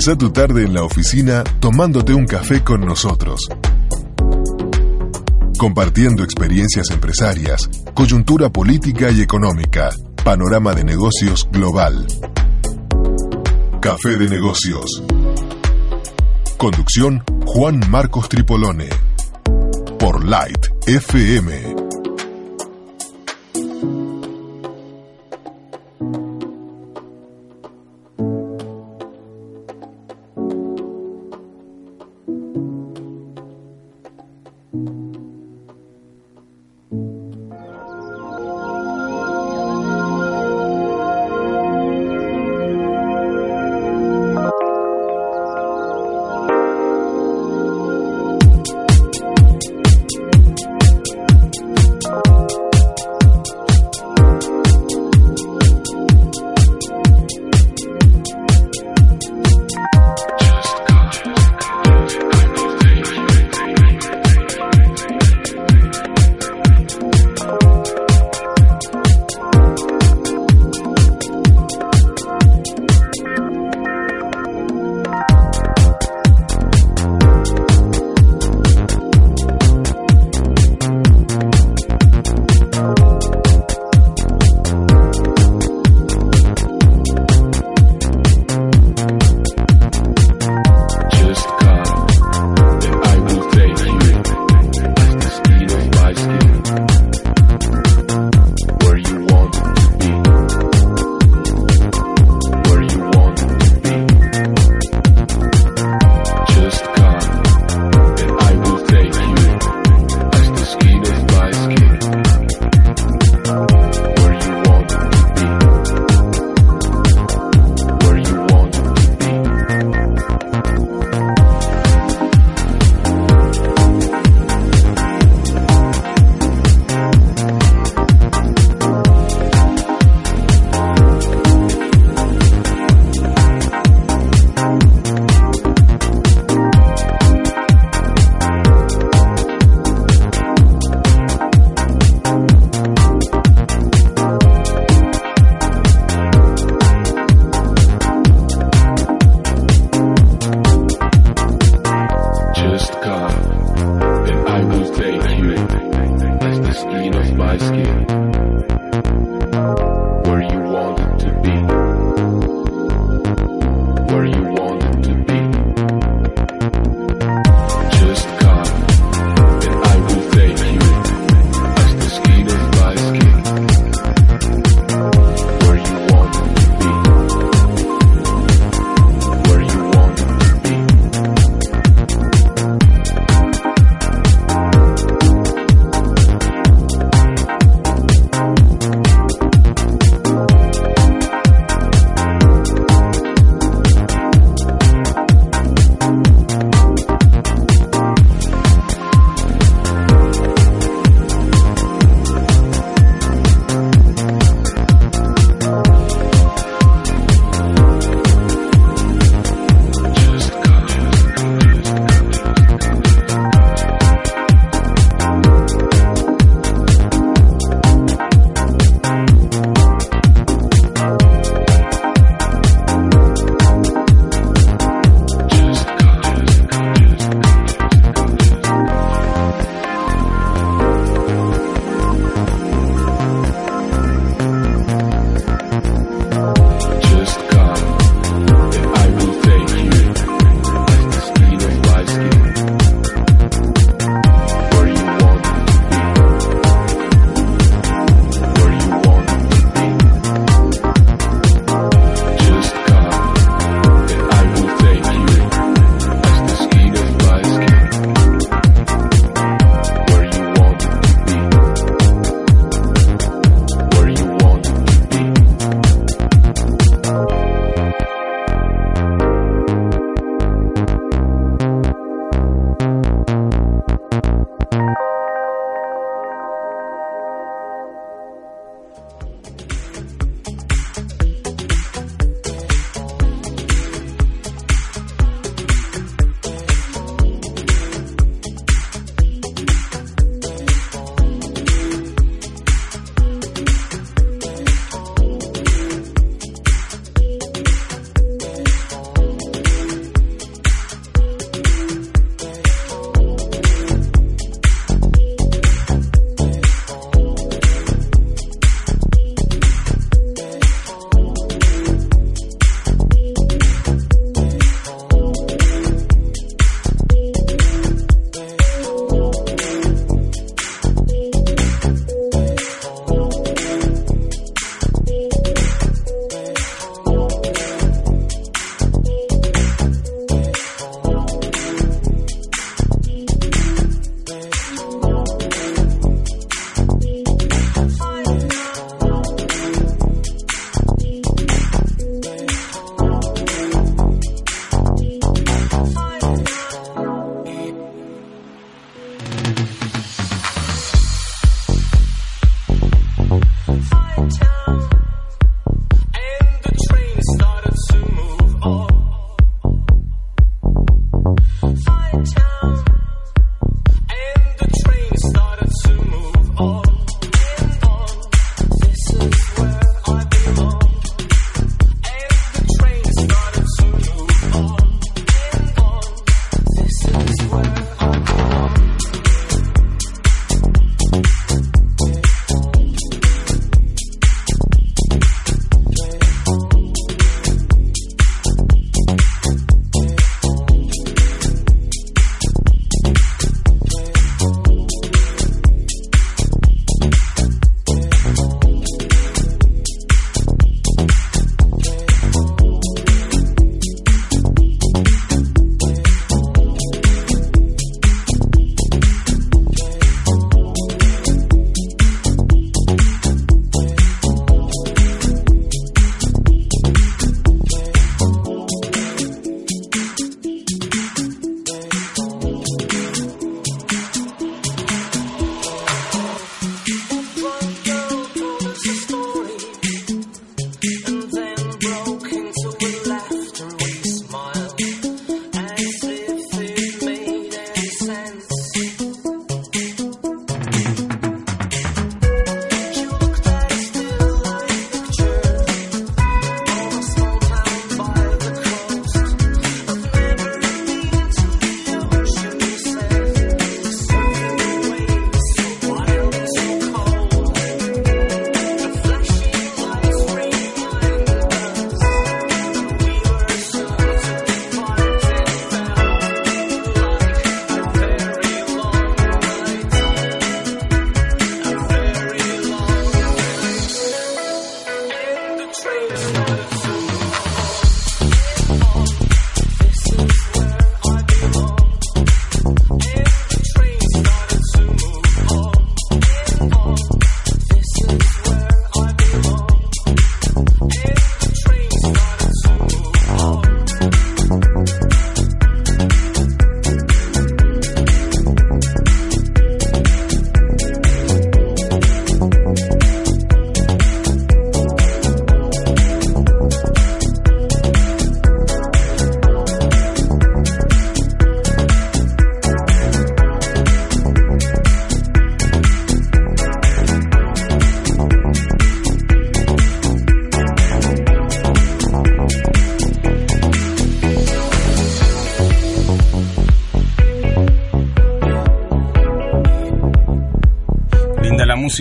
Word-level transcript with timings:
Empezá 0.00 0.16
tu 0.16 0.30
tarde 0.30 0.64
en 0.64 0.72
la 0.72 0.82
oficina 0.82 1.44
tomándote 1.60 2.14
un 2.14 2.24
café 2.24 2.64
con 2.64 2.80
nosotros. 2.80 3.38
Compartiendo 5.58 6.24
experiencias 6.24 6.88
empresarias, 6.90 7.68
coyuntura 7.92 8.48
política 8.48 9.10
y 9.10 9.20
económica, 9.20 9.90
panorama 10.24 10.72
de 10.72 10.84
negocios 10.84 11.46
global. 11.52 12.06
Café 13.82 14.16
de 14.16 14.30
negocios. 14.30 15.02
Conducción 16.56 17.22
Juan 17.44 17.82
Marcos 17.90 18.30
Tripolone. 18.30 18.88
Por 19.98 20.24
Light 20.24 20.66
FM. 20.86 21.69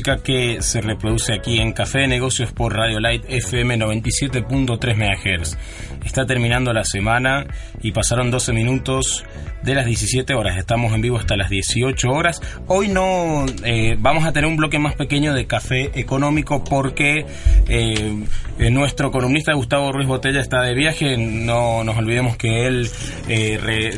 Que 0.01 0.61
se 0.61 0.81
reproduce 0.81 1.33
aquí 1.33 1.59
en 1.59 1.73
Café 1.73 1.99
de 1.99 2.07
Negocios 2.07 2.53
por 2.53 2.73
Radio 2.73 2.99
Light 3.01 3.25
FM 3.27 3.77
97.3 3.77 4.95
MHz. 4.95 5.57
Está 6.05 6.25
terminando 6.25 6.71
la 6.71 6.85
semana 6.85 7.45
y 7.81 7.91
pasaron 7.91 8.31
12 8.31 8.53
minutos 8.53 9.25
de 9.61 9.75
las 9.75 9.85
17 9.85 10.33
horas. 10.35 10.57
Estamos 10.57 10.93
en 10.93 11.01
vivo 11.01 11.17
hasta 11.17 11.35
las 11.35 11.49
18 11.49 12.09
horas. 12.09 12.41
Hoy 12.67 12.87
no 12.87 13.45
eh, 13.65 13.97
vamos 13.99 14.25
a 14.25 14.31
tener 14.31 14.49
un 14.49 14.55
bloque 14.55 14.79
más 14.79 14.95
pequeño 14.95 15.33
de 15.33 15.47
café 15.47 15.91
económico 15.99 16.63
porque 16.63 17.25
eh, 17.67 18.23
eh, 18.57 18.71
nuestro 18.71 19.11
columnista 19.11 19.53
Gustavo 19.53 19.91
Ruiz 19.91 20.07
Botella 20.07 20.39
está 20.39 20.61
de 20.61 20.73
viaje. 20.75 21.17
No 21.17 21.83
nos 21.83 21.97
olvidemos 21.97 22.37
que 22.37 22.67
él 22.67 22.89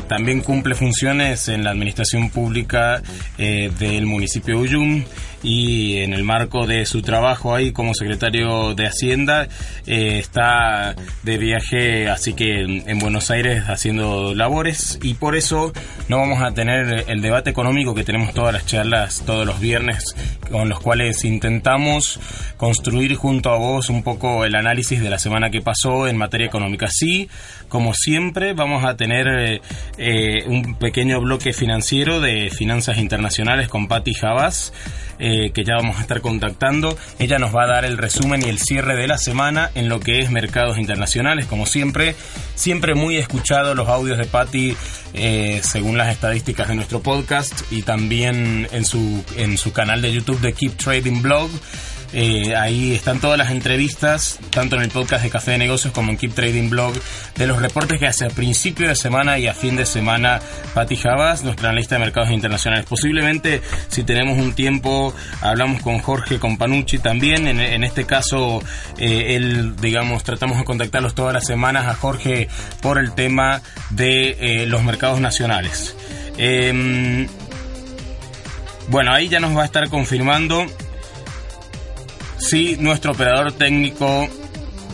también 0.08 0.41
cumple 0.41 0.74
funciones 0.74 1.48
en 1.48 1.63
la 1.63 1.72
administración 1.72 2.31
pública 2.31 3.03
del 3.38 4.05
municipio 4.08 4.55
de 4.55 4.62
Uyum 4.62 5.03
y 5.43 5.98
en 5.98 6.13
el 6.13 6.24
marco 6.24 6.67
de 6.67 6.86
su 6.86 7.01
trabajo 7.01 7.55
ahí 7.55 7.71
como 7.71 7.93
secretario 7.93 8.75
de 8.75 8.88
Hacienda 8.88 9.48
eh, 9.88 10.19
está 10.19 10.95
de 11.24 11.38
viaje 11.38 12.10
así 12.10 12.33
que 12.33 12.62
en 12.62 12.81
en 12.88 13.00
Buenos 13.00 13.31
Aires 13.31 13.63
haciendo 13.67 14.36
labores 14.36 15.00
y 15.01 15.13
por 15.15 15.36
eso 15.36 15.74
no 16.07 16.17
vamos 16.17 16.41
a 16.41 16.51
tener 16.51 17.05
el 17.07 17.21
debate 17.21 17.50
económico 17.50 17.95
que 17.95 18.03
tenemos 18.03 18.33
todas 18.33 18.53
las 18.53 18.65
charlas 18.65 19.24
todos 19.25 19.45
los 19.45 19.60
viernes 19.60 20.15
con 20.51 20.69
los 20.69 20.79
cuales 20.79 21.24
intentamos 21.24 22.19
construir 22.57 23.15
junto 23.15 23.50
a 23.50 23.57
vos 23.57 23.89
un 23.89 24.03
poco 24.03 24.45
el 24.45 24.55
análisis 24.55 25.01
de 25.01 25.10
la 25.10 25.17
semana 25.17 25.50
que 25.50 25.62
pasó 25.62 26.07
en 26.07 26.17
materia 26.17 26.45
económica. 26.45 26.88
Sí, 26.89 27.29
como 27.69 27.93
siempre, 27.93 28.53
vamos 28.53 28.83
a 28.83 28.95
tener 28.95 29.62
eh, 29.98 30.43
un 30.48 30.75
pequeño 30.75 31.19
bloque 31.21 31.53
financiero 31.53 32.19
de 32.19 32.50
finanzas 32.50 32.98
internacionales 32.98 33.67
con 33.67 33.88
Patti 33.88 34.13
Javas, 34.13 34.74
eh, 35.20 35.51
que 35.53 35.63
ya 35.63 35.75
vamos 35.75 35.98
a 35.98 36.01
estar 36.01 36.22
contactando. 36.22 36.98
Ella 37.20 37.39
nos 37.39 37.56
va 37.56 37.63
a 37.63 37.68
dar 37.68 37.86
el 37.86 37.98
resumen 37.98 38.41
y 38.46 38.50
el 38.50 38.60
cierre 38.60 38.96
de 38.96 39.08
la 39.08 39.18
semana 39.18 39.72
en 39.75 39.89
lo 39.89 40.00
que 40.00 40.20
es 40.20 40.32
mercados 40.32 40.77
internacionales, 40.77 41.46
como 41.46 41.65
siempre. 41.65 42.15
Siempre 42.56 42.96
muy 42.96 43.18
escuchado 43.18 43.75
los 43.75 43.88
audios 43.88 44.18
de 44.18 44.25
Patti 44.25 44.75
eh, 45.13 45.62
según 45.63 45.98
las 45.98 46.10
estadísticas 46.10 46.68
de 46.68 46.75
nuestro 46.75 47.01
podcast 47.01 47.53
y 47.72 47.82
también 47.82 48.68
en 48.72 48.86
su, 48.86 49.24
en 49.36 49.58
su 49.58 49.74
canal 49.74 50.01
de 50.01 50.13
YouTube 50.13 50.39
de 50.39 50.53
Keep 50.53 50.77
Trading 50.77 51.22
Blog. 51.22 51.50
Eh, 52.13 52.56
ahí 52.56 52.94
están 52.94 53.22
todas 53.22 53.38
las 53.38 53.51
entrevistas, 53.51 54.39
tanto 54.50 54.75
en 54.75 54.82
el 54.82 54.89
podcast 54.89 55.24
de 55.24 55.30
Café 55.30 55.51
de 55.51 55.58
Negocios 55.58 55.94
como 55.94 56.12
en 56.12 56.18
Keep 56.18 56.34
Trading 56.34 56.70
Blog, 56.70 56.94
de 57.36 57.48
los 57.48 57.62
reportes 57.62 58.00
que 58.00 58.08
hace 58.08 58.25
a 58.25 58.30
principio 58.30 58.88
de 58.89 58.96
semana 58.96 59.39
y 59.39 59.48
a 59.48 59.53
fin 59.53 59.77
de 59.77 59.86
semana 59.86 60.41
Patti 60.74 60.98
Javas, 60.98 61.44
nuestra 61.44 61.70
analista 61.70 61.96
de 61.96 62.01
mercados 62.01 62.32
internacionales. 62.32 62.86
Posiblemente, 62.88 63.62
si 63.88 64.03
tenemos 64.03 64.38
un 64.38 64.53
tiempo, 64.53 65.13
hablamos 65.41 65.82
con 65.82 66.00
Jorge 66.00 66.38
Companucci 66.38 67.00
también. 67.00 67.48
En, 67.48 67.84
este 67.84 68.06
caso, 68.06 68.62
eh, 68.98 69.36
él, 69.36 69.75
digamos, 69.77 70.24
tratamos 70.24 70.58
de 70.58 70.65
contactarlos 70.65 71.15
todas 71.15 71.34
las 71.34 71.46
semanas 71.46 71.88
a 71.88 71.96
Jorge 71.96 72.50
por 72.82 72.98
el 72.98 73.13
tema 73.13 73.62
de 73.89 74.38
eh, 74.39 74.65
los 74.65 74.84
mercados 74.84 75.22
nacionales. 75.22 75.96
Em, 76.38 77.27
bueno, 78.89 79.13
ahí 79.13 79.30
ya 79.30 79.39
nos 79.39 79.56
va 79.56 79.62
a 79.62 79.65
estar 79.65 79.88
confirmando 79.89 80.65
si 82.41 82.75
nuestro 82.77 83.12
operador 83.12 83.51
técnico 83.53 84.27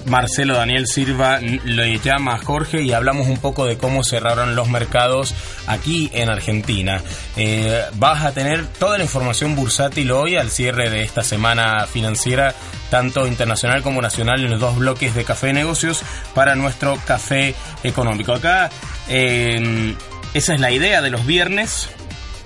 Marcelo 0.05 0.55
Daniel 0.55 0.87
Silva 0.87 1.39
le 1.39 1.99
llama 1.99 2.35
a 2.35 2.37
Jorge 2.37 2.81
y 2.81 2.93
hablamos 2.93 3.27
un 3.27 3.37
poco 3.37 3.65
de 3.65 3.77
cómo 3.77 4.03
cerraron 4.03 4.55
los 4.55 4.69
mercados 4.69 5.33
aquí 5.65 6.09
en 6.13 6.29
Argentina. 6.29 7.01
Eh, 7.35 7.81
vas 7.95 8.23
a 8.23 8.31
tener 8.31 8.67
toda 8.67 8.97
la 8.97 9.03
información 9.03 9.55
bursátil 9.55 10.11
hoy 10.11 10.35
al 10.35 10.49
cierre 10.49 10.89
de 10.89 11.03
esta 11.03 11.23
semana 11.23 11.87
financiera, 11.87 12.53
tanto 12.89 13.27
internacional 13.27 13.81
como 13.81 14.01
nacional, 14.01 14.43
en 14.43 14.51
los 14.51 14.61
dos 14.61 14.77
bloques 14.77 15.13
de 15.13 15.25
Café 15.25 15.51
Negocios 15.51 16.03
para 16.33 16.55
nuestro 16.55 16.97
café 17.05 17.53
económico. 17.83 18.33
Acá 18.33 18.69
eh, 19.09 19.93
esa 20.33 20.53
es 20.53 20.61
la 20.61 20.71
idea 20.71 21.01
de 21.01 21.09
los 21.09 21.25
viernes 21.25 21.89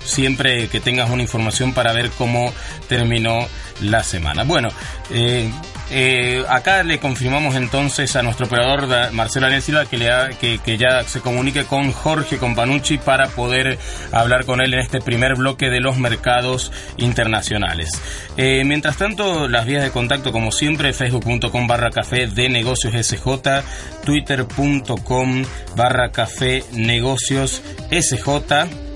siempre 0.04 0.68
que 0.68 0.80
tengas 0.80 1.10
una 1.10 1.22
información 1.22 1.72
para 1.72 1.92
ver 1.92 2.10
cómo 2.10 2.52
terminó 2.88 3.46
la 3.80 4.02
semana. 4.02 4.44
Bueno, 4.44 4.68
eh, 5.10 5.50
eh, 5.90 6.42
acá 6.48 6.82
le 6.82 6.98
confirmamos 6.98 7.54
entonces 7.54 8.16
a 8.16 8.22
nuestro 8.22 8.46
operador 8.46 9.12
Marcelo 9.12 9.48
Silva 9.60 9.84
que, 9.84 9.98
le 9.98 10.10
que, 10.40 10.58
que 10.58 10.78
ya 10.78 11.04
se 11.04 11.20
comunique 11.20 11.64
con 11.64 11.92
Jorge 11.92 12.38
Companucci 12.38 12.98
para 12.98 13.28
poder 13.28 13.78
hablar 14.10 14.46
con 14.46 14.62
él 14.62 14.72
en 14.72 14.80
este 14.80 15.00
primer 15.00 15.34
bloque 15.34 15.68
de 15.68 15.80
los 15.80 15.98
mercados 15.98 16.72
internacionales. 16.96 17.90
Eh, 18.36 18.62
mientras 18.64 18.96
tanto, 18.96 19.48
las 19.48 19.66
vías 19.66 19.82
de 19.82 19.90
contacto 19.90 20.32
como 20.32 20.50
siempre, 20.50 20.92
facebook.com 20.92 21.66
barra 21.66 21.90
café 21.90 22.26
de 22.26 22.48
negocios 22.48 22.94
SJ, 22.94 23.62
twitter.com 24.04 25.44
barra 25.76 26.10
café 26.10 26.64
negocios 26.72 27.62
SJ. 27.90 28.91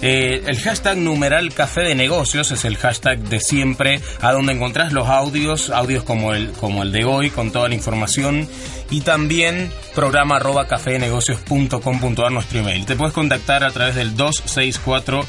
Eh, 0.00 0.44
el 0.46 0.60
hashtag 0.60 0.96
numeral 0.96 1.52
café 1.52 1.80
de 1.80 1.94
negocios 1.94 2.52
es 2.52 2.64
el 2.64 2.76
hashtag 2.76 3.18
de 3.18 3.40
siempre, 3.40 4.00
a 4.20 4.32
donde 4.32 4.52
encontrás 4.52 4.92
los 4.92 5.08
audios, 5.08 5.70
audios 5.70 6.04
como 6.04 6.34
el, 6.34 6.52
como 6.52 6.82
el 6.82 6.92
de 6.92 7.04
hoy, 7.04 7.30
con 7.30 7.50
toda 7.50 7.68
la 7.68 7.74
información, 7.74 8.48
y 8.90 9.00
también 9.00 9.72
programa 9.94 10.36
arroba 10.36 10.68
cafenegocios.com.ar 10.68 12.30
nuestro 12.30 12.60
email. 12.60 12.86
Te 12.86 12.96
puedes 12.96 13.12
contactar 13.12 13.64
a 13.64 13.70
través 13.70 13.96
del 13.96 14.16
264 14.16 15.26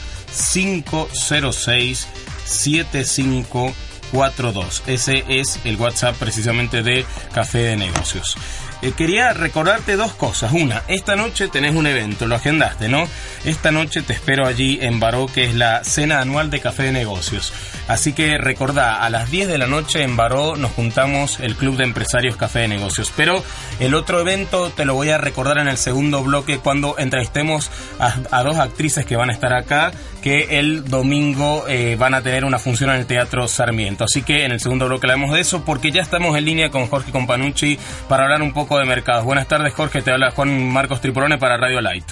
506 0.51 2.07
7542. 2.45 4.83
Ese 4.87 5.23
es 5.27 5.59
el 5.63 5.77
WhatsApp 5.77 6.15
precisamente 6.17 6.83
de 6.83 7.05
Café 7.33 7.59
de 7.59 7.77
Negocios. 7.77 8.35
Eh, 8.81 8.93
quería 8.95 9.33
recordarte 9.33 9.97
dos 9.97 10.13
cosas. 10.13 10.53
Una, 10.53 10.83
esta 10.87 11.17
noche 11.17 11.49
tenés 11.49 11.75
un 11.75 11.85
evento, 11.85 12.27
lo 12.27 12.35
agendaste, 12.35 12.87
¿no? 12.87 13.07
Esta 13.43 13.71
noche 13.71 14.01
te 14.01 14.13
espero 14.13 14.47
allí 14.47 14.79
en 14.81 15.01
Baró, 15.01 15.27
que 15.27 15.43
es 15.43 15.55
la 15.55 15.83
cena 15.83 16.21
anual 16.21 16.49
de 16.49 16.61
Café 16.61 16.83
de 16.83 16.91
Negocios. 16.93 17.51
Así 17.89 18.13
que 18.13 18.37
recordá, 18.37 19.03
a 19.03 19.09
las 19.09 19.31
10 19.31 19.47
de 19.47 19.57
la 19.57 19.67
noche 19.67 20.03
en 20.03 20.15
Baró 20.15 20.55
nos 20.55 20.71
juntamos 20.71 21.39
el 21.39 21.55
Club 21.55 21.75
de 21.75 21.85
Empresarios 21.85 22.37
Café 22.37 22.59
de 22.59 22.67
Negocios. 22.67 23.11
Pero 23.17 23.43
el 23.79 23.95
otro 23.95 24.19
evento 24.21 24.69
te 24.69 24.85
lo 24.85 24.93
voy 24.93 25.09
a 25.09 25.17
recordar 25.17 25.57
en 25.57 25.67
el 25.67 25.77
segundo 25.77 26.23
bloque 26.23 26.59
cuando 26.59 26.95
entrevistemos 26.99 27.71
a, 27.99 28.43
dos 28.43 28.57
actrices 28.57 29.05
que 29.05 29.15
van 29.15 29.29
a 29.29 29.33
estar 29.33 29.53
acá, 29.53 29.91
que 30.21 30.59
el 30.59 30.85
domingo 30.85 31.65
eh, 31.67 31.95
van 31.97 32.13
a 32.13 32.21
tener 32.21 32.45
una 32.45 32.59
función 32.59 32.91
en 32.91 32.97
el 32.97 33.05
Teatro 33.07 33.47
Sarmiento. 33.47 34.03
Así 34.03 34.21
que 34.21 34.45
en 34.45 34.51
el 34.51 34.59
segundo 34.59 34.85
bloque 34.85 35.07
hablamos 35.07 35.33
de 35.33 35.41
eso 35.41 35.65
porque 35.65 35.91
ya 35.91 36.01
estamos 36.01 36.37
en 36.37 36.45
línea 36.45 36.69
con 36.69 36.87
Jorge 36.87 37.11
Companucci 37.11 37.79
para 38.07 38.23
hablar 38.23 38.43
un 38.43 38.53
poco 38.53 38.68
de 38.77 38.85
mercados. 38.85 39.23
Buenas 39.25 39.47
tardes 39.47 39.73
Jorge, 39.73 40.01
te 40.01 40.11
habla 40.11 40.31
Juan 40.31 40.71
Marcos 40.71 41.01
Tripolone 41.01 41.37
para 41.37 41.57
Radio 41.57 41.81
Light. 41.81 42.05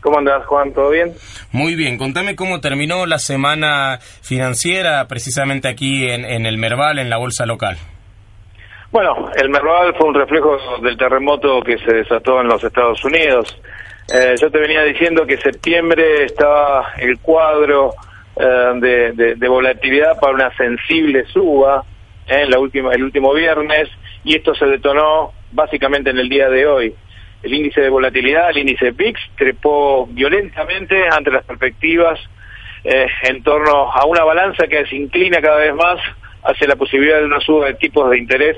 ¿Cómo 0.00 0.18
andás, 0.18 0.44
Juan? 0.46 0.72
¿Todo 0.72 0.90
bien? 0.90 1.12
Muy 1.52 1.74
bien, 1.74 1.98
contame 1.98 2.36
cómo 2.36 2.60
terminó 2.60 3.06
la 3.06 3.18
semana 3.18 3.98
financiera 4.00 5.06
precisamente 5.08 5.68
aquí 5.68 6.08
en, 6.08 6.24
en 6.24 6.46
el 6.46 6.58
Merval, 6.58 6.98
en 6.98 7.10
la 7.10 7.16
bolsa 7.16 7.44
local. 7.46 7.76
Bueno, 8.92 9.30
el 9.36 9.48
Merval 9.50 9.94
fue 9.98 10.08
un 10.08 10.14
reflejo 10.14 10.56
del 10.82 10.96
terremoto 10.96 11.60
que 11.62 11.76
se 11.78 11.92
desató 11.92 12.40
en 12.40 12.46
los 12.48 12.62
Estados 12.62 13.04
Unidos. 13.04 13.58
Eh, 14.14 14.36
yo 14.40 14.48
te 14.50 14.58
venía 14.60 14.82
diciendo 14.84 15.26
que 15.26 15.36
septiembre 15.38 16.24
estaba 16.24 16.92
el 16.98 17.18
cuadro 17.18 17.94
eh, 18.36 18.44
de, 18.80 19.12
de- 19.12 19.34
de 19.34 19.48
volatilidad 19.48 20.20
para 20.20 20.34
una 20.34 20.56
sensible 20.56 21.24
suba 21.32 21.82
eh, 22.28 22.42
en 22.42 22.50
la 22.50 22.60
última, 22.60 22.92
el 22.92 23.02
último 23.02 23.34
viernes 23.34 23.88
y 24.22 24.36
esto 24.36 24.54
se 24.54 24.66
detonó 24.66 25.32
básicamente 25.56 26.10
en 26.10 26.18
el 26.18 26.28
día 26.28 26.48
de 26.48 26.66
hoy. 26.66 26.94
El 27.42 27.52
índice 27.54 27.80
de 27.80 27.88
volatilidad, 27.88 28.50
el 28.50 28.58
índice 28.58 28.92
VIX, 28.92 29.20
trepó 29.36 30.06
violentamente 30.06 31.08
ante 31.10 31.30
las 31.30 31.44
perspectivas 31.44 32.18
eh, 32.84 33.06
en 33.24 33.42
torno 33.42 33.90
a 33.92 34.04
una 34.06 34.22
balanza 34.24 34.66
que 34.68 34.86
se 34.86 34.94
inclina 34.96 35.40
cada 35.40 35.58
vez 35.58 35.74
más 35.74 35.98
hacia 36.44 36.68
la 36.68 36.76
posibilidad 36.76 37.18
de 37.18 37.24
una 37.26 37.40
suba 37.40 37.66
de 37.66 37.74
tipos 37.74 38.08
de 38.10 38.18
interés 38.18 38.56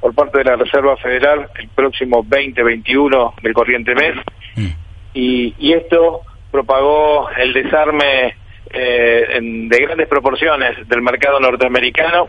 por 0.00 0.14
parte 0.14 0.38
de 0.38 0.44
la 0.44 0.56
Reserva 0.56 0.96
Federal 0.96 1.48
el 1.58 1.68
próximo 1.68 2.24
2021 2.26 3.34
del 3.42 3.52
corriente 3.52 3.94
mes. 3.94 4.14
Y, 5.14 5.54
y 5.58 5.72
esto 5.72 6.22
propagó 6.50 7.28
el 7.36 7.52
desarme 7.52 8.34
eh, 8.72 9.26
en- 9.34 9.68
de 9.68 9.78
grandes 9.78 10.08
proporciones 10.08 10.88
del 10.88 11.02
mercado 11.02 11.40
norteamericano. 11.40 12.28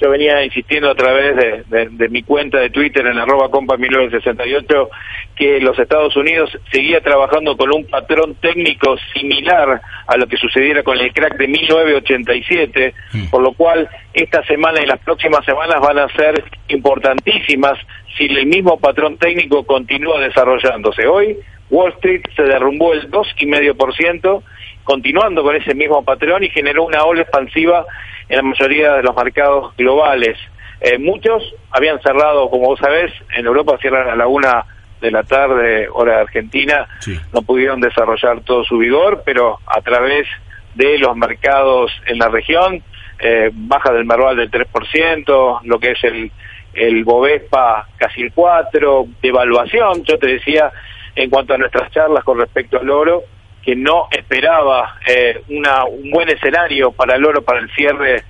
Yo 0.00 0.10
venía 0.10 0.44
insistiendo 0.44 0.90
a 0.90 0.94
través 0.94 1.36
de, 1.36 1.62
de- 1.68 1.88
de 1.90 2.08
mi 2.10 2.22
cuenta 2.22 2.58
de 2.58 2.68
Twitter 2.70 3.06
en 3.06 3.18
arroba 3.18 3.50
compa 3.50 3.76
1968 3.78 4.90
que 5.34 5.58
los 5.60 5.78
Estados 5.78 6.14
Unidos 6.16 6.50
seguía 6.70 7.00
trabajando 7.00 7.56
con 7.56 7.74
un 7.74 7.86
patrón 7.86 8.34
técnico 8.36 8.96
similar 9.14 9.80
a 10.06 10.16
lo 10.16 10.26
que 10.26 10.36
sucediera 10.36 10.82
con 10.82 10.98
el 10.98 11.12
crack 11.12 11.36
de 11.38 11.48
1987, 11.48 12.94
por 13.30 13.42
lo 13.42 13.52
cual 13.52 13.88
esta 14.14 14.42
semana 14.44 14.82
y 14.82 14.86
las 14.86 14.98
próximas 15.00 15.44
semanas 15.44 15.80
van 15.80 15.98
a 15.98 16.08
ser 16.14 16.44
importantísimas 16.68 17.78
si 18.16 18.24
el 18.26 18.46
mismo 18.46 18.78
patrón 18.78 19.18
técnico 19.18 19.64
continúa 19.66 20.20
desarrollándose. 20.20 21.06
Hoy 21.06 21.36
Wall 21.70 21.92
Street 21.94 22.22
se 22.34 22.42
derrumbó 22.44 22.92
el 22.92 23.10
2,5% 23.10 24.42
continuando 24.86 25.42
con 25.42 25.56
ese 25.56 25.74
mismo 25.74 26.02
patrón 26.04 26.44
y 26.44 26.48
generó 26.48 26.84
una 26.84 27.02
ola 27.04 27.22
expansiva 27.22 27.84
en 28.28 28.36
la 28.36 28.42
mayoría 28.42 28.92
de 28.94 29.02
los 29.02 29.14
mercados 29.16 29.76
globales. 29.76 30.38
Eh, 30.80 30.96
muchos 30.98 31.42
habían 31.72 32.00
cerrado, 32.00 32.48
como 32.48 32.68
vos 32.68 32.78
sabés, 32.78 33.12
en 33.36 33.46
Europa 33.46 33.76
cierran 33.80 34.08
a 34.08 34.14
la 34.14 34.28
una 34.28 34.64
de 35.00 35.10
la 35.10 35.24
tarde, 35.24 35.88
hora 35.92 36.14
de 36.16 36.20
Argentina, 36.22 36.86
Sí. 37.00 37.18
no 37.34 37.42
pudieron 37.42 37.80
desarrollar 37.80 38.40
todo 38.42 38.64
su 38.64 38.78
vigor, 38.78 39.22
pero 39.26 39.58
a 39.66 39.80
través 39.80 40.26
de 40.74 40.98
los 40.98 41.16
mercados 41.16 41.90
en 42.06 42.18
la 42.18 42.28
región, 42.28 42.82
eh, 43.18 43.50
baja 43.52 43.92
del 43.92 44.04
Merval 44.04 44.36
del 44.36 44.50
3%, 44.50 45.60
lo 45.64 45.78
que 45.80 45.92
es 45.92 46.04
el, 46.04 46.30
el 46.74 47.02
Bovespa 47.04 47.88
casi 47.96 48.22
el 48.22 48.32
4%, 48.32 49.08
devaluación, 49.20 50.04
yo 50.04 50.16
te 50.18 50.28
decía 50.28 50.70
en 51.16 51.28
cuanto 51.30 51.54
a 51.54 51.58
nuestras 51.58 51.90
charlas 51.90 52.22
con 52.22 52.38
respecto 52.38 52.78
al 52.78 52.88
oro, 52.90 53.22
que 53.66 53.74
no 53.74 54.06
esperaba 54.12 54.94
eh, 55.06 55.42
una, 55.48 55.84
un 55.84 56.08
buen 56.12 56.28
escenario 56.28 56.92
para 56.92 57.16
el 57.16 57.24
oro 57.24 57.42
para 57.42 57.58
el 57.58 57.68
cierre 57.72 58.22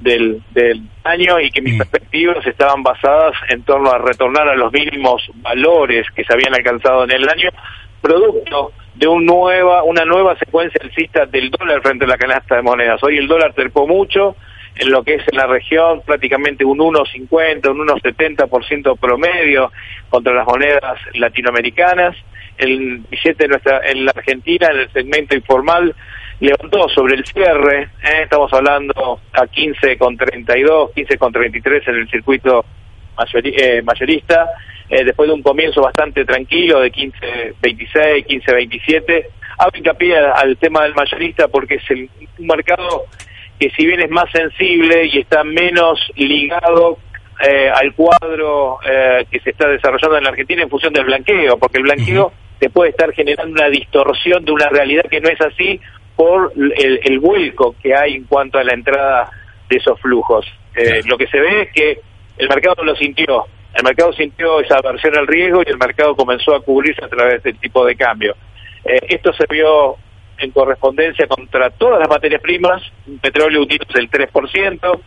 del, 0.00 0.42
del 0.50 0.82
año 1.04 1.38
y 1.38 1.52
que 1.52 1.62
mis 1.62 1.74
Mm. 1.74 1.78
perspectivas 1.78 2.44
estaban 2.44 2.82
basadas 2.82 3.34
en 3.48 3.62
torno 3.62 3.92
a 3.92 3.98
retornar 3.98 4.48
a 4.48 4.56
los 4.56 4.72
mínimos 4.72 5.22
valores 5.36 6.04
que 6.16 6.24
se 6.24 6.32
habían 6.32 6.52
alcanzado 6.52 7.04
en 7.04 7.12
el 7.12 7.28
año, 7.28 7.50
producto 8.00 8.72
de 8.96 9.06
un 9.06 9.24
nueva, 9.24 9.84
una 9.84 10.04
nueva 10.04 10.36
secuencia 10.36 10.80
alcista 10.82 11.26
del 11.26 11.50
dólar 11.50 11.80
frente 11.80 12.04
a 12.04 12.08
la 12.08 12.18
canasta 12.18 12.56
de 12.56 12.62
monedas. 12.62 13.00
Hoy 13.04 13.18
el 13.18 13.28
dólar 13.28 13.54
trepó 13.54 13.86
mucho, 13.86 14.34
en 14.74 14.90
lo 14.90 15.04
que 15.04 15.14
es 15.14 15.22
en 15.28 15.36
la 15.36 15.46
región 15.46 16.02
prácticamente 16.04 16.64
un 16.64 16.78
1,50, 16.78 17.68
un 17.70 17.86
1,70% 17.86 18.98
promedio 18.98 19.70
contra 20.08 20.32
las 20.34 20.46
monedas 20.46 20.98
latinoamericanas. 21.14 22.16
El 22.58 22.98
billete 23.10 23.48
nuestra, 23.48 23.80
en 23.88 24.04
la 24.04 24.12
Argentina, 24.14 24.68
en 24.70 24.80
el 24.80 24.92
segmento 24.92 25.34
informal, 25.34 25.94
levantó 26.40 26.88
sobre 26.88 27.14
el 27.16 27.24
cierre, 27.24 27.82
eh, 28.02 28.22
estamos 28.24 28.52
hablando 28.52 29.20
a 29.32 29.42
15,32, 29.46 30.92
15,33 30.94 31.88
en 31.88 31.94
el 31.96 32.08
circuito 32.10 32.64
mayori- 33.16 33.54
eh, 33.56 33.82
mayorista, 33.82 34.46
eh, 34.88 35.04
después 35.04 35.28
de 35.28 35.34
un 35.34 35.42
comienzo 35.42 35.80
bastante 35.82 36.24
tranquilo 36.24 36.80
de 36.80 36.90
15.26, 36.90 38.26
15.27. 38.26 39.26
Hago 39.58 39.70
hincapié 39.74 40.16
al 40.16 40.56
tema 40.56 40.82
del 40.82 40.94
mayorista 40.94 41.48
porque 41.48 41.76
es 41.76 41.90
el, 41.90 42.08
un 42.38 42.46
mercado 42.46 43.04
que 43.58 43.70
si 43.70 43.86
bien 43.86 44.00
es 44.00 44.10
más 44.10 44.30
sensible 44.32 45.06
y 45.06 45.20
está 45.20 45.44
menos 45.44 46.00
ligado 46.16 46.98
eh, 47.46 47.70
al 47.72 47.94
cuadro 47.94 48.78
eh, 48.84 49.24
que 49.30 49.38
se 49.40 49.50
está 49.50 49.68
desarrollando 49.68 50.16
en 50.18 50.24
la 50.24 50.30
Argentina 50.30 50.62
en 50.62 50.68
función 50.70 50.92
del 50.92 51.04
blanqueo, 51.04 51.56
porque 51.58 51.78
el 51.78 51.84
blanqueo 51.84 52.32
te 52.62 52.70
puede 52.70 52.90
estar 52.90 53.12
generando 53.12 53.54
una 53.54 53.68
distorsión 53.68 54.44
de 54.44 54.52
una 54.52 54.68
realidad 54.68 55.02
que 55.10 55.20
no 55.20 55.28
es 55.28 55.40
así 55.40 55.80
por 56.14 56.52
el, 56.54 57.00
el 57.02 57.18
vuelco 57.18 57.74
que 57.82 57.92
hay 57.92 58.14
en 58.14 58.22
cuanto 58.22 58.56
a 58.56 58.62
la 58.62 58.72
entrada 58.72 59.30
de 59.68 59.78
esos 59.78 60.00
flujos. 60.00 60.46
Eh. 60.76 61.00
Lo 61.06 61.18
que 61.18 61.26
se 61.26 61.40
ve 61.40 61.62
es 61.62 61.72
que 61.72 61.98
el 62.38 62.48
mercado 62.48 62.84
lo 62.84 62.94
sintió, 62.94 63.46
el 63.74 63.82
mercado 63.82 64.12
sintió 64.12 64.60
esa 64.60 64.76
aversión 64.76 65.18
al 65.18 65.26
riesgo 65.26 65.62
y 65.66 65.70
el 65.70 65.76
mercado 65.76 66.14
comenzó 66.14 66.54
a 66.54 66.62
cubrirse 66.62 67.04
a 67.04 67.08
través 67.08 67.42
del 67.42 67.58
tipo 67.58 67.84
de 67.84 67.96
cambio. 67.96 68.36
Eh, 68.84 69.00
esto 69.08 69.32
se 69.32 69.44
vio 69.50 69.96
en 70.38 70.52
correspondencia 70.52 71.26
contra 71.26 71.68
todas 71.70 71.98
las 71.98 72.08
materias 72.08 72.40
primas, 72.40 72.80
un 73.08 73.18
petróleo 73.18 73.60
hundido 73.60 73.84
del 73.92 74.08
3%, 74.08 75.00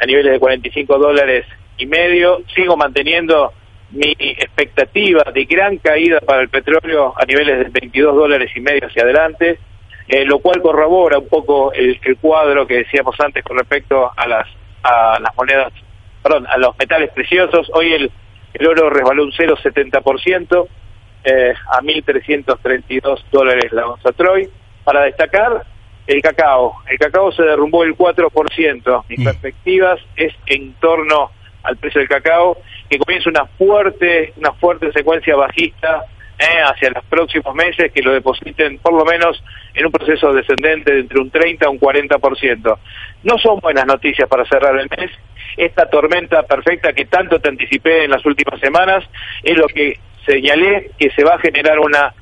a 0.00 0.06
niveles 0.06 0.32
de 0.32 0.38
45 0.38 0.98
dólares 0.98 1.44
y 1.76 1.84
medio. 1.84 2.40
Sigo 2.54 2.74
manteniendo 2.74 3.52
mi 3.92 4.14
expectativa 4.18 5.22
de 5.32 5.44
gran 5.44 5.76
caída 5.78 6.20
para 6.20 6.42
el 6.42 6.48
petróleo 6.48 7.14
a 7.16 7.24
niveles 7.26 7.58
de 7.58 7.80
22 7.80 8.14
dólares 8.16 8.50
y 8.54 8.60
medio 8.60 8.86
hacia 8.86 9.02
adelante, 9.02 9.58
eh, 10.08 10.24
lo 10.24 10.38
cual 10.40 10.60
corrobora 10.62 11.18
un 11.18 11.28
poco 11.28 11.72
el, 11.72 11.98
el 12.04 12.16
cuadro 12.16 12.66
que 12.66 12.78
decíamos 12.78 13.14
antes 13.20 13.44
con 13.44 13.58
respecto 13.58 14.10
a 14.16 14.26
las, 14.26 14.48
a 14.82 15.18
las 15.20 15.36
monedas, 15.36 15.72
perdón, 16.22 16.46
a 16.48 16.56
los 16.58 16.76
metales 16.78 17.10
preciosos. 17.12 17.70
Hoy 17.74 17.92
el, 17.92 18.10
el 18.54 18.66
oro 18.66 18.90
resbaló 18.90 19.24
un 19.24 19.32
0,70%, 19.32 20.68
eh, 21.24 21.54
a 21.70 21.80
1.332 21.80 23.22
dólares 23.30 23.72
la 23.72 23.86
onza 23.86 24.12
Troy. 24.12 24.48
Para 24.84 25.02
destacar, 25.04 25.64
el 26.06 26.20
cacao. 26.20 26.78
El 26.90 26.98
cacao 26.98 27.30
se 27.32 27.42
derrumbó 27.42 27.84
el 27.84 27.96
4%. 27.96 29.04
Mis 29.08 29.18
Mm. 29.20 29.24
perspectivas 29.24 30.00
es 30.16 30.34
en 30.46 30.72
torno 30.74 31.30
al 31.62 31.76
precio 31.76 32.00
del 32.00 32.08
cacao, 32.08 32.58
que 32.88 32.98
comienza 32.98 33.30
una 33.30 33.46
fuerte, 33.46 34.32
una 34.36 34.52
fuerte 34.52 34.92
secuencia 34.92 35.36
bajista 35.36 36.06
eh, 36.38 36.62
hacia 36.64 36.90
los 36.90 37.04
próximos 37.04 37.54
meses, 37.54 37.92
que 37.92 38.02
lo 38.02 38.12
depositen 38.12 38.78
por 38.78 38.94
lo 38.94 39.04
menos 39.04 39.42
en 39.74 39.86
un 39.86 39.92
proceso 39.92 40.32
descendente 40.32 40.92
de 40.92 41.00
entre 41.00 41.20
un 41.20 41.30
30 41.30 41.66
a 41.66 41.70
un 41.70 41.78
40%. 41.78 42.78
No 43.22 43.38
son 43.38 43.60
buenas 43.60 43.86
noticias 43.86 44.28
para 44.28 44.44
cerrar 44.46 44.76
el 44.78 44.88
mes. 44.96 45.10
Esta 45.56 45.88
tormenta 45.88 46.42
perfecta 46.42 46.92
que 46.92 47.04
tanto 47.04 47.38
te 47.38 47.48
anticipé 47.48 48.04
en 48.04 48.10
las 48.10 48.24
últimas 48.24 48.58
semanas 48.60 49.04
es 49.42 49.56
lo 49.56 49.66
que 49.66 49.98
señalé 50.26 50.90
que 50.98 51.10
se 51.10 51.24
va 51.24 51.34
a 51.34 51.38
generar 51.38 51.78
una 51.78 52.14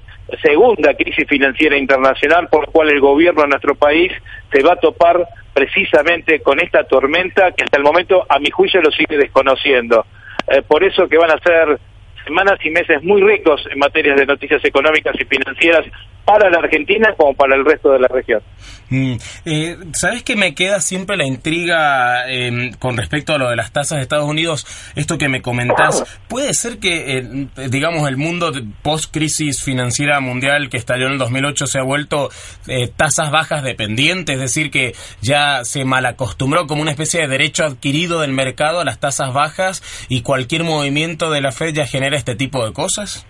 segunda 0.42 0.94
crisis 0.94 1.26
financiera 1.28 1.76
internacional 1.76 2.48
por 2.48 2.66
la 2.66 2.72
cual 2.72 2.90
el 2.90 3.00
gobierno 3.00 3.42
de 3.42 3.48
nuestro 3.48 3.74
país 3.74 4.12
se 4.52 4.62
va 4.62 4.74
a 4.74 4.76
topar 4.76 5.26
precisamente 5.52 6.40
con 6.40 6.60
esta 6.60 6.84
tormenta 6.84 7.52
que 7.52 7.64
hasta 7.64 7.76
el 7.76 7.82
momento 7.82 8.24
a 8.28 8.38
mi 8.38 8.50
juicio 8.50 8.80
lo 8.80 8.90
sigue 8.90 9.16
desconociendo. 9.16 10.06
Eh, 10.48 10.62
por 10.62 10.84
eso 10.84 11.08
que 11.08 11.18
van 11.18 11.30
a 11.30 11.38
ser 11.38 11.78
semanas 12.24 12.58
y 12.64 12.70
meses 12.70 13.02
muy 13.02 13.22
ricos 13.22 13.66
en 13.70 13.78
materias 13.78 14.16
de 14.16 14.26
noticias 14.26 14.64
económicas 14.64 15.14
y 15.18 15.24
financieras 15.24 15.86
para 16.24 16.50
la 16.50 16.58
Argentina 16.58 17.14
como 17.16 17.34
para 17.34 17.56
el 17.56 17.64
resto 17.64 17.90
de 17.90 18.00
la 18.00 18.08
región. 18.08 18.42
Mm, 18.90 19.14
eh, 19.44 19.78
¿Sabes 19.92 20.24
que 20.24 20.34
me 20.34 20.54
queda 20.54 20.80
siempre 20.80 21.16
la 21.16 21.24
intriga 21.24 22.28
eh, 22.28 22.72
con 22.80 22.96
respecto 22.96 23.32
a 23.32 23.38
lo 23.38 23.48
de 23.48 23.56
las 23.56 23.72
tasas 23.72 23.98
de 23.98 24.02
Estados 24.02 24.28
Unidos? 24.28 24.66
Esto 24.96 25.16
que 25.16 25.28
me 25.28 25.42
comentás, 25.42 26.04
¿puede 26.28 26.54
ser 26.54 26.78
que, 26.78 27.18
eh, 27.18 27.68
digamos, 27.68 28.08
el 28.08 28.16
mundo 28.16 28.52
post-crisis 28.82 29.62
financiera 29.62 30.20
mundial 30.20 30.68
que 30.70 30.76
estalló 30.76 31.06
en 31.06 31.12
el 31.12 31.18
2008 31.18 31.66
se 31.66 31.78
ha 31.78 31.82
vuelto 31.82 32.30
eh, 32.66 32.88
tasas 32.88 33.30
bajas 33.30 33.62
dependientes? 33.62 34.34
Es 34.34 34.40
decir, 34.40 34.70
que 34.72 34.94
ya 35.22 35.64
se 35.64 35.84
malacostumbró 35.84 36.66
como 36.66 36.82
una 36.82 36.90
especie 36.90 37.20
de 37.20 37.28
derecho 37.28 37.64
adquirido 37.64 38.20
del 38.20 38.32
mercado 38.32 38.80
a 38.80 38.84
las 38.84 38.98
tasas 38.98 39.32
bajas 39.32 39.82
y 40.08 40.22
cualquier 40.22 40.64
movimiento 40.64 41.30
de 41.30 41.40
la 41.40 41.52
Fed 41.52 41.74
ya 41.74 41.86
genera 41.86 42.16
este 42.16 42.34
tipo 42.34 42.66
de 42.66 42.72
cosas? 42.72 43.26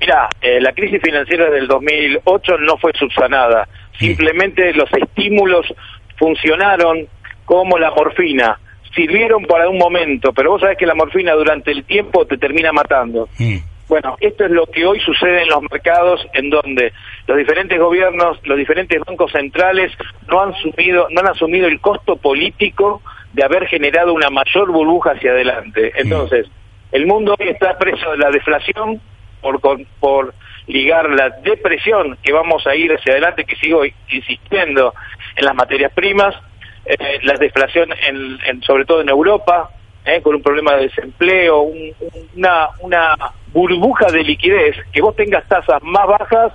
Mira, 0.00 0.28
eh, 0.40 0.60
la 0.60 0.72
crisis 0.72 1.00
financiera 1.02 1.50
del 1.50 1.66
2008 1.66 2.58
no 2.58 2.76
fue 2.76 2.92
subsanada. 2.98 3.66
Simplemente 3.98 4.72
los 4.74 4.92
estímulos 4.92 5.66
funcionaron 6.16 7.06
como 7.44 7.78
la 7.78 7.90
morfina. 7.90 8.58
Sirvieron 8.94 9.44
para 9.44 9.68
un 9.68 9.78
momento, 9.78 10.32
pero 10.32 10.52
vos 10.52 10.60
sabés 10.60 10.78
que 10.78 10.86
la 10.86 10.94
morfina 10.94 11.32
durante 11.32 11.70
el 11.70 11.84
tiempo 11.84 12.26
te 12.26 12.38
termina 12.38 12.72
matando. 12.72 13.28
Mm. 13.38 13.56
Bueno, 13.88 14.16
esto 14.20 14.44
es 14.44 14.50
lo 14.50 14.66
que 14.66 14.84
hoy 14.84 14.98
sucede 15.00 15.42
en 15.42 15.48
los 15.48 15.62
mercados, 15.70 16.26
en 16.32 16.50
donde 16.50 16.92
los 17.26 17.38
diferentes 17.38 17.78
gobiernos, 17.78 18.38
los 18.44 18.58
diferentes 18.58 19.00
bancos 19.06 19.30
centrales 19.30 19.92
no 20.28 20.42
han 20.42 20.52
asumido, 20.52 21.06
no 21.10 21.20
han 21.20 21.28
asumido 21.28 21.68
el 21.68 21.80
costo 21.80 22.16
político 22.16 23.00
de 23.32 23.44
haber 23.44 23.66
generado 23.66 24.12
una 24.12 24.28
mayor 24.28 24.72
burbuja 24.72 25.12
hacia 25.12 25.30
adelante. 25.30 25.92
Entonces, 25.96 26.46
el 26.90 27.06
mundo 27.06 27.36
hoy 27.38 27.48
está 27.48 27.78
preso 27.78 28.10
de 28.10 28.18
la 28.18 28.30
deflación 28.30 29.00
por, 29.60 29.80
por 30.00 30.34
ligar 30.66 31.08
la 31.10 31.30
depresión 31.30 32.18
que 32.22 32.32
vamos 32.32 32.66
a 32.66 32.74
ir 32.74 32.92
hacia 32.92 33.12
adelante, 33.12 33.44
que 33.44 33.56
sigo 33.56 33.82
insistiendo 34.10 34.94
en 35.36 35.44
las 35.44 35.54
materias 35.54 35.92
primas, 35.92 36.34
eh, 36.84 37.18
la 37.22 37.34
deflación 37.34 37.90
en, 38.06 38.38
en- 38.46 38.62
sobre 38.62 38.84
todo 38.84 39.00
en 39.00 39.08
Europa, 39.08 39.70
eh, 40.04 40.20
con 40.22 40.34
un 40.36 40.42
problema 40.42 40.74
de 40.76 40.84
desempleo, 40.84 41.60
un- 41.62 41.92
una, 42.36 42.68
una 42.80 43.14
burbuja 43.52 44.06
de 44.10 44.22
liquidez, 44.22 44.76
que 44.92 45.00
vos 45.00 45.14
tengas 45.16 45.46
tasas 45.48 45.82
más 45.82 46.06
bajas, 46.06 46.52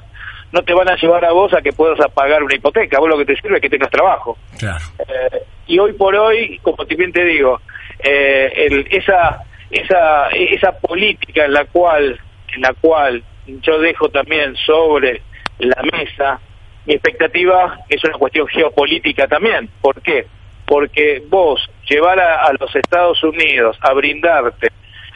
no 0.51 0.61
te 0.63 0.73
van 0.73 0.89
a 0.89 0.95
llevar 0.97 1.23
a 1.23 1.31
vos 1.31 1.53
a 1.53 1.61
que 1.61 1.71
puedas 1.71 1.97
pagar 2.13 2.43
una 2.43 2.55
hipoteca, 2.55 2.99
vos 2.99 3.07
lo 3.09 3.17
que 3.17 3.25
te 3.25 3.35
sirve 3.37 3.55
es 3.57 3.61
que 3.61 3.69
tengas 3.69 3.89
trabajo. 3.89 4.37
Claro. 4.59 4.83
Eh, 4.99 5.43
y 5.67 5.79
hoy 5.79 5.93
por 5.93 6.13
hoy, 6.15 6.59
como 6.61 6.83
bien 6.85 7.13
te 7.13 7.23
digo, 7.23 7.61
eh, 8.03 8.51
el- 8.67 8.87
esa, 8.91 9.39
esa, 9.69 10.27
esa 10.29 10.71
política 10.79 11.45
en 11.45 11.53
la 11.53 11.63
cual, 11.65 12.19
en 12.55 12.61
la 12.61 12.73
cual 12.73 13.23
yo 13.47 13.79
dejo 13.79 14.09
también 14.09 14.55
sobre 14.55 15.21
la 15.59 15.81
mesa, 15.83 16.39
mi 16.85 16.93
expectativa 16.93 17.79
es 17.89 18.03
una 18.03 18.17
cuestión 18.17 18.47
geopolítica 18.47 19.27
también. 19.27 19.69
¿Por 19.81 20.01
qué? 20.01 20.25
Porque 20.65 21.21
vos 21.27 21.69
llevar 21.89 22.19
a, 22.19 22.45
a 22.45 22.53
los 22.59 22.75
Estados 22.75 23.23
Unidos 23.23 23.77
a 23.81 23.93
brindarte 23.93 24.69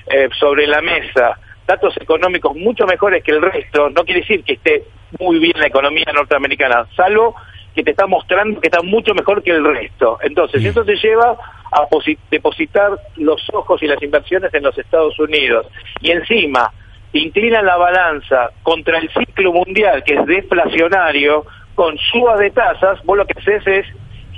eh, 0.07 0.29
sobre 0.39 0.67
la 0.67 0.81
mesa 0.81 1.39
datos 1.65 1.97
económicos 1.97 2.55
mucho 2.55 2.85
mejores 2.85 3.23
que 3.23 3.31
el 3.31 3.41
resto, 3.41 3.89
no 3.89 4.03
quiere 4.03 4.21
decir 4.21 4.43
que 4.43 4.53
esté 4.53 4.83
muy 5.19 5.39
bien 5.39 5.53
la 5.57 5.65
economía 5.65 6.05
norteamericana, 6.13 6.85
salvo 6.95 7.35
que 7.73 7.83
te 7.83 7.91
está 7.91 8.05
mostrando 8.05 8.61
que 8.61 8.67
está 8.67 8.83
mucho 8.83 9.13
mejor 9.15 9.41
que 9.41 9.49
el 9.51 9.63
resto. 9.63 10.19
Entonces, 10.21 10.63
eso 10.63 10.85
te 10.85 10.95
lleva 10.95 11.35
a 11.71 11.81
posi- 11.89 12.17
depositar 12.29 12.91
los 13.17 13.41
ojos 13.51 13.81
y 13.81 13.87
las 13.87 14.01
inversiones 14.03 14.53
en 14.53 14.63
los 14.63 14.77
Estados 14.77 15.17
Unidos. 15.19 15.65
Y 15.99 16.11
encima, 16.11 16.71
te 17.15 17.21
inclinan 17.21 17.65
la 17.65 17.77
balanza 17.77 18.51
contra 18.61 18.97
el 18.97 19.09
ciclo 19.13 19.53
mundial, 19.53 20.03
que 20.03 20.15
es 20.15 20.25
deflacionario, 20.25 21.45
con 21.73 21.97
subas 21.97 22.37
de 22.39 22.51
tasas, 22.51 23.01
vos 23.05 23.17
lo 23.17 23.25
que 23.25 23.39
haces 23.39 23.65
es 23.65 23.85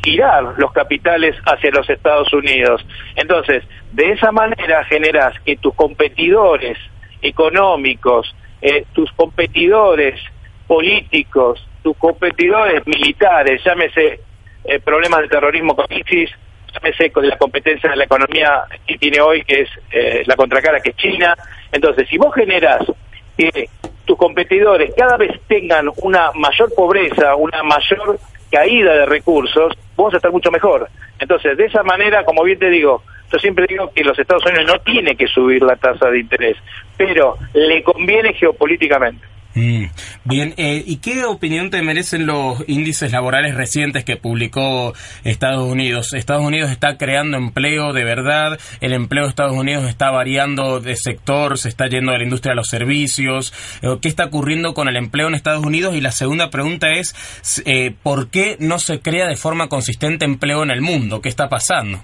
girar 0.03 0.53
los 0.57 0.71
capitales 0.73 1.35
hacia 1.43 1.71
los 1.71 1.89
Estados 1.89 2.31
Unidos. 2.33 2.85
Entonces, 3.15 3.63
de 3.93 4.11
esa 4.11 4.31
manera 4.31 4.83
generás 4.83 5.39
que 5.39 5.55
tus 5.55 5.73
competidores 5.73 6.77
económicos, 7.23 8.35
eh, 8.61 8.85
tus 8.93 9.11
competidores 9.13 10.21
políticos, 10.67 11.67
tus 11.81 11.97
competidores 11.97 12.85
militares, 12.85 13.59
llámese 13.65 14.19
eh, 14.65 14.79
problemas 14.81 15.21
de 15.21 15.29
terrorismo 15.29 15.75
con 15.75 15.87
ISIS, 15.89 16.29
con 17.11 17.27
la 17.27 17.37
competencia 17.37 17.89
de 17.89 17.95
la 17.95 18.05
economía 18.05 18.63
que 18.85 18.97
tiene 18.97 19.19
hoy, 19.21 19.43
que 19.43 19.61
es 19.61 19.69
eh, 19.91 20.23
la 20.25 20.35
contracara, 20.35 20.79
que 20.79 20.91
es 20.91 20.95
China. 20.95 21.35
Entonces, 21.71 22.07
si 22.09 22.17
vos 22.17 22.33
generás 22.33 22.81
que 23.37 23.69
tus 24.05 24.17
competidores 24.17 24.93
cada 24.95 25.17
vez 25.17 25.39
tengan 25.47 25.89
una 25.97 26.31
mayor 26.33 26.73
pobreza, 26.73 27.35
una 27.35 27.61
mayor 27.63 28.19
caída 28.51 28.93
de 28.93 29.05
recursos, 29.05 29.73
vos 29.95 30.05
vas 30.05 30.13
a 30.15 30.17
estar 30.17 30.31
mucho 30.31 30.51
mejor. 30.51 30.89
Entonces, 31.19 31.57
de 31.57 31.65
esa 31.65 31.83
manera, 31.83 32.23
como 32.23 32.43
bien 32.43 32.59
te 32.59 32.69
digo, 32.69 33.03
yo 33.31 33.39
siempre 33.39 33.65
digo 33.67 33.91
que 33.93 34.03
los 34.03 34.17
Estados 34.17 34.45
Unidos 34.45 34.65
no 34.65 34.79
tiene 34.79 35.15
que 35.15 35.27
subir 35.27 35.61
la 35.61 35.75
tasa 35.75 36.09
de 36.09 36.19
interés, 36.19 36.57
pero 36.95 37.37
le 37.53 37.83
conviene 37.83 38.33
geopolíticamente. 38.33 39.25
Mm, 39.57 39.85
Bien, 40.23 40.53
eh, 40.57 40.83
¿y 40.85 40.97
qué 40.97 41.25
opinión 41.25 41.71
te 41.71 41.81
merecen 41.81 42.27
los 42.27 42.63
índices 42.67 43.11
laborales 43.11 43.55
recientes 43.55 44.05
que 44.05 44.15
publicó 44.15 44.93
Estados 45.23 45.63
Unidos? 45.63 46.13
Estados 46.13 46.43
Unidos 46.43 46.69
está 46.69 46.97
creando 46.97 47.37
empleo 47.37 47.91
de 47.91 48.03
verdad, 48.03 48.59
el 48.81 48.93
empleo 48.93 49.23
de 49.23 49.29
Estados 49.29 49.53
Unidos 49.53 49.85
está 49.85 50.11
variando 50.11 50.79
de 50.79 50.95
sector, 50.95 51.57
se 51.57 51.69
está 51.69 51.87
yendo 51.87 52.11
de 52.11 52.19
la 52.19 52.23
industria 52.25 52.51
a 52.51 52.55
los 52.55 52.67
servicios. 52.67 53.51
Eh, 53.81 53.97
¿Qué 53.99 54.09
está 54.09 54.25
ocurriendo 54.25 54.75
con 54.75 54.89
el 54.89 54.95
empleo 54.95 55.27
en 55.27 55.33
Estados 55.33 55.65
Unidos? 55.65 55.95
Y 55.95 56.01
la 56.01 56.11
segunda 56.11 56.51
pregunta 56.51 56.91
es, 56.91 57.63
eh, 57.65 57.95
¿por 58.03 58.29
qué 58.29 58.57
no 58.59 58.77
se 58.77 59.01
crea 59.01 59.25
de 59.25 59.37
forma 59.37 59.69
consistente 59.69 60.25
empleo 60.25 60.61
en 60.61 60.69
el 60.69 60.81
mundo? 60.81 61.19
¿Qué 61.19 61.29
está 61.29 61.49
pasando? 61.49 61.97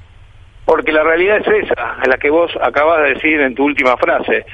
Porque 0.65 0.91
la 0.91 1.03
realidad 1.03 1.37
es 1.37 1.65
esa, 1.65 1.97
la 2.07 2.17
que 2.17 2.31
vos 2.31 2.51
acabas 2.61 3.03
de 3.03 3.13
decir 3.13 3.39
en 3.41 3.53
tu 3.53 3.65
última 3.65 3.95
frase. 3.97 4.45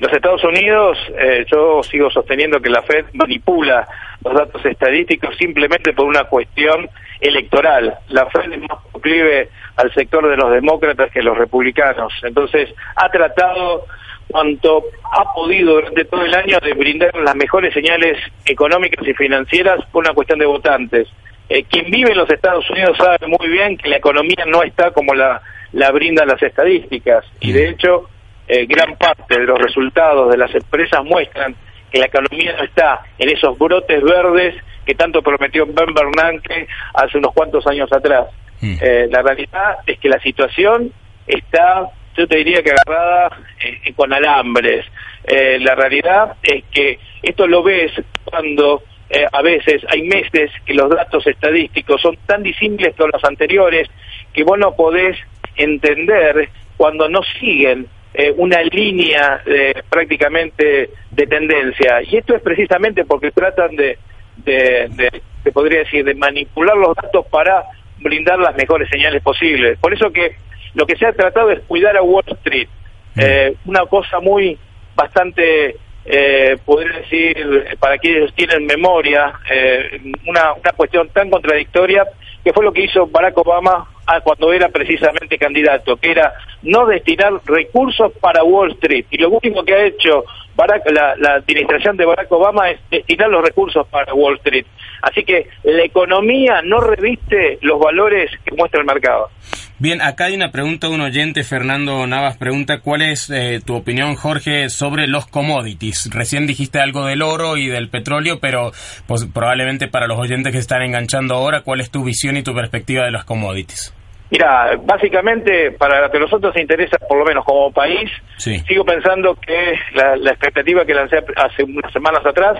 Los 0.00 0.12
Estados 0.12 0.44
Unidos, 0.44 0.96
eh, 1.18 1.44
yo 1.50 1.82
sigo 1.82 2.08
sosteniendo 2.10 2.60
que 2.60 2.70
la 2.70 2.82
Fed 2.82 3.06
manipula 3.14 3.86
los 4.24 4.34
datos 4.34 4.64
estadísticos 4.64 5.36
simplemente 5.36 5.92
por 5.92 6.06
una 6.06 6.24
cuestión 6.24 6.88
electoral. 7.20 7.98
La 8.08 8.26
Fed 8.26 8.52
es 8.52 8.60
más 8.60 8.78
proclive 8.92 9.48
al 9.76 9.92
sector 9.92 10.28
de 10.28 10.36
los 10.36 10.52
demócratas 10.52 11.10
que 11.10 11.22
los 11.22 11.36
republicanos. 11.36 12.12
Entonces, 12.22 12.72
ha 12.94 13.10
tratado 13.10 13.86
cuanto 14.28 14.84
ha 15.02 15.32
podido 15.32 15.74
durante 15.74 16.04
todo 16.04 16.24
el 16.24 16.34
año 16.34 16.58
de 16.60 16.74
brindar 16.74 17.14
las 17.16 17.34
mejores 17.34 17.74
señales 17.74 18.18
económicas 18.44 19.06
y 19.06 19.14
financieras 19.14 19.84
por 19.90 20.04
una 20.04 20.14
cuestión 20.14 20.38
de 20.38 20.46
votantes. 20.46 21.08
Eh, 21.48 21.64
quien 21.64 21.90
vive 21.90 22.12
en 22.12 22.18
los 22.18 22.30
Estados 22.30 22.68
Unidos 22.70 22.96
sabe 22.98 23.26
muy 23.26 23.48
bien 23.48 23.76
que 23.78 23.88
la 23.88 23.96
economía 23.96 24.44
no 24.46 24.62
está 24.62 24.90
como 24.90 25.14
la, 25.14 25.40
la 25.72 25.90
brindan 25.90 26.28
las 26.28 26.42
estadísticas 26.42 27.24
y 27.40 27.52
de 27.52 27.70
hecho 27.70 28.08
eh, 28.48 28.66
gran 28.66 28.96
parte 28.96 29.38
de 29.38 29.46
los 29.46 29.58
resultados 29.58 30.30
de 30.30 30.38
las 30.38 30.54
empresas 30.54 31.04
muestran 31.04 31.54
que 31.90 31.98
la 31.98 32.06
economía 32.06 32.54
no 32.56 32.64
está 32.64 33.00
en 33.18 33.30
esos 33.30 33.58
brotes 33.58 34.02
verdes 34.02 34.54
que 34.84 34.94
tanto 34.94 35.22
prometió 35.22 35.66
Ben 35.66 35.94
Bernanke 35.94 36.66
hace 36.94 37.18
unos 37.18 37.32
cuantos 37.34 37.66
años 37.66 37.92
atrás. 37.92 38.26
Mm. 38.60 38.76
Eh, 38.80 39.08
la 39.10 39.22
realidad 39.22 39.78
es 39.86 39.98
que 39.98 40.08
la 40.08 40.18
situación 40.20 40.92
está, 41.26 41.88
yo 42.16 42.26
te 42.26 42.38
diría 42.38 42.62
que 42.62 42.72
agarrada 42.72 43.38
eh, 43.60 43.92
con 43.94 44.12
alambres. 44.12 44.86
Eh, 45.24 45.58
la 45.60 45.74
realidad 45.74 46.36
es 46.42 46.64
que 46.72 46.98
esto 47.22 47.46
lo 47.46 47.62
ves 47.62 47.92
cuando 48.24 48.82
eh, 49.10 49.26
a 49.30 49.42
veces 49.42 49.82
hay 49.88 50.02
meses 50.02 50.50
que 50.66 50.74
los 50.74 50.90
datos 50.90 51.26
estadísticos 51.26 52.00
son 52.00 52.16
tan 52.26 52.42
disímiles 52.42 52.94
con 52.96 53.10
los 53.10 53.22
anteriores 53.24 53.88
que 54.32 54.44
vos 54.44 54.58
no 54.58 54.74
podés 54.74 55.16
entender 55.56 56.50
cuando 56.76 57.08
no 57.08 57.20
siguen 57.40 57.86
eh, 58.14 58.32
una 58.36 58.62
línea 58.62 59.42
eh, 59.46 59.82
prácticamente 59.88 60.90
de 61.10 61.26
tendencia. 61.26 62.02
Y 62.02 62.16
esto 62.16 62.34
es 62.34 62.42
precisamente 62.42 63.04
porque 63.04 63.30
tratan 63.30 63.76
de, 63.76 63.98
de, 64.38 64.88
de, 64.90 65.22
te 65.42 65.52
podría 65.52 65.80
decir, 65.80 66.04
de 66.04 66.14
manipular 66.14 66.76
los 66.76 66.94
datos 66.96 67.26
para 67.26 67.64
brindar 67.98 68.38
las 68.38 68.56
mejores 68.56 68.88
señales 68.88 69.22
posibles. 69.22 69.78
Por 69.78 69.92
eso 69.92 70.10
que 70.10 70.36
lo 70.74 70.86
que 70.86 70.96
se 70.96 71.06
ha 71.06 71.12
tratado 71.12 71.50
es 71.50 71.60
cuidar 71.66 71.96
a 71.96 72.02
Wall 72.02 72.24
Street. 72.26 72.68
Eh, 73.16 73.54
una 73.64 73.84
cosa 73.86 74.20
muy 74.20 74.56
bastante, 74.94 75.76
eh, 76.04 76.56
podría 76.64 76.98
decir, 76.98 77.76
para 77.80 77.98
quienes 77.98 78.32
tienen 78.34 78.64
memoria, 78.64 79.32
eh, 79.50 80.00
una, 80.26 80.52
una 80.52 80.72
cuestión 80.76 81.08
tan 81.08 81.30
contradictoria 81.30 82.06
que 82.44 82.52
fue 82.52 82.64
lo 82.64 82.72
que 82.72 82.84
hizo 82.84 83.06
Barack 83.06 83.36
Obama 83.38 83.88
ah, 84.08 84.20
cuando 84.20 84.52
era 84.52 84.68
precisamente 84.68 85.38
candidato, 85.38 85.96
que 85.96 86.10
era 86.10 86.34
no 86.62 86.86
destinar 86.86 87.32
recursos 87.44 88.12
para 88.20 88.42
Wall 88.42 88.72
Street. 88.72 89.06
Y 89.10 89.18
lo 89.18 89.30
último 89.30 89.64
que 89.64 89.74
ha 89.74 89.86
hecho 89.86 90.24
Barack, 90.56 90.90
la, 90.90 91.34
administración 91.34 91.96
de 91.96 92.04
Barack 92.04 92.32
Obama 92.32 92.68
es 92.70 92.80
destinar 92.90 93.28
los 93.30 93.44
recursos 93.44 93.86
para 93.86 94.12
Wall 94.12 94.38
Street. 94.38 94.66
Así 95.02 95.22
que 95.22 95.46
la 95.62 95.84
economía 95.84 96.62
no 96.64 96.80
reviste 96.80 97.58
los 97.62 97.78
valores 97.78 98.28
que 98.44 98.56
muestra 98.56 98.80
el 98.80 98.86
mercado. 98.86 99.30
Bien, 99.78 100.02
acá 100.02 100.24
hay 100.24 100.34
una 100.34 100.50
pregunta 100.50 100.88
de 100.88 100.94
un 100.94 101.02
oyente, 101.02 101.44
Fernando 101.44 102.04
Navas 102.08 102.36
pregunta, 102.36 102.80
¿cuál 102.80 103.02
es 103.02 103.30
eh, 103.30 103.60
tu 103.64 103.76
opinión, 103.76 104.16
Jorge, 104.16 104.68
sobre 104.70 105.06
los 105.06 105.28
commodities? 105.28 106.10
Recién 106.12 106.48
dijiste 106.48 106.80
algo 106.80 107.06
del 107.06 107.22
oro 107.22 107.56
y 107.56 107.68
del 107.68 107.88
petróleo, 107.88 108.40
pero 108.40 108.72
pues, 109.06 109.26
probablemente 109.32 109.86
para 109.86 110.08
los 110.08 110.18
oyentes 110.18 110.52
que 110.52 110.58
están 110.58 110.82
enganchando 110.82 111.36
ahora, 111.36 111.60
¿cuál 111.60 111.80
es 111.80 111.92
tu 111.92 112.02
visión 112.02 112.36
y 112.36 112.42
tu 112.42 112.52
perspectiva 112.52 113.04
de 113.04 113.12
los 113.12 113.22
commodities? 113.22 113.94
Mira, 114.30 114.78
básicamente 114.84 115.70
para 115.72 116.02
lo 116.02 116.10
que 116.10 116.18
a 116.18 116.20
nosotros 116.20 116.52
nos 116.54 116.60
interesa, 116.62 116.98
por 116.98 117.18
lo 117.18 117.24
menos 117.24 117.44
como 117.44 117.72
país, 117.72 118.10
Sí. 118.36 118.58
sigo 118.60 118.84
pensando 118.84 119.34
que 119.36 119.74
la, 119.94 120.16
la 120.16 120.30
expectativa 120.32 120.84
que 120.84 120.94
lancé 120.94 121.18
hace 121.36 121.62
unas 121.64 121.92
semanas 121.92 122.24
atrás, 122.26 122.58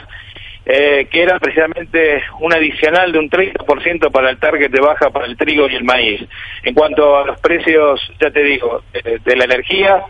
eh, 0.65 1.07
que 1.11 1.23
era 1.23 1.39
precisamente 1.39 2.23
un 2.41 2.53
adicional 2.55 3.13
de 3.13 3.19
un 3.19 3.31
30% 3.31 4.11
para 4.11 4.31
el 4.31 4.39
target 4.39 4.71
de 4.71 4.81
baja 4.81 5.11
para 5.11 5.27
el 5.27 5.37
trigo 5.37 5.69
y 5.69 5.75
el 5.77 5.85
maíz. 5.85 6.23
En 6.63 6.75
cuanto 6.75 7.19
a 7.19 7.27
los 7.27 7.41
precios, 7.41 8.01
ya 8.21 8.31
te 8.31 8.43
digo, 8.43 8.83
eh, 8.93 9.19
de 9.25 9.37
la 9.37 9.45
energía, 9.45 10.03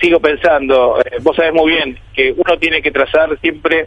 sigo 0.00 0.20
pensando, 0.20 1.00
eh, 1.00 1.18
vos 1.22 1.34
sabés 1.36 1.52
muy 1.52 1.72
bien 1.72 1.98
que 2.12 2.32
uno 2.32 2.58
tiene 2.58 2.82
que 2.82 2.90
trazar 2.90 3.36
siempre 3.40 3.86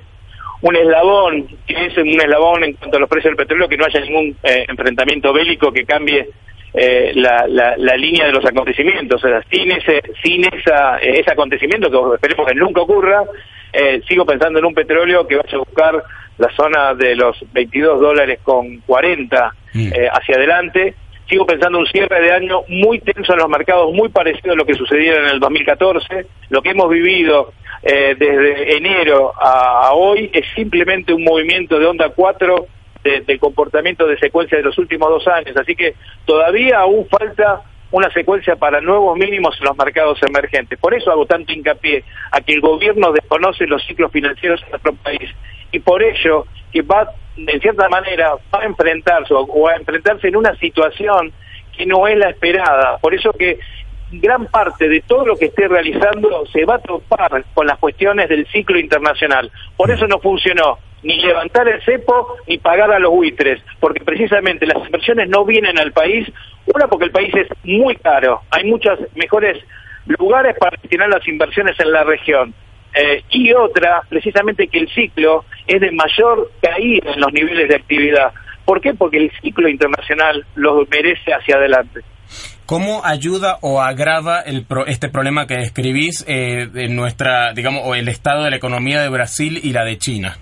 un 0.62 0.76
eslabón, 0.76 1.48
que 1.68 1.86
es 1.86 1.98
un 1.98 2.08
eslabón 2.20 2.64
en 2.64 2.74
cuanto 2.74 2.98
a 2.98 3.00
los 3.02 3.10
precios 3.10 3.32
del 3.32 3.38
petróleo, 3.46 3.68
que 3.70 3.78
no 3.78 3.86
haya 3.86 4.00
ningún 4.02 4.36
eh, 4.44 4.66
enfrentamiento 4.68 5.32
bélico 5.32 5.72
que 5.72 5.86
cambie 5.86 6.28
eh, 6.74 7.12
la, 7.16 7.46
la, 7.48 7.76
la 7.78 7.96
línea 7.96 8.26
de 8.26 8.34
los 8.34 8.46
acontecimientos. 8.46 9.24
O 9.24 9.28
sea, 9.28 9.42
sin 9.52 9.72
ese, 9.72 10.02
sin 10.24 10.44
esa, 10.46 10.98
ese 11.00 11.32
acontecimiento, 11.32 11.90
que 11.90 12.16
esperemos 12.16 12.48
que 12.48 12.56
nunca 12.56 12.82
ocurra, 12.82 13.24
eh, 13.74 14.02
sigo 14.08 14.26
pensando 14.26 14.60
en 14.60 14.66
un 14.66 14.74
petróleo 14.74 15.28
que 15.28 15.36
vaya 15.36 15.56
a 15.56 15.60
buscar 15.60 16.04
la 16.38 16.50
zona 16.56 16.94
de 16.94 17.16
los 17.16 17.38
22 17.52 18.00
dólares 18.00 18.40
con 18.44 18.78
40 18.82 19.54
Mm. 19.74 19.94
eh, 19.94 20.10
hacia 20.12 20.36
adelante. 20.36 20.96
Sigo 21.30 21.46
pensando 21.46 21.78
un 21.78 21.86
cierre 21.88 22.22
de 22.22 22.32
año 22.32 22.62
muy 22.70 23.00
tenso 23.00 23.34
en 23.34 23.40
los 23.40 23.50
mercados, 23.50 23.94
muy 23.94 24.10
parecido 24.10 24.54
a 24.54 24.56
lo 24.56 24.66
que 24.66 24.74
sucediera 24.74 25.20
en 25.20 25.30
el 25.34 25.40
2014. 25.40 26.26
Lo 26.50 26.62
que 26.62 26.70
hemos 26.70 26.90
vivido 26.90 27.52
eh, 27.84 28.16
desde 28.18 28.78
enero 28.78 29.34
a, 29.40 29.88
a 29.88 29.94
hoy 29.94 30.30
es 30.34 30.46
simplemente 30.56 31.14
un 31.14 31.24
movimiento 31.24 31.78
de 31.80 31.86
onda 31.86 32.10
4 32.10 32.66
de, 33.26 33.40
comportamiento 33.40 34.08
de 34.08 34.18
secuencia 34.18 34.58
de 34.58 34.64
los 34.64 34.78
últimos 34.78 35.10
dos 35.10 35.28
años. 35.28 35.56
Así 35.58 35.76
que 35.76 35.96
todavía 36.26 36.80
aún 36.80 37.08
falta 37.08 37.62
una 37.92 38.12
secuencia 38.12 38.56
para 38.56 38.82
nuevos 38.82 39.18
mínimos 39.18 39.58
en 39.60 39.66
los 39.66 39.78
mercados 39.78 40.20
emergentes. 40.24 40.78
Por 40.80 40.94
eso 40.94 41.12
hago 41.12 41.26
tanto 41.26 41.54
hincapié 41.54 42.04
a 42.32 42.42
que 42.42 42.54
el 42.54 42.62
gobierno 42.62 43.12
desconoce 43.12 43.66
los 43.66 43.86
ciclos 43.86 44.12
financieros 44.12 44.62
en 44.64 44.72
nuestro 44.72 44.94
país 44.96 45.30
y 45.72 45.80
por 45.80 46.04
ello 46.04 46.46
que 46.72 46.82
va, 46.82 47.12
en 47.36 47.62
cierta 47.62 47.88
manera, 47.90 48.34
va 48.54 48.62
a 48.62 48.66
enfrentarse 48.66 49.34
o 49.34 49.68
a 49.68 49.76
enfrentarse 49.76 50.28
en 50.28 50.36
una 50.36 50.56
situación 50.56 51.32
que 51.78 51.86
no 51.86 52.08
es 52.08 52.18
la 52.18 52.32
esperada. 52.32 52.98
Por 52.98 53.14
eso 53.14 53.32
que 53.34 53.60
gran 54.12 54.46
parte 54.48 54.88
de 54.88 55.02
todo 55.02 55.26
lo 55.26 55.36
que 55.36 55.46
esté 55.46 55.68
realizando 55.68 56.46
se 56.48 56.66
va 56.66 56.76
a 56.76 56.80
topar 56.80 57.44
con 57.54 57.68
las 57.68 57.78
cuestiones 57.78 58.30
del 58.30 58.48
ciclo 58.48 58.80
internacional. 58.80 59.52
Por 59.76 59.92
eso 59.92 60.08
no 60.08 60.20
funcionó 60.20 60.80
ni 61.04 61.20
levantar 61.22 61.68
el 61.68 61.82
cepo 61.84 62.38
ni 62.48 62.58
pagar 62.58 62.92
a 62.92 63.00
los 63.00 63.12
buitres, 63.12 63.62
porque 63.80 64.04
precisamente 64.04 64.66
las 64.66 64.86
inversiones 64.86 65.30
no 65.30 65.46
vienen 65.46 65.78
al 65.78 65.92
país, 65.92 66.28
una 66.66 66.88
porque 66.88 67.06
el 67.06 67.12
país 67.12 67.34
es 67.36 67.48
muy 67.64 67.96
caro, 67.96 68.42
hay 68.50 68.66
muchos 68.66 69.00
mejores 69.16 69.64
lugares 70.06 70.56
para 70.58 70.78
destinar 70.82 71.10
las 71.10 71.28
inversiones 71.28 71.80
en 71.80 71.92
la 71.92 72.04
región, 72.04 72.54
eh, 72.94 73.24
y 73.30 73.54
otra, 73.54 74.02
precisamente 74.10 74.68
que 74.68 74.80
el 74.80 74.90
ciclo 74.90 75.46
es 75.68 75.80
de 75.80 75.92
mayor 75.92 76.52
caída 76.62 77.14
en 77.14 77.22
los 77.22 77.32
niveles 77.32 77.70
de 77.70 77.76
actividad. 77.76 78.34
¿Por 78.66 78.82
qué? 78.82 78.94
Porque 78.94 79.18
el 79.18 79.32
ciclo 79.42 79.70
internacional 79.70 80.46
los 80.56 80.90
merece 80.90 81.32
hacia 81.32 81.58
adelante. 81.58 82.02
¿Cómo 82.68 83.04
ayuda 83.06 83.58
o 83.62 83.82
agrava 83.82 84.42
el 84.42 84.64
pro- 84.66 84.86
este 84.86 85.08
problema 85.10 85.48
que 85.48 85.56
describís 85.56 86.24
eh, 86.28 86.68
en 86.76 86.96
nuestra, 86.96 87.54
digamos, 87.54 87.82
o 87.86 87.96
el 87.96 88.08
estado 88.10 88.44
de 88.44 88.52
la 88.52 88.58
economía 88.58 89.02
de 89.02 89.10
Brasil 89.10 89.60
y 89.64 89.72
la 89.74 89.84
de 89.86 89.98
China? 89.98 90.38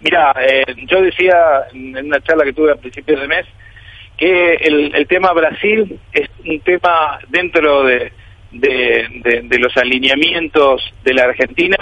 Mira, 0.00 0.32
eh, 0.40 0.62
yo 0.86 1.02
decía 1.02 1.34
en 1.74 2.06
una 2.06 2.20
charla 2.20 2.44
que 2.44 2.52
tuve 2.52 2.70
a 2.72 2.76
principios 2.76 3.20
de 3.20 3.26
mes 3.28 3.44
que 4.16 4.54
el, 4.54 5.06
tema 5.08 5.32
Brasil 5.32 5.98
es 6.12 6.28
un 6.46 6.60
tema 6.60 7.18
dentro 7.28 7.82
de, 7.84 8.12
de, 8.52 9.06
de- 9.24 9.40
de 9.42 9.58
los 9.58 9.76
alineamientos 9.76 10.82
de 11.04 11.14
la 11.14 11.24
Argentina, 11.24 11.76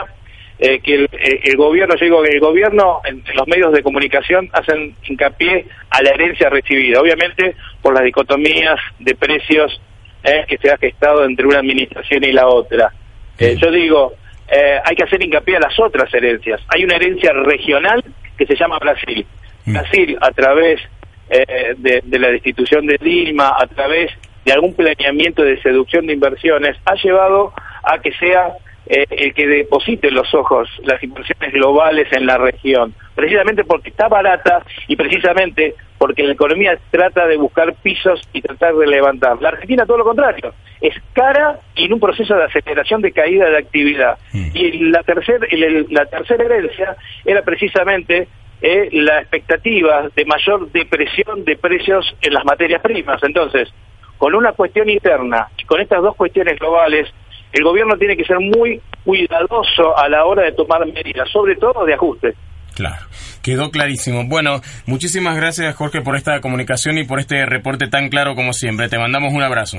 eh, 0.58 0.80
que 0.80 0.94
el, 0.94 1.04
eh, 1.12 1.40
el 1.44 1.56
gobierno, 1.56 1.94
yo 1.96 2.04
digo 2.04 2.22
que 2.22 2.30
el 2.30 2.40
gobierno 2.40 3.00
en, 3.04 3.22
los 3.34 3.46
medios 3.46 3.72
de 3.72 3.82
comunicación 3.82 4.48
hacen 4.52 4.94
hincapié 5.06 5.66
a 5.90 6.02
la 6.02 6.10
herencia 6.10 6.48
recibida, 6.48 7.00
obviamente 7.00 7.54
por 7.82 7.94
las 7.94 8.04
dicotomías 8.04 8.78
de 8.98 9.14
precios 9.14 9.80
eh, 10.24 10.44
que 10.48 10.58
se 10.58 10.70
ha 10.70 10.78
gestado 10.78 11.24
entre 11.24 11.46
una 11.46 11.58
administración 11.58 12.24
y 12.24 12.32
la 12.32 12.48
otra. 12.48 12.92
Eh, 13.38 13.56
yo 13.60 13.70
digo, 13.70 14.14
eh, 14.48 14.78
hay 14.84 14.96
que 14.96 15.04
hacer 15.04 15.22
hincapié 15.22 15.56
a 15.56 15.60
las 15.60 15.78
otras 15.78 16.12
herencias. 16.12 16.60
Hay 16.68 16.84
una 16.84 16.96
herencia 16.96 17.32
regional 17.32 18.02
que 18.36 18.46
se 18.46 18.56
llama 18.56 18.78
Brasil. 18.78 19.26
Mm. 19.66 19.72
Brasil, 19.72 20.18
a 20.20 20.30
través 20.30 20.80
eh, 21.28 21.74
de, 21.76 22.02
de 22.04 22.18
la 22.18 22.28
destitución 22.28 22.86
de 22.86 22.98
Dilma, 22.98 23.56
a 23.58 23.66
través 23.66 24.10
de 24.44 24.52
algún 24.52 24.74
planeamiento 24.74 25.42
de 25.42 25.60
seducción 25.60 26.06
de 26.06 26.14
inversiones, 26.14 26.76
ha 26.84 26.94
llevado 26.94 27.52
a 27.82 27.98
que 27.98 28.12
sea 28.12 28.52
eh, 28.86 29.04
el 29.10 29.34
que 29.34 29.46
deposite 29.46 30.10
los 30.10 30.32
ojos 30.34 30.68
las 30.84 31.02
inversiones 31.02 31.52
globales 31.52 32.06
en 32.12 32.26
la 32.26 32.38
región, 32.38 32.94
precisamente 33.14 33.64
porque 33.64 33.90
está 33.90 34.08
barata 34.08 34.64
y 34.86 34.96
precisamente 34.96 35.74
porque 35.98 36.22
la 36.22 36.34
economía 36.34 36.78
trata 36.90 37.26
de 37.26 37.36
buscar 37.36 37.74
pisos 37.82 38.20
y 38.32 38.42
tratar 38.42 38.74
de 38.74 38.86
levantar. 38.86 39.40
La 39.40 39.48
Argentina 39.48 39.86
todo 39.86 39.98
lo 39.98 40.04
contrario, 40.04 40.54
es 40.80 40.94
cara 41.14 41.58
y 41.74 41.86
en 41.86 41.94
un 41.94 42.00
proceso 42.00 42.34
de 42.36 42.44
aceleración 42.44 43.02
de 43.02 43.12
caída 43.12 43.48
de 43.48 43.58
actividad. 43.58 44.18
Mm. 44.32 44.50
Y 44.54 44.70
la 44.90 45.02
tercera 45.02 45.46
la 45.90 46.06
tercera 46.06 46.44
herencia 46.44 46.96
era 47.24 47.42
precisamente 47.42 48.28
eh, 48.62 48.88
la 48.92 49.20
expectativa 49.20 50.08
de 50.14 50.24
mayor 50.24 50.70
depresión 50.72 51.44
de 51.44 51.56
precios 51.56 52.14
en 52.22 52.34
las 52.34 52.44
materias 52.44 52.80
primas. 52.82 53.22
Entonces, 53.22 53.72
con 54.16 54.34
una 54.34 54.52
cuestión 54.52 54.88
interna 54.88 55.48
y 55.58 55.64
con 55.64 55.80
estas 55.80 56.02
dos 56.02 56.16
cuestiones 56.16 56.58
globales, 56.58 57.12
el 57.52 57.64
gobierno 57.64 57.96
tiene 57.96 58.16
que 58.16 58.24
ser 58.24 58.38
muy 58.38 58.80
cuidadoso 59.04 59.96
a 59.96 60.08
la 60.08 60.24
hora 60.24 60.42
de 60.44 60.52
tomar 60.52 60.84
medidas, 60.86 61.28
sobre 61.30 61.56
todo 61.56 61.84
de 61.84 61.94
ajuste. 61.94 62.34
Claro, 62.74 63.06
quedó 63.42 63.70
clarísimo. 63.70 64.24
Bueno, 64.26 64.60
muchísimas 64.84 65.36
gracias 65.36 65.74
Jorge 65.74 66.02
por 66.02 66.16
esta 66.16 66.40
comunicación 66.40 66.98
y 66.98 67.04
por 67.04 67.20
este 67.20 67.46
reporte 67.46 67.88
tan 67.88 68.10
claro 68.10 68.34
como 68.34 68.52
siempre. 68.52 68.88
Te 68.88 68.98
mandamos 68.98 69.32
un 69.32 69.42
abrazo. 69.42 69.78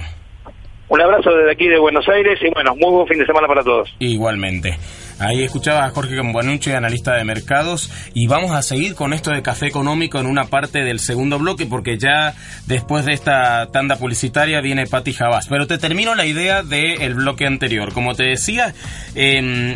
Un 0.90 1.02
abrazo 1.02 1.32
desde 1.32 1.52
aquí 1.52 1.68
de 1.68 1.80
Buenos 1.80 2.08
Aires 2.08 2.40
y 2.42 2.50
bueno, 2.54 2.76
muy 2.76 2.92
buen 2.92 3.08
fin 3.08 3.20
de 3.20 3.26
semana 3.26 3.48
para 3.48 3.64
todos. 3.64 3.94
Igualmente. 4.00 4.78
Ahí 5.20 5.44
escuchaba 5.44 5.84
a 5.84 5.90
Jorge 5.90 6.16
Cambuanucci, 6.16 6.72
analista 6.72 7.16
de 7.16 7.24
mercados, 7.24 7.92
y 8.14 8.28
vamos 8.28 8.52
a 8.52 8.62
seguir 8.62 8.94
con 8.94 9.14
esto 9.14 9.32
de 9.32 9.42
café 9.42 9.66
económico 9.66 10.20
en 10.20 10.28
una 10.28 10.46
parte 10.46 10.84
del 10.84 11.00
segundo 11.00 11.40
bloque, 11.40 11.66
porque 11.66 11.98
ya 11.98 12.36
después 12.68 13.04
de 13.06 13.14
esta 13.14 13.68
tanda 13.72 13.96
publicitaria 13.96 14.62
viene 14.62 14.86
Patti 14.86 15.14
Jabás. 15.14 15.48
Pero 15.50 15.66
te 15.66 15.80
termino 15.80 16.14
la 16.14 16.28
idea 16.28 16.62
del 16.62 17.16
bloque 17.16 17.48
anterior. 17.48 17.94
Como 17.94 18.14
te 18.14 18.26
decía, 18.26 18.76
em, 19.16 19.76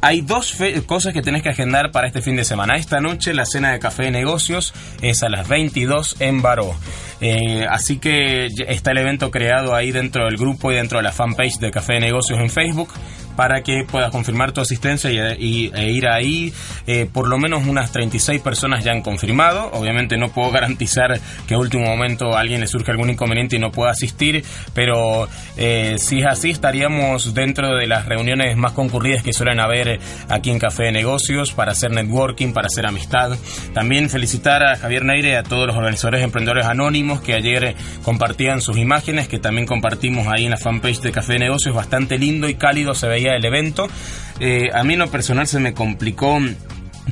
hay 0.00 0.20
dos 0.20 0.56
cosas 0.86 1.12
que 1.12 1.22
tenés 1.22 1.42
que 1.42 1.50
agendar 1.50 1.90
para 1.90 2.06
este 2.06 2.22
fin 2.22 2.36
de 2.36 2.44
semana. 2.44 2.76
Esta 2.76 3.00
noche 3.00 3.34
la 3.34 3.46
cena 3.46 3.72
de 3.72 3.78
café 3.78 4.04
de 4.04 4.10
negocios 4.10 4.72
es 5.02 5.22
a 5.22 5.28
las 5.28 5.48
22 5.48 6.16
en 6.20 6.42
Baró. 6.42 6.74
Eh, 7.20 7.66
así 7.68 7.98
que 7.98 8.46
está 8.68 8.92
el 8.92 8.98
evento 8.98 9.30
creado 9.30 9.74
ahí 9.74 9.90
dentro 9.90 10.26
del 10.26 10.36
grupo 10.36 10.70
y 10.70 10.76
dentro 10.76 10.98
de 10.98 11.04
la 11.04 11.12
fanpage 11.12 11.58
de 11.58 11.70
Café 11.70 11.94
de 11.94 12.00
Negocios 12.00 12.38
en 12.38 12.48
Facebook 12.48 12.90
para 13.38 13.62
que 13.62 13.84
puedas 13.88 14.10
confirmar 14.10 14.50
tu 14.50 14.60
asistencia 14.60 15.12
y, 15.38 15.70
e 15.72 15.92
ir 15.92 16.08
ahí. 16.08 16.52
Eh, 16.88 17.06
por 17.06 17.28
lo 17.28 17.38
menos 17.38 17.68
unas 17.68 17.92
36 17.92 18.40
personas 18.42 18.82
ya 18.82 18.90
han 18.90 19.00
confirmado. 19.00 19.70
Obviamente 19.74 20.16
no 20.16 20.30
puedo 20.30 20.50
garantizar 20.58 21.20
que 21.46 21.54
a 21.54 21.58
último 21.58 21.86
momento 21.86 22.36
a 22.36 22.40
alguien 22.40 22.60
le 22.60 22.66
surge 22.66 22.90
algún 22.90 23.10
inconveniente 23.10 23.54
y 23.54 23.60
no 23.60 23.70
pueda 23.70 23.92
asistir, 23.92 24.44
pero 24.74 25.28
eh, 25.56 25.98
si 25.98 26.18
es 26.18 26.26
así 26.26 26.50
estaríamos 26.50 27.32
dentro 27.32 27.76
de 27.76 27.86
las 27.86 28.06
reuniones 28.06 28.56
más 28.56 28.72
concurridas 28.72 29.22
que 29.22 29.32
suelen 29.32 29.60
haber 29.60 30.00
aquí 30.28 30.50
en 30.50 30.58
Café 30.58 30.86
de 30.86 30.92
Negocios 30.92 31.52
para 31.52 31.70
hacer 31.70 31.92
networking, 31.92 32.52
para 32.52 32.66
hacer 32.66 32.86
amistad. 32.86 33.38
También 33.72 34.10
felicitar 34.10 34.64
a 34.64 34.76
Javier 34.76 35.04
Neire 35.04 35.30
y 35.30 35.34
a 35.34 35.44
todos 35.44 35.68
los 35.68 35.76
organizadores 35.76 36.22
de 36.22 36.24
emprendedores 36.24 36.66
anónimos 36.66 37.20
que 37.20 37.34
ayer 37.34 37.76
compartían 38.02 38.60
sus 38.60 38.78
imágenes, 38.78 39.28
que 39.28 39.38
también 39.38 39.68
compartimos 39.68 40.26
ahí 40.26 40.46
en 40.46 40.50
la 40.50 40.56
fanpage 40.56 41.02
de 41.02 41.12
Café 41.12 41.34
de 41.34 41.38
Negocios. 41.38 41.72
Bastante 41.72 42.18
lindo 42.18 42.48
y 42.48 42.56
cálido 42.56 42.94
se 42.94 43.06
veía 43.06 43.27
el 43.36 43.44
evento. 43.44 43.88
Eh, 44.40 44.68
a 44.72 44.84
mí 44.84 44.94
en 44.94 45.00
lo 45.00 45.10
personal 45.10 45.46
se 45.46 45.60
me 45.60 45.74
complicó 45.74 46.38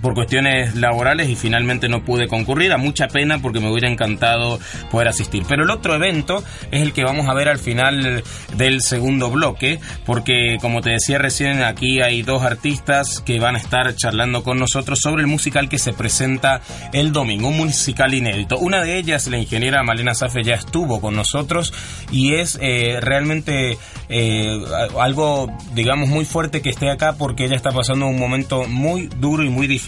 por 0.02 0.14
cuestiones 0.14 0.74
laborales 0.74 1.28
y 1.28 1.36
finalmente 1.36 1.88
no 1.88 2.04
pude 2.04 2.28
concurrir, 2.28 2.72
a 2.72 2.76
mucha 2.76 3.08
pena 3.08 3.38
porque 3.38 3.60
me 3.60 3.70
hubiera 3.70 3.88
encantado 3.88 4.58
poder 4.90 5.08
asistir. 5.08 5.44
Pero 5.48 5.64
el 5.64 5.70
otro 5.70 5.94
evento 5.94 6.42
es 6.70 6.82
el 6.82 6.92
que 6.92 7.04
vamos 7.04 7.28
a 7.28 7.34
ver 7.34 7.48
al 7.48 7.58
final 7.58 8.22
del 8.56 8.82
segundo 8.82 9.30
bloque, 9.30 9.80
porque 10.04 10.58
como 10.60 10.80
te 10.80 10.90
decía 10.90 11.18
recién, 11.18 11.62
aquí 11.62 12.00
hay 12.02 12.22
dos 12.22 12.42
artistas 12.42 13.20
que 13.20 13.38
van 13.38 13.56
a 13.56 13.58
estar 13.58 13.94
charlando 13.94 14.42
con 14.42 14.58
nosotros 14.58 14.98
sobre 15.00 15.22
el 15.22 15.28
musical 15.28 15.68
que 15.68 15.78
se 15.78 15.92
presenta 15.92 16.60
el 16.92 17.12
domingo, 17.12 17.48
un 17.48 17.56
musical 17.56 18.14
inédito. 18.14 18.58
Una 18.58 18.82
de 18.82 18.98
ellas, 18.98 19.26
la 19.28 19.38
ingeniera 19.38 19.82
Malena 19.82 20.14
Safe, 20.14 20.42
ya 20.42 20.54
estuvo 20.54 21.00
con 21.00 21.14
nosotros 21.16 21.72
y 22.10 22.34
es 22.34 22.58
eh, 22.60 22.98
realmente 23.00 23.78
eh, 24.08 24.60
algo, 24.98 25.50
digamos, 25.74 26.08
muy 26.08 26.24
fuerte 26.24 26.60
que 26.60 26.70
esté 26.70 26.90
acá 26.90 27.14
porque 27.18 27.46
ella 27.46 27.56
está 27.56 27.70
pasando 27.70 28.06
un 28.06 28.18
momento 28.18 28.66
muy 28.68 29.06
duro 29.06 29.44
y 29.44 29.48
muy 29.48 29.66
difícil 29.66 29.85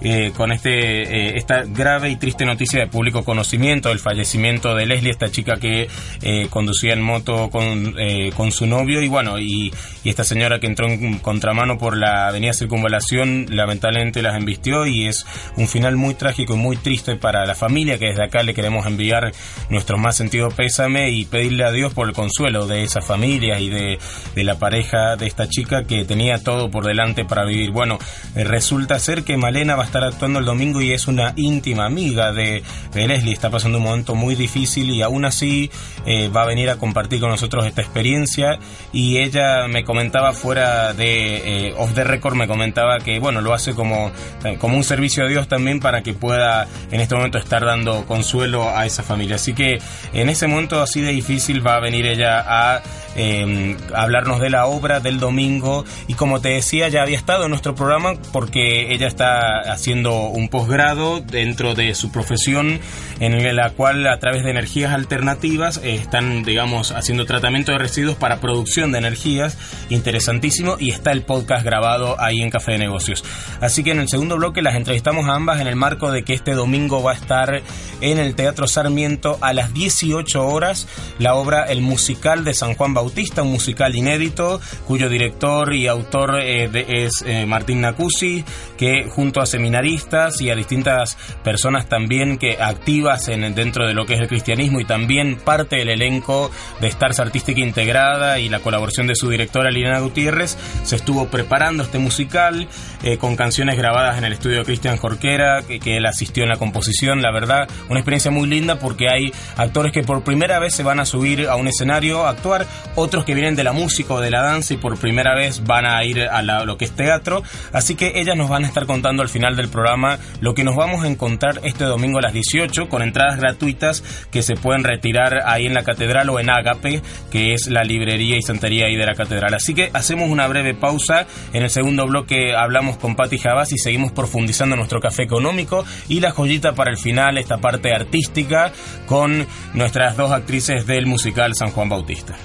eh, 0.00 0.32
con 0.36 0.52
este 0.52 1.02
eh, 1.02 1.36
esta 1.36 1.64
grave 1.64 2.10
y 2.10 2.16
triste 2.16 2.44
noticia 2.44 2.80
de 2.80 2.86
público 2.86 3.24
conocimiento, 3.24 3.90
el 3.90 3.98
fallecimiento 3.98 4.74
de 4.74 4.86
Leslie, 4.86 5.10
esta 5.10 5.30
chica 5.30 5.56
que 5.56 5.88
eh, 6.22 6.46
conducía 6.50 6.92
en 6.92 7.02
moto 7.02 7.50
con, 7.50 7.94
eh, 7.98 8.32
con 8.36 8.52
su 8.52 8.66
novio 8.66 9.02
y 9.02 9.08
bueno, 9.08 9.38
y, 9.38 9.72
y 10.04 10.08
esta 10.08 10.24
señora 10.24 10.58
que 10.58 10.66
entró 10.66 10.88
en 10.88 11.18
contramano 11.18 11.78
por 11.78 11.96
la 11.96 12.28
avenida 12.28 12.52
Circunvalación, 12.52 13.46
lamentablemente 13.50 14.22
las 14.22 14.36
embistió 14.36 14.86
y 14.86 15.06
es 15.06 15.24
un 15.56 15.68
final 15.68 15.96
muy 15.96 16.14
trágico 16.14 16.54
y 16.54 16.58
muy 16.58 16.76
triste 16.76 17.16
para 17.16 17.46
la 17.46 17.54
familia 17.54 17.98
que 17.98 18.06
desde 18.06 18.24
acá 18.24 18.42
le 18.42 18.54
queremos 18.54 18.86
enviar 18.86 19.32
nuestro 19.68 19.98
más 19.98 20.16
sentido 20.16 20.48
pésame 20.50 21.10
y 21.10 21.24
pedirle 21.24 21.64
a 21.64 21.70
Dios 21.70 21.92
por 21.92 22.08
el 22.08 22.14
consuelo 22.14 22.66
de 22.66 22.82
esa 22.82 23.02
familia 23.02 23.60
y 23.60 23.68
de, 23.68 23.98
de 24.34 24.44
la 24.44 24.58
pareja 24.58 25.16
de 25.16 25.26
esta 25.26 25.48
chica 25.48 25.84
que 25.84 26.04
tenía 26.04 26.38
todo 26.38 26.70
por 26.70 26.84
delante 26.84 27.24
para 27.24 27.44
vivir. 27.44 27.70
Bueno, 27.70 27.98
resulta 28.34 28.98
ser 28.98 29.11
que 29.20 29.36
Malena 29.36 29.76
va 29.76 29.82
a 29.82 29.86
estar 29.86 30.02
actuando 30.02 30.38
el 30.38 30.46
domingo 30.46 30.80
y 30.80 30.92
es 30.92 31.06
una 31.06 31.34
íntima 31.36 31.84
amiga 31.84 32.32
de, 32.32 32.62
Leslie, 32.94 33.32
está 33.32 33.50
pasando 33.50 33.78
un 33.78 33.84
momento 33.84 34.14
muy 34.14 34.34
difícil 34.34 34.90
y 34.90 35.02
aún 35.02 35.26
así 35.26 35.70
eh, 36.06 36.28
va 36.34 36.42
a 36.42 36.46
venir 36.46 36.70
a 36.70 36.76
compartir 36.76 37.20
con 37.20 37.28
nosotros 37.28 37.66
esta 37.66 37.82
experiencia. 37.82 38.58
Y 38.92 39.18
ella 39.18 39.68
me 39.68 39.84
comentaba 39.84 40.32
fuera 40.32 40.94
de 40.94 41.68
eh, 41.68 41.74
off 41.76 41.92
the 41.94 42.04
record 42.04 42.34
me 42.34 42.48
comentaba 42.48 42.98
que 42.98 43.18
bueno 43.18 43.40
lo 43.40 43.52
hace 43.52 43.74
como 43.74 44.10
como 44.58 44.76
un 44.76 44.84
servicio 44.84 45.24
a 45.24 45.28
Dios 45.28 45.48
también 45.48 45.80
para 45.80 46.02
que 46.02 46.14
pueda 46.14 46.66
en 46.90 47.00
este 47.00 47.14
momento 47.14 47.38
estar 47.38 47.64
dando 47.64 48.06
consuelo 48.06 48.70
a 48.70 48.86
esa 48.86 49.02
familia. 49.02 49.36
Así 49.36 49.52
que 49.52 49.78
en 50.12 50.28
ese 50.28 50.46
momento 50.46 50.80
así 50.80 51.00
de 51.00 51.10
difícil 51.10 51.64
va 51.66 51.76
a 51.76 51.80
venir 51.80 52.06
ella 52.06 52.44
a 52.46 52.82
eh, 53.16 53.76
hablarnos 53.94 54.40
de 54.40 54.50
la 54.50 54.66
obra 54.66 55.00
del 55.00 55.18
domingo. 55.18 55.84
Y 56.06 56.14
como 56.14 56.40
te 56.40 56.50
decía 56.50 56.88
ya 56.88 57.02
había 57.02 57.16
estado 57.16 57.44
en 57.44 57.50
nuestro 57.50 57.74
programa 57.74 58.14
porque 58.32 58.92
ella 58.92 59.01
está 59.06 59.60
haciendo 59.72 60.28
un 60.28 60.48
posgrado 60.48 61.20
dentro 61.20 61.74
de 61.74 61.94
su 61.94 62.10
profesión 62.10 62.80
en 63.20 63.56
la 63.56 63.70
cual 63.70 64.06
a 64.06 64.18
través 64.18 64.44
de 64.44 64.50
energías 64.50 64.92
alternativas 64.92 65.78
eh, 65.78 65.94
están 65.94 66.42
digamos 66.42 66.92
haciendo 66.92 67.24
tratamiento 67.26 67.72
de 67.72 67.78
residuos 67.78 68.16
para 68.16 68.40
producción 68.40 68.92
de 68.92 68.98
energías. 68.98 69.56
Interesantísimo. 69.90 70.76
Y 70.78 70.90
está 70.90 71.12
el 71.12 71.22
podcast 71.22 71.64
grabado 71.64 72.20
ahí 72.20 72.40
en 72.40 72.50
Café 72.50 72.72
de 72.72 72.78
Negocios. 72.78 73.24
Así 73.60 73.82
que 73.84 73.92
en 73.92 74.00
el 74.00 74.08
segundo 74.08 74.36
bloque 74.36 74.62
las 74.62 74.74
entrevistamos 74.74 75.28
a 75.28 75.34
ambas 75.34 75.60
en 75.60 75.66
el 75.66 75.76
marco 75.76 76.10
de 76.10 76.24
que 76.24 76.34
este 76.34 76.52
domingo 76.52 77.02
va 77.02 77.12
a 77.12 77.14
estar 77.14 77.62
en 78.00 78.18
el 78.18 78.34
Teatro 78.34 78.66
Sarmiento 78.66 79.38
a 79.40 79.52
las 79.52 79.72
18 79.74 80.46
horas 80.46 80.86
la 81.18 81.34
obra 81.34 81.64
El 81.64 81.82
musical 81.82 82.44
de 82.44 82.54
San 82.54 82.74
Juan 82.74 82.94
Bautista, 82.94 83.42
un 83.42 83.52
musical 83.52 83.94
inédito 83.94 84.60
cuyo 84.86 85.08
director 85.08 85.74
y 85.74 85.86
autor 85.86 86.40
eh, 86.40 86.68
es 86.88 87.22
eh, 87.26 87.46
Martín 87.46 87.80
Nacusi, 87.80 88.44
que 88.82 89.04
junto 89.08 89.40
a 89.40 89.46
seminaristas 89.46 90.40
y 90.40 90.50
a 90.50 90.56
distintas 90.56 91.16
personas 91.44 91.86
también 91.88 92.36
que 92.36 92.56
activas 92.60 93.28
en, 93.28 93.54
dentro 93.54 93.86
de 93.86 93.94
lo 93.94 94.06
que 94.06 94.14
es 94.14 94.20
el 94.20 94.26
cristianismo 94.26 94.80
y 94.80 94.84
también 94.84 95.36
parte 95.36 95.76
del 95.76 95.88
elenco 95.90 96.50
de 96.80 96.88
Stars 96.88 97.20
Artística 97.20 97.60
Integrada 97.60 98.40
y 98.40 98.48
la 98.48 98.58
colaboración 98.58 99.06
de 99.06 99.14
su 99.14 99.30
directora 99.30 99.70
Liliana 99.70 100.00
Gutiérrez, 100.00 100.58
se 100.82 100.96
estuvo 100.96 101.28
preparando 101.28 101.84
este 101.84 102.00
musical 102.00 102.66
eh, 103.04 103.18
con 103.18 103.36
canciones 103.36 103.78
grabadas 103.78 104.18
en 104.18 104.24
el 104.24 104.32
estudio 104.32 104.58
de 104.58 104.64
Cristian 104.64 104.96
Jorquera, 104.96 105.62
que, 105.62 105.78
que 105.78 105.98
él 105.98 106.04
asistió 106.06 106.42
en 106.42 106.48
la 106.48 106.56
composición, 106.56 107.22
la 107.22 107.30
verdad, 107.30 107.68
una 107.88 108.00
experiencia 108.00 108.32
muy 108.32 108.48
linda 108.48 108.80
porque 108.80 109.08
hay 109.08 109.32
actores 109.56 109.92
que 109.92 110.02
por 110.02 110.24
primera 110.24 110.58
vez 110.58 110.74
se 110.74 110.82
van 110.82 110.98
a 110.98 111.04
subir 111.06 111.46
a 111.46 111.54
un 111.54 111.68
escenario 111.68 112.26
a 112.26 112.30
actuar 112.30 112.66
otros 112.96 113.24
que 113.24 113.34
vienen 113.34 113.54
de 113.54 113.62
la 113.62 113.72
música 113.72 114.14
o 114.14 114.20
de 114.20 114.32
la 114.32 114.42
danza 114.42 114.74
y 114.74 114.76
por 114.76 114.98
primera 114.98 115.36
vez 115.36 115.62
van 115.64 115.86
a 115.86 116.04
ir 116.04 116.22
a 116.22 116.42
la- 116.42 116.64
lo 116.64 116.76
que 116.76 116.84
es 116.86 116.90
teatro. 116.96 117.44
Así 117.72 117.94
que 117.94 118.12
ellas 118.20 118.36
nos 118.36 118.48
van 118.48 118.64
a 118.64 118.71
estar 118.72 118.86
contando 118.86 119.22
al 119.22 119.28
final 119.28 119.54
del 119.54 119.68
programa 119.68 120.18
lo 120.40 120.54
que 120.54 120.64
nos 120.64 120.74
vamos 120.76 121.04
a 121.04 121.08
encontrar 121.08 121.60
este 121.62 121.84
domingo 121.84 122.18
a 122.18 122.22
las 122.22 122.32
18 122.32 122.88
con 122.88 123.02
entradas 123.02 123.38
gratuitas 123.38 124.02
que 124.30 124.42
se 124.42 124.54
pueden 124.54 124.82
retirar 124.82 125.40
ahí 125.44 125.66
en 125.66 125.74
la 125.74 125.84
catedral 125.84 126.30
o 126.30 126.40
en 126.40 126.50
Ágape, 126.50 127.02
que 127.30 127.52
es 127.52 127.68
la 127.68 127.84
librería 127.84 128.36
y 128.38 128.42
santería 128.42 128.86
ahí 128.86 128.96
de 128.96 129.04
la 129.04 129.14
catedral. 129.14 129.54
Así 129.54 129.74
que 129.74 129.90
hacemos 129.92 130.30
una 130.30 130.46
breve 130.48 130.74
pausa. 130.74 131.26
En 131.52 131.62
el 131.62 131.70
segundo 131.70 132.06
bloque 132.06 132.56
hablamos 132.56 132.96
con 132.96 133.14
Patti 133.14 133.38
Jabás 133.38 133.72
y 133.72 133.78
seguimos 133.78 134.12
profundizando 134.12 134.74
nuestro 134.74 135.00
café 135.00 135.22
económico 135.24 135.84
y 136.08 136.20
la 136.20 136.30
joyita 136.30 136.72
para 136.72 136.90
el 136.90 136.96
final, 136.96 137.36
esta 137.36 137.58
parte 137.58 137.94
artística 137.94 138.72
con 139.06 139.46
nuestras 139.74 140.16
dos 140.16 140.32
actrices 140.32 140.86
del 140.86 141.06
musical 141.06 141.54
San 141.54 141.70
Juan 141.70 141.90
Bautista. 141.90 142.36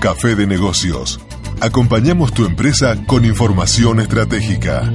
Café 0.00 0.36
de 0.36 0.46
negocios. 0.46 1.18
Acompañamos 1.60 2.32
tu 2.32 2.44
empresa 2.44 2.96
con 3.04 3.24
información 3.24 3.98
estratégica. 3.98 4.90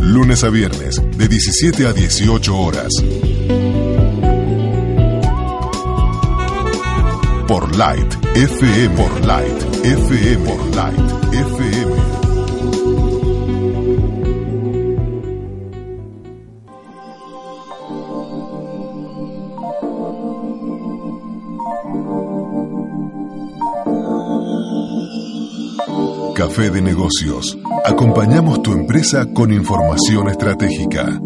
Lunes 0.00 0.42
a 0.42 0.48
viernes, 0.50 1.00
de 1.16 1.28
17 1.28 1.86
a 1.86 1.92
18 1.92 2.56
horas. 2.56 2.92
Por 7.46 7.76
Light 7.76 8.14
FM. 8.34 8.96
Por 8.96 9.24
Light 9.24 9.84
FM. 9.84 10.44
Por 10.44 10.76
Light 10.76 11.34
FM. 11.34 12.23
Café 26.34 26.68
de 26.68 26.82
negocios. 26.82 27.56
Acompañamos 27.84 28.60
tu 28.60 28.72
empresa 28.72 29.24
con 29.32 29.52
información 29.52 30.28
estratégica. 30.28 31.20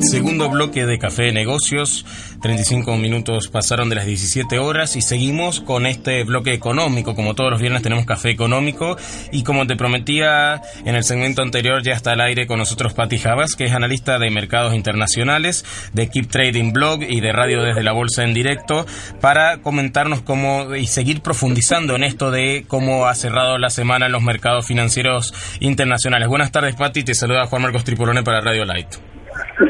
Segundo 0.00 0.50
bloque 0.50 0.84
de 0.84 0.98
Café 0.98 1.22
de 1.24 1.32
Negocios, 1.32 2.04
35 2.40 2.96
minutos 2.96 3.48
pasaron 3.48 3.88
de 3.88 3.96
las 3.96 4.06
17 4.06 4.58
horas 4.58 4.96
y 4.96 5.02
seguimos 5.02 5.60
con 5.60 5.86
este 5.86 6.24
bloque 6.24 6.52
económico. 6.52 7.14
Como 7.14 7.34
todos 7.34 7.50
los 7.50 7.60
viernes 7.60 7.82
tenemos 7.82 8.06
Café 8.06 8.30
Económico 8.30 8.96
y 9.30 9.42
como 9.42 9.66
te 9.66 9.76
prometía 9.76 10.62
en 10.84 10.94
el 10.94 11.04
segmento 11.04 11.42
anterior 11.42 11.82
ya 11.82 11.92
está 11.92 12.12
al 12.12 12.20
aire 12.20 12.46
con 12.46 12.58
nosotros 12.58 12.94
Patti 12.94 13.18
Javas, 13.18 13.54
que 13.54 13.66
es 13.66 13.72
analista 13.72 14.18
de 14.18 14.30
mercados 14.30 14.74
internacionales, 14.74 15.64
de 15.92 16.08
Keep 16.08 16.28
Trading 16.28 16.72
Blog 16.72 17.02
y 17.02 17.20
de 17.20 17.32
Radio 17.32 17.62
desde 17.62 17.82
la 17.82 17.92
Bolsa 17.92 18.24
en 18.24 18.32
directo, 18.32 18.86
para 19.20 19.58
comentarnos 19.58 20.22
cómo 20.22 20.74
y 20.74 20.86
seguir 20.86 21.20
profundizando 21.20 21.94
en 21.94 22.04
esto 22.04 22.30
de 22.30 22.64
cómo 22.66 23.06
ha 23.06 23.14
cerrado 23.14 23.58
la 23.58 23.70
semana 23.70 24.06
en 24.06 24.12
los 24.12 24.22
mercados 24.22 24.66
financieros 24.66 25.34
internacionales. 25.60 26.28
Buenas 26.28 26.52
tardes 26.52 26.74
Patti, 26.74 27.04
te 27.04 27.14
saluda 27.14 27.46
Juan 27.46 27.62
Marcos 27.62 27.84
Tripolone 27.84 28.22
para 28.22 28.40
Radio 28.40 28.64
Light. 28.64 29.19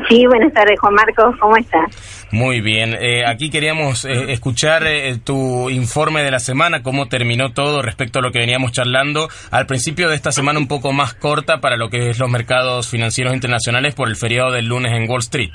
Sí, 0.08 0.26
buenas 0.26 0.52
tardes, 0.52 0.78
Juan 0.80 0.94
Marcos, 0.94 1.36
¿cómo 1.40 1.56
estás? 1.56 2.28
Muy 2.32 2.60
bien, 2.60 2.96
eh, 3.00 3.24
aquí 3.26 3.50
queríamos 3.50 4.04
eh, 4.04 4.32
escuchar 4.32 4.86
eh, 4.86 5.18
tu 5.24 5.68
informe 5.70 6.22
de 6.22 6.30
la 6.30 6.38
semana, 6.38 6.82
cómo 6.82 7.06
terminó 7.06 7.52
todo 7.52 7.82
respecto 7.82 8.18
a 8.18 8.22
lo 8.22 8.30
que 8.30 8.38
veníamos 8.38 8.72
charlando 8.72 9.28
al 9.50 9.66
principio 9.66 10.08
de 10.08 10.14
esta 10.14 10.32
semana 10.32 10.58
un 10.58 10.68
poco 10.68 10.92
más 10.92 11.14
corta 11.14 11.60
para 11.60 11.76
lo 11.76 11.90
que 11.90 12.10
es 12.10 12.18
los 12.18 12.30
mercados 12.30 12.88
financieros 12.88 13.34
internacionales 13.34 13.94
por 13.94 14.08
el 14.08 14.16
feriado 14.16 14.52
del 14.52 14.66
lunes 14.66 14.92
en 14.92 15.08
Wall 15.08 15.20
Street. 15.20 15.52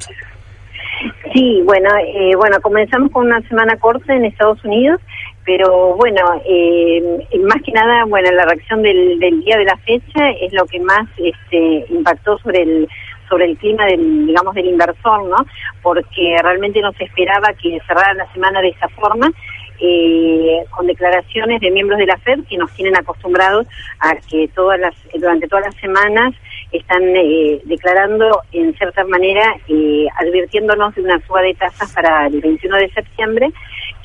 Sí, 1.33 1.61
bueno, 1.65 1.89
eh, 1.97 2.35
bueno, 2.37 2.61
comenzamos 2.61 3.11
con 3.11 3.25
una 3.25 3.41
semana 3.41 3.75
corta 3.77 4.15
en 4.15 4.25
Estados 4.25 4.63
Unidos, 4.63 5.01
pero 5.45 5.95
bueno, 5.95 6.21
eh, 6.45 7.01
más 7.43 7.61
que 7.61 7.71
nada, 7.73 8.05
bueno, 8.05 8.31
la 8.31 8.45
reacción 8.45 8.81
del, 8.81 9.19
del 9.19 9.41
día 9.41 9.57
de 9.57 9.65
la 9.65 9.77
fecha 9.77 10.29
es 10.41 10.53
lo 10.53 10.65
que 10.65 10.79
más 10.79 11.07
este, 11.17 11.85
impactó 11.89 12.37
sobre 12.39 12.63
el 12.63 12.87
sobre 13.29 13.45
el 13.45 13.57
clima 13.57 13.85
del 13.85 14.27
digamos 14.27 14.55
del 14.55 14.67
inversor, 14.67 15.27
¿no? 15.27 15.37
Porque 15.81 16.37
realmente 16.41 16.81
no 16.81 16.91
se 16.93 17.05
esperaba 17.05 17.53
que 17.53 17.79
cerrara 17.87 18.13
la 18.13 18.31
semana 18.33 18.61
de 18.61 18.69
esa 18.69 18.87
forma. 18.89 19.31
Eh, 19.77 20.63
con 20.69 20.87
declaraciones 20.87 21.59
de 21.59 21.69
miembros 21.69 21.99
de 21.99 22.05
la 22.05 22.15
Fed 22.19 22.45
que 22.49 22.55
nos 22.55 22.71
tienen 22.75 22.95
acostumbrados 22.95 23.67
a 23.99 24.15
que 24.15 24.47
todas 24.55 24.79
las 24.79 24.93
durante 25.13 25.49
todas 25.49 25.65
las 25.65 25.75
semanas 25.81 26.33
están 26.71 27.03
eh, 27.13 27.59
declarando 27.65 28.41
en 28.53 28.73
cierta 28.75 29.03
manera 29.03 29.43
eh, 29.67 30.07
advirtiéndonos 30.17 30.95
de 30.95 31.01
una 31.01 31.19
suba 31.27 31.41
de 31.41 31.55
tasas 31.55 31.93
para 31.93 32.27
el 32.27 32.39
21 32.39 32.77
de 32.77 32.89
septiembre 32.91 33.51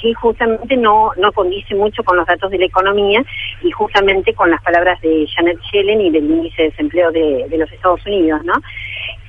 que 0.02 0.12
justamente 0.14 0.76
no 0.76 1.12
no 1.16 1.30
condice 1.30 1.76
mucho 1.76 2.02
con 2.02 2.16
los 2.16 2.26
datos 2.26 2.50
de 2.50 2.58
la 2.58 2.66
economía 2.66 3.22
y 3.62 3.70
justamente 3.70 4.34
con 4.34 4.50
las 4.50 4.60
palabras 4.62 5.00
de 5.02 5.24
Janet 5.36 5.58
Yellen 5.70 6.00
y 6.00 6.10
del 6.10 6.24
índice 6.24 6.62
de 6.62 6.70
desempleo 6.70 7.12
de, 7.12 7.46
de 7.48 7.58
los 7.58 7.70
Estados 7.70 8.04
Unidos, 8.06 8.42
¿no? 8.44 8.54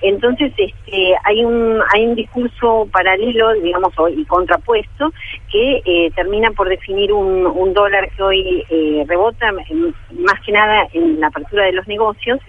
Entonces, 0.02 0.52
este, 0.58 1.16
hay 1.24 1.46
un 1.46 1.80
hay 1.94 2.06
un 2.08 2.16
discurso 2.16 2.88
paralelo, 2.92 3.54
digamos, 3.54 3.94
y 4.16 4.26
contrapuesto 4.26 5.14
que 5.52 5.82
eh, 5.86 6.12
termina 6.16 6.52
por 6.52 6.70
definir 6.70 7.14
un, 7.14 7.74
dólar 7.74 8.10
que 8.12 8.24
hoy 8.24 8.66
eh, 8.70 9.06
rebota 9.08 9.52
más 9.52 10.42
que 10.46 10.52
nada 10.52 10.88
en 10.94 11.20
la 11.20 11.28
apertura 11.28 11.66
de 11.66 11.72
los 11.72 11.88
negocios 11.88 12.40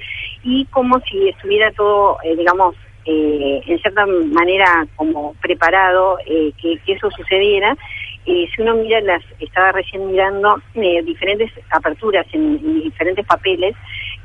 y 0.42 0.64
como 0.66 0.98
si 1.00 1.28
estuviera 1.28 1.70
todo, 1.72 2.18
eh, 2.24 2.34
digamos, 2.34 2.74
eh, 3.04 3.60
en 3.66 3.80
cierta 3.80 4.06
manera 4.06 4.86
como 4.94 5.34
preparado 5.42 6.18
eh, 6.24 6.52
que, 6.60 6.78
que 6.86 6.92
eso 6.92 7.10
sucediera. 7.10 7.76
Eh, 8.26 8.48
si 8.54 8.62
uno 8.62 8.76
mira 8.76 9.00
las, 9.00 9.22
estaba 9.40 9.72
recién 9.72 10.06
mirando 10.06 10.62
diferentes 10.74 11.50
aperturas 11.70 12.24
en 12.32 12.82
diferentes 12.82 13.26
papeles, 13.26 13.74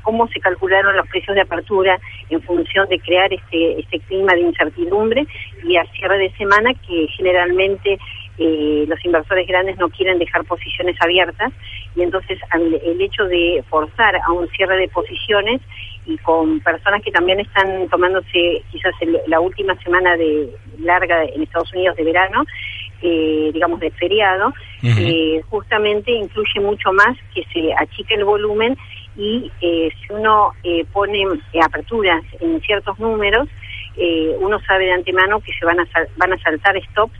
cómo 0.02 0.26
se 0.28 0.40
calcularon 0.40 0.96
los 0.96 1.06
precios 1.08 1.34
de 1.34 1.42
apertura 1.42 1.98
en 2.30 2.42
función 2.42 2.88
de 2.88 2.98
crear 3.00 3.32
este, 3.32 3.80
este 3.80 4.00
clima 4.00 4.32
de 4.34 4.40
incertidumbre 4.40 5.26
y 5.64 5.76
a 5.76 5.84
cierre 5.92 6.18
de 6.18 6.30
semana 6.32 6.72
que 6.86 7.06
generalmente 7.16 7.98
eh, 8.38 8.84
los 8.86 9.04
inversores 9.04 9.46
grandes 9.48 9.76
no 9.78 9.88
quieren 9.88 10.18
dejar 10.18 10.44
posiciones 10.44 10.96
abiertas 11.00 11.52
y 11.96 12.02
entonces 12.02 12.38
el 12.54 13.00
hecho 13.00 13.24
de 13.24 13.64
forzar 13.68 14.14
a 14.16 14.32
un 14.32 14.48
cierre 14.50 14.76
de 14.76 14.88
posiciones 14.88 15.60
y 16.06 16.16
con 16.18 16.60
personas 16.60 17.02
que 17.02 17.10
también 17.10 17.40
están 17.40 17.88
tomándose 17.88 18.62
quizás 18.70 18.94
el- 19.00 19.20
la 19.26 19.40
última 19.40 19.74
semana 19.82 20.16
de 20.16 20.48
larga 20.78 21.24
en 21.24 21.42
Estados 21.42 21.72
Unidos 21.74 21.96
de 21.96 22.04
verano, 22.04 22.44
eh, 23.02 23.50
digamos 23.52 23.78
de 23.80 23.90
feriado, 23.92 24.52
eh, 24.82 25.40
justamente 25.50 26.10
incluye 26.12 26.60
mucho 26.60 26.92
más 26.92 27.16
que 27.34 27.44
se 27.52 27.72
achique 27.78 28.14
el 28.14 28.24
volumen 28.24 28.76
y 29.18 29.50
eh, 29.60 29.90
si 30.00 30.12
uno 30.14 30.52
eh, 30.62 30.84
pone 30.92 31.20
eh, 31.52 31.60
aperturas 31.62 32.22
en 32.40 32.60
ciertos 32.62 32.98
números, 33.00 33.48
eh, 33.96 34.34
uno 34.38 34.58
sabe 34.60 34.84
de 34.86 34.92
antemano 34.92 35.40
que 35.40 35.52
se 35.58 35.66
van 35.66 35.80
a 35.80 35.86
sal- 35.86 36.08
van 36.16 36.32
a 36.32 36.38
saltar 36.38 36.80
stops 36.90 37.18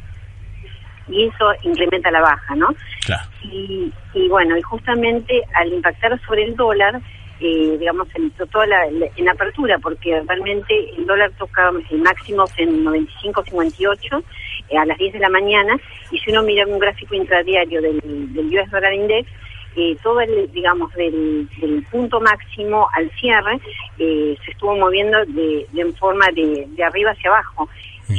y 1.08 1.24
eso 1.24 1.50
incrementa 1.64 2.10
la 2.12 2.20
baja, 2.20 2.54
¿no? 2.54 2.68
Claro. 3.04 3.28
Y, 3.42 3.92
y 4.14 4.28
bueno, 4.28 4.56
y 4.56 4.62
justamente 4.62 5.42
al 5.54 5.72
impactar 5.72 6.20
sobre 6.24 6.44
el 6.44 6.54
dólar, 6.54 7.00
eh, 7.40 7.76
digamos, 7.80 8.06
en 8.14 8.30
toda 8.30 8.66
la, 8.66 8.86
en 9.16 9.28
apertura, 9.28 9.78
porque 9.78 10.20
realmente 10.28 10.90
el 10.96 11.04
dólar 11.06 11.32
toca 11.38 11.72
el 11.90 11.98
máximos 11.98 12.50
en 12.58 12.84
95.58 12.84 14.22
eh, 14.68 14.76
a 14.78 14.84
las 14.84 14.98
10 14.98 15.14
de 15.14 15.18
la 15.18 15.28
mañana, 15.30 15.76
y 16.12 16.18
si 16.18 16.30
uno 16.30 16.42
mira 16.42 16.66
un 16.66 16.78
gráfico 16.78 17.14
intradiario 17.14 17.80
del, 17.82 18.00
del 18.34 18.46
US 18.58 18.70
Dollar 18.70 18.92
Index, 18.92 19.28
eh, 19.76 19.96
todo 20.02 20.20
el, 20.20 20.50
digamos, 20.52 20.92
del, 20.94 21.48
del 21.60 21.82
punto 21.90 22.20
máximo 22.20 22.88
al 22.94 23.10
cierre 23.12 23.60
eh, 23.98 24.36
se 24.44 24.50
estuvo 24.50 24.76
moviendo 24.76 25.18
de, 25.26 25.66
de 25.72 25.80
en 25.80 25.94
forma 25.94 26.26
de, 26.34 26.66
de 26.68 26.84
arriba 26.84 27.12
hacia 27.12 27.30
abajo 27.30 27.68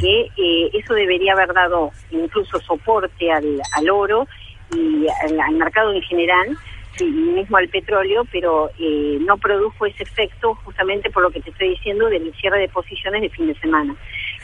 que 0.00 0.28
eh, 0.36 0.70
eso 0.72 0.94
debería 0.94 1.32
haber 1.32 1.52
dado 1.52 1.90
incluso 2.10 2.60
soporte 2.60 3.30
al, 3.32 3.60
al 3.72 3.90
oro 3.90 4.26
y 4.74 5.06
al, 5.24 5.40
al 5.40 5.54
mercado 5.54 5.92
en 5.92 6.02
general, 6.02 6.56
y 7.00 7.04
mismo 7.04 7.56
al 7.56 7.68
petróleo, 7.68 8.24
pero 8.30 8.70
eh, 8.78 9.18
no 9.20 9.36
produjo 9.38 9.86
ese 9.86 10.02
efecto 10.02 10.54
justamente 10.64 11.10
por 11.10 11.22
lo 11.22 11.30
que 11.30 11.40
te 11.40 11.50
estoy 11.50 11.70
diciendo 11.70 12.06
del 12.08 12.32
cierre 12.34 12.60
de 12.60 12.68
posiciones 12.68 13.22
de 13.22 13.30
fin 13.30 13.46
de 13.46 13.54
semana. 13.54 13.94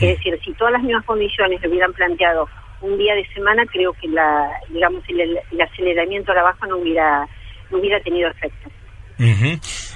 Es 0.01 0.17
decir, 0.17 0.39
si 0.45 0.53
todas 0.55 0.73
las 0.73 0.83
mismas 0.83 1.05
condiciones 1.05 1.61
le 1.61 1.69
hubieran 1.69 1.93
planteado 1.93 2.49
un 2.81 2.99
día 2.99 3.15
de 3.15 3.27
semana, 3.33 3.65
creo 3.67 3.93
que 3.95 4.09
la, 4.09 4.51
digamos, 4.69 5.03
el, 5.09 5.21
el 5.21 5.61
aceleramiento 5.61 6.33
a 6.33 6.37
la 6.37 6.43
baja 6.43 6.67
no 6.67 6.79
hubiera, 6.79 7.27
no 7.71 7.79
hubiera 7.79 8.01
tenido 8.01 8.29
efecto. 8.31 8.71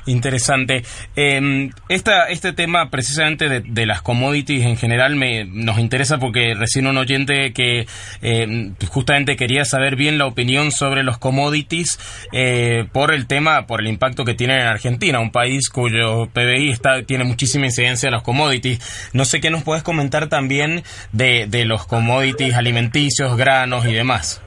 Interesante. 0.06 0.82
Eh, 1.16 1.70
esta, 1.88 2.28
este 2.28 2.52
tema 2.52 2.90
precisamente 2.90 3.48
de, 3.48 3.60
de 3.60 3.86
las 3.86 4.02
commodities 4.02 4.64
en 4.64 4.76
general 4.76 5.16
me, 5.16 5.44
nos 5.44 5.78
interesa 5.78 6.18
porque 6.18 6.54
recién 6.54 6.86
un 6.86 6.96
oyente 6.96 7.52
que 7.52 7.86
eh, 8.22 8.70
justamente 8.88 9.36
quería 9.36 9.64
saber 9.64 9.96
bien 9.96 10.18
la 10.18 10.26
opinión 10.26 10.72
sobre 10.72 11.02
los 11.02 11.18
commodities 11.18 11.98
eh, 12.32 12.86
por 12.92 13.12
el 13.12 13.26
tema, 13.26 13.66
por 13.66 13.80
el 13.80 13.88
impacto 13.88 14.24
que 14.24 14.34
tienen 14.34 14.60
en 14.60 14.66
Argentina, 14.66 15.20
un 15.20 15.30
país 15.30 15.68
cuyo 15.68 16.28
PBI 16.32 16.70
está, 16.70 17.02
tiene 17.02 17.24
muchísima 17.24 17.66
incidencia 17.66 18.08
en 18.08 18.14
los 18.14 18.22
commodities. 18.22 19.10
No 19.12 19.24
sé 19.24 19.40
qué 19.40 19.50
nos 19.50 19.62
puedes 19.62 19.82
comentar 19.82 20.28
también 20.28 20.82
de, 21.12 21.46
de 21.46 21.64
los 21.64 21.86
commodities 21.86 22.54
alimenticios, 22.54 23.36
granos 23.36 23.86
y 23.86 23.92
demás. 23.92 24.42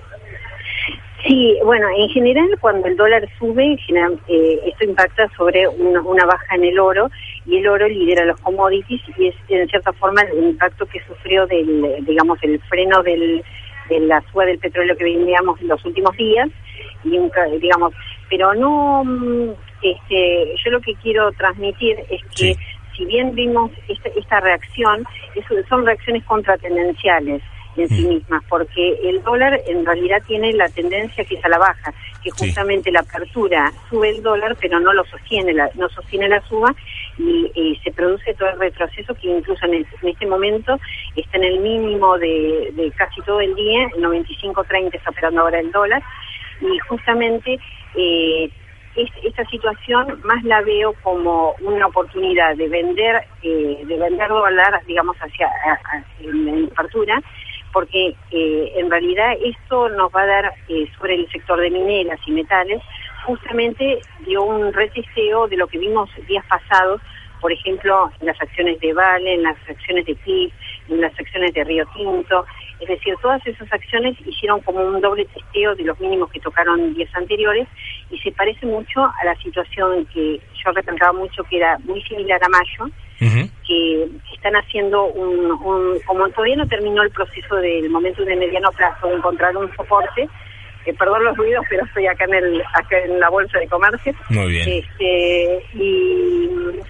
Sí, 1.33 1.57
bueno, 1.63 1.87
en 1.97 2.09
general 2.09 2.47
cuando 2.61 2.87
el 2.87 2.95
dólar 2.95 3.27
sube, 3.39 3.65
en 3.65 3.77
general, 3.79 4.19
eh, 4.27 4.59
esto 4.67 4.85
impacta 4.85 5.27
sobre 5.35 5.67
una, 5.67 5.99
una 6.01 6.25
baja 6.27 6.55
en 6.55 6.65
el 6.65 6.77
oro 6.77 7.09
y 7.47 7.57
el 7.57 7.67
oro 7.67 7.87
lidera 7.87 8.23
los 8.23 8.39
commodities 8.41 9.01
y 9.17 9.29
es 9.29 9.35
en 9.49 9.67
cierta 9.67 9.91
forma 9.93 10.21
el 10.21 10.43
impacto 10.43 10.85
que 10.85 11.01
sufrió 11.07 11.47
del, 11.47 12.05
digamos, 12.05 12.37
el 12.43 12.61
freno 12.69 13.01
del, 13.01 13.43
de 13.89 13.99
la 14.01 14.21
suba 14.31 14.45
del 14.45 14.59
petróleo 14.59 14.95
que 14.95 15.05
veníamos 15.05 15.59
en 15.59 15.69
los 15.69 15.83
últimos 15.83 16.15
días 16.17 16.49
y 17.03 17.17
un 17.17 17.31
digamos, 17.59 17.95
pero 18.29 18.53
no, 18.53 19.03
mm, 19.03 19.53
este, 19.81 20.53
yo 20.63 20.69
lo 20.69 20.81
que 20.81 20.93
quiero 21.01 21.31
transmitir 21.31 21.97
es 22.11 22.21
que 22.35 22.53
Sí. 22.53 22.55
si 22.95 23.05
bien 23.05 23.33
vimos 23.33 23.71
esta, 23.87 24.09
esta 24.09 24.39
reacción, 24.39 25.03
eso 25.33 25.55
son 25.67 25.83
reacciones 25.83 26.23
contratendenciales 26.25 27.41
en 27.75 27.89
sí 27.89 28.01
Mm. 28.03 28.07
mismas, 28.09 28.43
porque 28.49 28.99
el 29.03 29.21
dólar 29.23 29.61
en 29.65 29.85
realidad 29.85 30.21
tiene 30.25 30.53
la 30.53 30.69
tendencia 30.69 31.25
que 31.25 31.35
es 31.35 31.45
a 31.45 31.49
la 31.49 31.57
baja, 31.57 31.93
que 32.21 32.31
Sí. 32.31 32.37
justamente 32.37 32.91
la 32.91 32.99
apertura 33.01 33.73
sube 33.89 34.09
el 34.09 34.21
dólar, 34.21 34.55
pero 34.61 34.79
no 34.79 34.93
lo 34.93 35.03
sostiene, 35.05 35.53
la, 35.53 35.69
no 35.75 35.89
sostiene 35.89 36.27
la 36.29 36.41
suba 36.41 36.73
y, 37.17 37.51
y 37.55 37.75
se 37.83 37.91
produce 37.91 38.33
todo 38.35 38.49
el 38.49 38.59
retroceso 38.59 39.15
que 39.15 39.27
incluso 39.29 39.65
en, 39.65 39.73
el- 39.75 39.87
en 40.01 40.09
este 40.09 40.25
momento 40.27 40.79
está 41.15 41.37
en 41.37 41.43
el 41.45 41.59
mínimo 41.59 42.17
de, 42.17 42.69
de 42.73 42.91
casi 42.91 43.21
todo 43.21 43.39
el 43.41 43.53
día, 43.55 43.89
95.30 43.97 44.95
está 44.95 45.09
operando 45.11 45.41
ahora 45.41 45.59
el 45.59 45.71
dólar 45.71 46.01
y 46.61 46.77
justamente 46.79 47.59
eh, 47.95 48.49
es- 48.95 49.11
esta 49.23 49.43
situación 49.45 50.21
más 50.23 50.43
la 50.43 50.61
veo 50.61 50.93
como 51.01 51.55
una 51.61 51.87
oportunidad 51.87 52.55
de 52.55 52.67
vender 52.69 53.23
eh, 53.41 53.79
de 53.83 53.97
vender 53.97 54.29
dólar 54.29 54.81
digamos 54.85 55.17
hacia 55.17 55.47
a- 55.47 55.73
a- 55.97 56.05
en, 56.19 56.47
en 56.47 56.65
apertura 56.71 57.21
porque 57.73 58.15
eh, 58.31 58.73
en 58.77 58.89
realidad 58.89 59.33
esto 59.43 59.89
nos 59.89 60.09
va 60.15 60.21
a 60.21 60.27
dar 60.27 60.53
eh, 60.69 60.87
sobre 60.97 61.15
el 61.15 61.29
sector 61.29 61.59
de 61.59 61.71
mineras 61.71 62.19
y 62.25 62.31
metales 62.31 62.81
justamente 63.25 63.99
dio 64.25 64.43
un 64.43 64.71
retesteo 64.71 65.47
de 65.47 65.57
lo 65.57 65.67
que 65.67 65.79
vimos 65.79 66.09
días 66.27 66.45
pasados 66.45 67.01
por 67.43 67.51
ejemplo, 67.51 68.09
en 68.21 68.27
las 68.27 68.41
acciones 68.41 68.79
de 68.79 68.93
Vale, 68.93 69.33
en 69.33 69.43
las 69.43 69.57
acciones 69.67 70.05
de 70.05 70.15
PIB, 70.15 70.49
en 70.87 71.01
las 71.01 71.11
acciones 71.19 71.53
de 71.53 71.65
Río 71.65 71.85
Tinto. 71.93 72.45
Es 72.83 72.89
decir, 72.89 73.15
todas 73.21 73.41
esas 73.47 73.71
acciones 73.71 74.13
hicieron 74.25 74.59
como 74.59 74.81
un 74.81 74.99
doble 74.99 75.23
testeo 75.33 75.73
de 75.73 75.85
los 75.85 75.97
mínimos 76.01 76.29
que 76.29 76.41
tocaron 76.41 76.93
días 76.93 77.09
anteriores 77.13 77.65
y 78.09 78.19
se 78.19 78.29
parece 78.33 78.65
mucho 78.65 79.05
a 79.05 79.23
la 79.25 79.33
situación 79.35 80.05
que 80.13 80.35
yo 80.53 80.71
representaba 80.73 81.13
mucho, 81.13 81.45
que 81.45 81.57
era 81.57 81.77
muy 81.85 82.01
similar 82.01 82.41
a 82.43 82.49
mayo, 82.49 82.91
Ujú. 83.21 83.49
que 83.65 84.09
están 84.33 84.55
haciendo 84.57 85.05
un, 85.05 85.49
un- 85.51 85.99
como 86.05 86.27
todavía 86.31 86.57
no 86.57 86.67
terminó 86.67 87.03
el 87.03 87.11
proceso 87.11 87.55
del 87.55 87.89
momento 87.89 88.25
de 88.25 88.35
mediano 88.35 88.69
plazo 88.73 89.07
de 89.07 89.15
encontrar 89.15 89.55
un 89.55 89.73
soporte, 89.77 90.27
eh, 90.85 90.93
perdón 90.93 91.23
los 91.23 91.37
ruidos, 91.37 91.65
pero 91.69 91.85
estoy 91.85 92.07
acá 92.07 92.25
en 92.25 92.33
el 92.33 92.61
acá 92.73 92.97
en 92.99 93.19
la 93.19 93.29
bolsa 93.29 93.59
de 93.59 93.67
comercio. 93.67 94.13
Muy 94.29 94.51
bien. 94.51 94.67
Este, 94.67 95.63
y, 95.73 96.49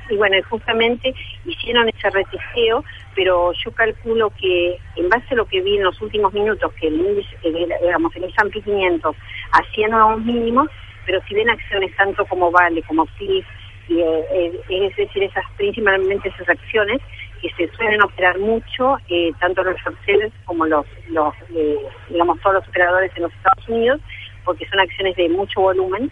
y 0.10 0.16
bueno, 0.18 0.38
justamente 0.50 1.14
hicieron 1.46 1.90
ese 1.90 2.10
retesteo, 2.10 2.84
pero 3.16 3.52
yo 3.54 3.72
calculo 3.72 4.32
que 4.40 4.78
en 4.96 5.10
base 5.10 5.28
a 5.32 5.36
lo 5.36 5.46
que 5.46 5.62
vi 5.62 5.78
en 5.78 5.84
los 5.84 6.02
últimos 6.02 6.34
minutos, 6.34 6.74
que 6.74 6.88
el 6.88 6.96
índice, 6.96 7.38
digamos, 7.82 8.16
el 8.16 8.26
S&P 8.26 8.62
500 8.62 9.16
hacía 9.52 9.88
nuevos 9.88 10.22
mínimos, 10.22 10.70
pero 11.06 11.22
si 11.28 11.36
ven 11.36 11.50
acciones 11.50 11.96
tanto 11.96 12.26
como 12.26 12.52
Vale, 12.52 12.82
como 12.84 13.06
FIF, 13.06 13.46
y, 13.88 14.00
eh, 14.00 14.26
eh, 14.32 14.62
es 14.70 14.96
decir, 14.96 15.24
esas 15.24 15.44
principalmente 15.58 16.30
esas 16.30 16.48
acciones 16.48 17.02
que 17.44 17.50
se 17.58 17.76
suelen 17.76 18.02
operar 18.02 18.40
mucho, 18.40 18.98
eh, 19.10 19.32
tanto 19.42 19.64
los 19.64 19.76
sellers 20.06 20.34
como 20.46 20.66
los, 20.66 20.86
los 21.10 21.34
eh, 21.54 21.78
digamos, 22.10 22.40
todos 22.40 22.56
los 22.56 22.68
operadores 22.70 23.12
en 23.18 23.24
los 23.24 23.34
Estados 23.34 23.68
Unidos, 23.68 24.00
porque 24.46 24.66
son 24.70 24.80
acciones 24.80 25.14
de 25.18 25.28
mucho 25.28 25.60
volumen. 25.60 26.10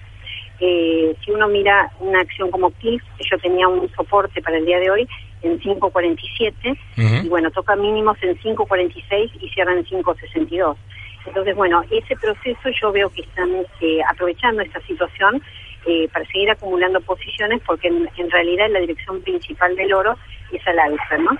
Eh, 0.59 1.15
si 1.23 1.31
uno 1.31 1.47
mira 1.47 1.89
una 2.01 2.19
acción 2.19 2.51
como 2.51 2.69
Cliff, 2.71 3.01
yo 3.19 3.37
tenía 3.39 3.65
un 3.69 3.89
soporte 3.95 4.41
para 4.41 4.57
el 4.57 4.65
día 4.65 4.79
de 4.79 4.91
hoy 4.91 5.07
en 5.41 5.57
5.47 5.61 6.77
Ujú. 6.97 7.25
y 7.25 7.29
bueno, 7.29 7.49
toca 7.49 7.77
mínimos 7.77 8.17
en 8.21 8.37
5.46 8.37 9.31
y 9.39 9.49
cierra 9.51 9.73
en 9.73 9.85
5.62. 9.85 10.75
Entonces, 11.27 11.55
bueno, 11.55 11.81
ese 11.89 12.15
proceso 12.17 12.69
yo 12.81 12.91
veo 12.91 13.09
que 13.09 13.21
están 13.21 13.49
eh, 13.79 13.99
aprovechando 14.09 14.61
esta 14.63 14.81
situación 14.81 15.41
eh, 15.85 16.07
para 16.13 16.25
seguir 16.25 16.49
acumulando 16.49 17.01
posiciones 17.01 17.61
porque 17.65 17.87
en, 17.87 18.09
en 18.17 18.29
realidad 18.29 18.69
la 18.69 18.79
dirección 18.79 19.21
principal 19.21 19.75
del 19.75 19.93
oro 19.93 20.15
es 20.51 20.65
al 20.67 20.79
alza, 20.79 21.17
¿no? 21.17 21.31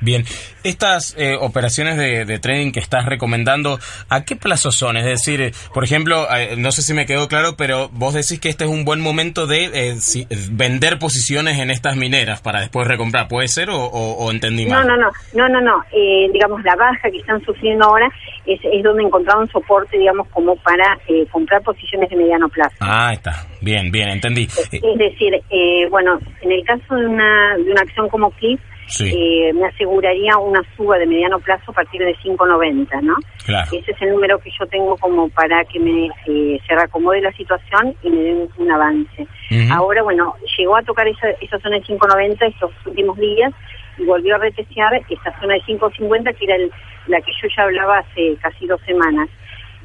Bien, 0.00 0.24
estas 0.62 1.14
eh, 1.18 1.34
operaciones 1.40 1.96
de, 1.96 2.24
de 2.24 2.38
trading 2.38 2.70
que 2.72 2.78
estás 2.80 3.04
recomendando, 3.06 3.78
¿a 4.08 4.24
qué 4.24 4.36
plazo 4.36 4.70
son? 4.70 4.96
Es 4.96 5.04
decir, 5.04 5.40
eh, 5.40 5.52
por 5.74 5.82
ejemplo, 5.82 6.26
eh, 6.34 6.54
no 6.56 6.70
sé 6.70 6.82
si 6.82 6.94
me 6.94 7.04
quedó 7.06 7.26
claro, 7.26 7.56
pero 7.56 7.88
vos 7.92 8.14
decís 8.14 8.38
que 8.38 8.48
este 8.48 8.64
es 8.64 8.70
un 8.70 8.84
buen 8.84 9.00
momento 9.00 9.46
de 9.46 9.64
eh, 9.72 9.96
si- 10.00 10.22
eh, 10.30 10.36
vender 10.50 10.98
posiciones 11.00 11.58
en 11.58 11.70
estas 11.70 11.96
mineras 11.96 12.40
para 12.40 12.60
después 12.60 12.86
recomprar. 12.86 13.26
¿Puede 13.28 13.48
ser 13.48 13.70
o, 13.70 13.76
o- 13.78 14.24
o 14.24 14.30
entendí 14.30 14.66
No, 14.66 14.76
mal? 14.76 14.86
no, 14.86 14.96
no, 14.96 15.10
no, 15.34 15.48
no, 15.48 15.60
no. 15.60 15.82
Eh, 15.92 16.28
digamos, 16.32 16.62
la 16.62 16.76
baja 16.76 17.10
que 17.10 17.18
están 17.18 17.44
sufriendo 17.44 17.84
ahora 17.86 18.08
es, 18.46 18.60
es 18.72 18.82
donde 18.84 19.02
encontraron 19.02 19.48
soporte, 19.48 19.98
digamos, 19.98 20.28
como 20.28 20.54
para 20.56 20.98
eh, 21.08 21.26
comprar 21.32 21.60
posiciones 21.62 22.08
de 22.08 22.16
mediano 22.16 22.48
plazo. 22.48 22.76
Ah, 22.80 23.10
está. 23.12 23.46
Bien, 23.60 23.90
bien, 23.90 24.10
entendí. 24.10 24.42
Eh, 24.72 24.80
Es 24.80 24.98
decir, 24.98 25.34
eh, 25.50 25.88
bueno, 25.90 26.18
en 26.42 26.52
el 26.52 26.64
caso 26.64 26.94
de 26.94 27.06
una, 27.06 27.56
de 27.56 27.70
una 27.72 27.80
acción 27.82 28.08
como 28.08 28.30
Cliff, 28.30 28.60
Sí. 28.88 29.12
eh, 29.14 29.52
me 29.52 29.66
aseguraría 29.66 30.36
una 30.38 30.62
suba 30.76 30.98
de 30.98 31.06
mediano 31.06 31.38
plazo 31.40 31.70
a 31.70 31.74
partir 31.74 32.00
de 32.02 32.16
5.90, 32.16 33.02
¿no? 33.02 33.14
Claro. 33.44 33.68
Ese 33.72 33.92
es 33.92 34.02
el 34.02 34.10
número 34.10 34.38
que 34.38 34.50
yo 34.58 34.66
tengo 34.66 34.96
como 34.96 35.28
para 35.30 35.64
que 35.66 35.78
me 35.78 36.06
eh, 36.26 36.58
se 36.66 36.74
reacomode 36.74 37.20
la 37.20 37.32
situación 37.32 37.94
y 38.02 38.10
me 38.10 38.22
den 38.22 38.48
un 38.56 38.70
avance. 38.70 39.26
Ahora, 39.70 40.02
bueno, 40.02 40.34
llegó 40.58 40.76
a 40.76 40.82
tocar 40.82 41.06
esa, 41.08 41.28
esa 41.40 41.58
zona 41.60 41.76
de 41.76 41.84
5.90 41.84 42.48
estos 42.48 42.70
últimos 42.86 43.16
días 43.18 43.52
y 43.98 44.04
volvió 44.04 44.34
a 44.36 44.38
retestear 44.38 44.92
esta 45.08 45.38
zona 45.40 45.54
de 45.54 45.60
5.50 45.62 46.32
que 46.34 46.44
era 46.44 46.56
el- 46.56 46.70
la 47.08 47.20
que 47.20 47.32
yo 47.42 47.48
ya 47.56 47.62
hablaba 47.64 47.98
hace 47.98 48.36
casi 48.42 48.66
dos 48.66 48.80
semanas. 48.86 49.28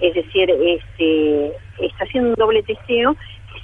Es 0.02 0.14
decir, 0.16 0.50
este 0.50 1.48
está 1.80 2.04
haciendo 2.04 2.30
un 2.30 2.36
doble 2.36 2.64
testeo 2.64 3.16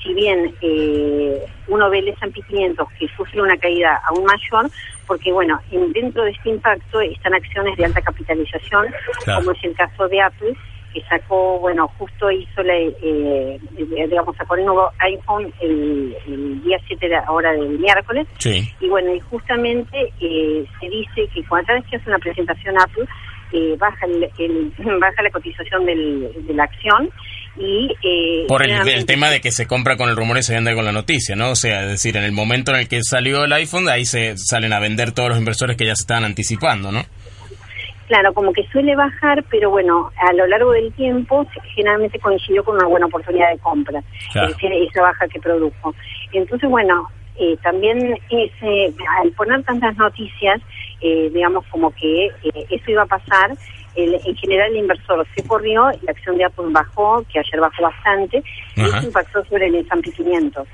si 0.01 0.13
bien 0.13 0.53
eh, 0.61 1.45
uno 1.67 1.89
ve 1.89 1.99
el 1.99 2.07
S&P 2.09 2.41
500 2.41 2.87
que 2.97 3.07
sufre 3.17 3.41
una 3.41 3.57
caída 3.57 4.01
aún 4.09 4.25
mayor, 4.25 4.71
porque 5.07 5.31
bueno, 5.31 5.59
en- 5.71 5.91
dentro 5.91 6.23
de 6.23 6.31
este 6.31 6.49
impacto 6.49 7.01
están 7.01 7.33
acciones 7.33 7.75
de 7.77 7.85
alta 7.85 8.01
capitalización, 8.01 8.87
Claro. 9.23 9.39
como 9.39 9.51
es 9.51 9.63
el 9.63 9.75
caso 9.75 10.07
de 10.07 10.21
Apple, 10.21 10.53
que 10.93 11.01
sacó, 11.03 11.59
bueno, 11.59 11.87
justo 11.99 12.31
hizo 12.31 12.63
la, 12.63 12.73
eh, 12.75 13.59
digamos, 13.77 14.35
sacó 14.37 14.55
el 14.55 14.65
nuevo 14.65 14.91
iPhone 14.99 15.53
el, 15.61 16.17
el 16.27 16.63
día 16.63 16.79
7 16.87 17.07
de 17.09 17.15
ahora 17.15 17.51
del 17.51 17.77
miércoles, 17.77 18.25
Sí. 18.39 18.67
y 18.79 18.87
bueno, 18.89 19.13
y 19.13 19.19
justamente 19.19 20.11
eh, 20.19 20.65
se 20.79 20.89
dice 20.89 21.27
que 21.33 21.43
cuando 21.47 21.73
vez 21.75 21.85
que 21.85 21.97
hace 21.97 22.09
una 22.09 22.17
presentación 22.19 22.75
Apple, 22.79 23.05
eh, 23.53 23.75
baja 23.77 24.05
el, 24.05 24.29
el- 24.37 24.71
baja 24.99 25.21
la 25.23 25.29
cotización 25.31 25.85
del, 25.85 26.29
de 26.47 26.53
la 26.53 26.63
acción 26.63 27.09
y... 27.57 27.91
eh, 28.03 28.45
Por 28.47 28.63
el, 28.63 29.05
tema 29.05 29.29
de 29.29 29.41
que 29.41 29.51
se 29.51 29.67
compra 29.67 29.97
con 29.97 30.09
el 30.09 30.15
rumor 30.15 30.37
y 30.37 30.43
se 30.43 30.53
vende 30.53 30.73
con 30.75 30.85
la 30.85 30.91
noticia, 30.91 31.35
¿no? 31.35 31.49
O 31.51 31.55
sea, 31.55 31.81
es 31.83 31.89
decir, 31.89 32.15
en 32.17 32.23
el 32.23 32.31
momento 32.31 32.71
en 32.71 32.79
el 32.81 32.87
que 32.87 32.99
salió 33.03 33.43
el 33.43 33.53
iPhone, 33.53 33.89
ahí 33.89 34.05
se 34.05 34.37
salen 34.37 34.71
a 34.73 34.79
vender 34.79 35.11
todos 35.11 35.29
los 35.29 35.37
inversores 35.39 35.75
que 35.77 35.85
ya 35.85 35.95
se 35.95 36.03
estaban 36.03 36.23
anticipando, 36.25 36.91
¿no? 36.91 37.03
Claro, 38.07 38.33
como 38.33 38.51
que 38.53 38.65
suele 38.71 38.95
bajar, 38.95 39.43
pero 39.51 39.69
bueno, 39.69 40.09
a 40.17 40.33
lo 40.33 40.47
largo 40.47 40.71
del 40.71 40.91
tiempo 40.93 41.45
generalmente 41.75 42.17
coincidió 42.19 42.63
con 42.63 42.75
una 42.75 42.87
buena 42.87 43.05
oportunidad 43.05 43.51
de 43.51 43.59
compra, 43.59 44.01
Claro. 44.33 44.49
esa 44.59 45.01
baja 45.01 45.27
que 45.27 45.39
produjo. 45.39 45.93
Entonces, 46.33 46.67
bueno, 46.67 47.07
eh, 47.39 47.55
también 47.61 48.17
ese, 48.31 48.93
al 49.21 49.29
poner 49.33 49.61
tantas 49.63 49.95
noticias, 49.97 50.59
eh, 51.01 51.29
digamos 51.33 51.65
como 51.71 51.91
que 51.91 52.27
eh, 52.27 52.65
eso 52.69 52.91
iba 52.91 53.03
a 53.03 53.07
pasar, 53.07 53.51
el- 53.95 54.19
en 54.25 54.35
general 54.35 54.71
el 54.71 54.77
inversor 54.77 55.25
se 55.35 55.43
corrió, 55.47 55.89
la 56.03 56.11
acción 56.11 56.37
de 56.37 56.45
Apple 56.45 56.65
bajó, 56.69 57.23
que 57.31 57.39
ayer 57.39 57.59
bajó 57.59 57.83
bastante, 57.83 58.43
y 58.75 58.81
eso 58.81 58.89
impactó 59.07 59.43
sobre 59.45 59.67
el 59.67 59.75
S&P 59.75 60.11
500. 60.11 60.53
Claro. 60.53 60.67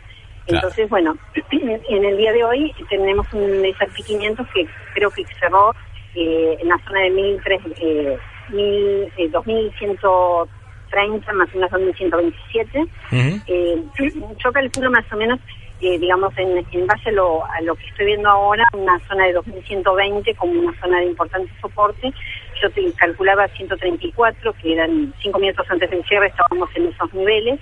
Entonces, 0.48 0.90
bueno, 0.90 1.18
en 1.52 2.06
el 2.06 2.18
día 2.18 2.32
de 2.34 2.44
hoy 2.44 2.74
tenemos 2.90 3.26
un 3.34 3.66
S&P 3.66 4.04
500 4.04 4.48
que 4.54 4.68
creo 4.94 5.10
que 5.12 5.26
cerró 5.40 5.74
eh, 6.16 6.58
en 6.62 6.68
la 6.70 6.78
zona 6.88 7.02
de 7.02 7.10
1003, 7.10 7.62
eh, 7.82 8.18
mil, 8.50 9.12
eh, 9.18 9.30
2130 9.32 11.34
más 11.34 11.50
o 11.54 11.58
menos 11.58 11.72
2127. 11.72 12.80
Ujú. 12.80 13.42
Eh, 13.48 13.84
yo 14.44 14.52
calculo 14.52 14.92
más 14.92 15.06
o 15.12 15.18
menos 15.18 15.40
eh, 15.82 16.00
digamos, 16.00 16.34
en, 16.38 16.66
en 16.72 16.88
base 16.88 17.10
a 17.10 17.12
lo, 17.12 17.46
a 17.46 17.62
lo 17.62 17.76
que 17.76 17.86
estoy 17.88 18.06
viendo 18.06 18.30
ahora, 18.30 18.64
una 18.74 19.00
zona 19.08 19.26
de 19.26 19.34
2120 19.34 20.34
como 20.36 20.54
una 20.54 20.80
zona 20.80 21.00
de 21.00 21.08
importante 21.08 21.52
soporte. 21.62 22.14
Yo 22.62 22.70
te 22.72 22.92
calculaba 22.94 23.48
134, 23.50 24.54
que 24.54 24.74
eran 24.74 25.14
cinco 25.22 25.40
minutos 25.40 25.66
antes 25.70 25.90
del 25.90 26.04
cierre, 26.06 26.28
estábamos 26.28 26.70
en 26.76 26.88
esos 26.88 27.14
niveles. 27.14 27.60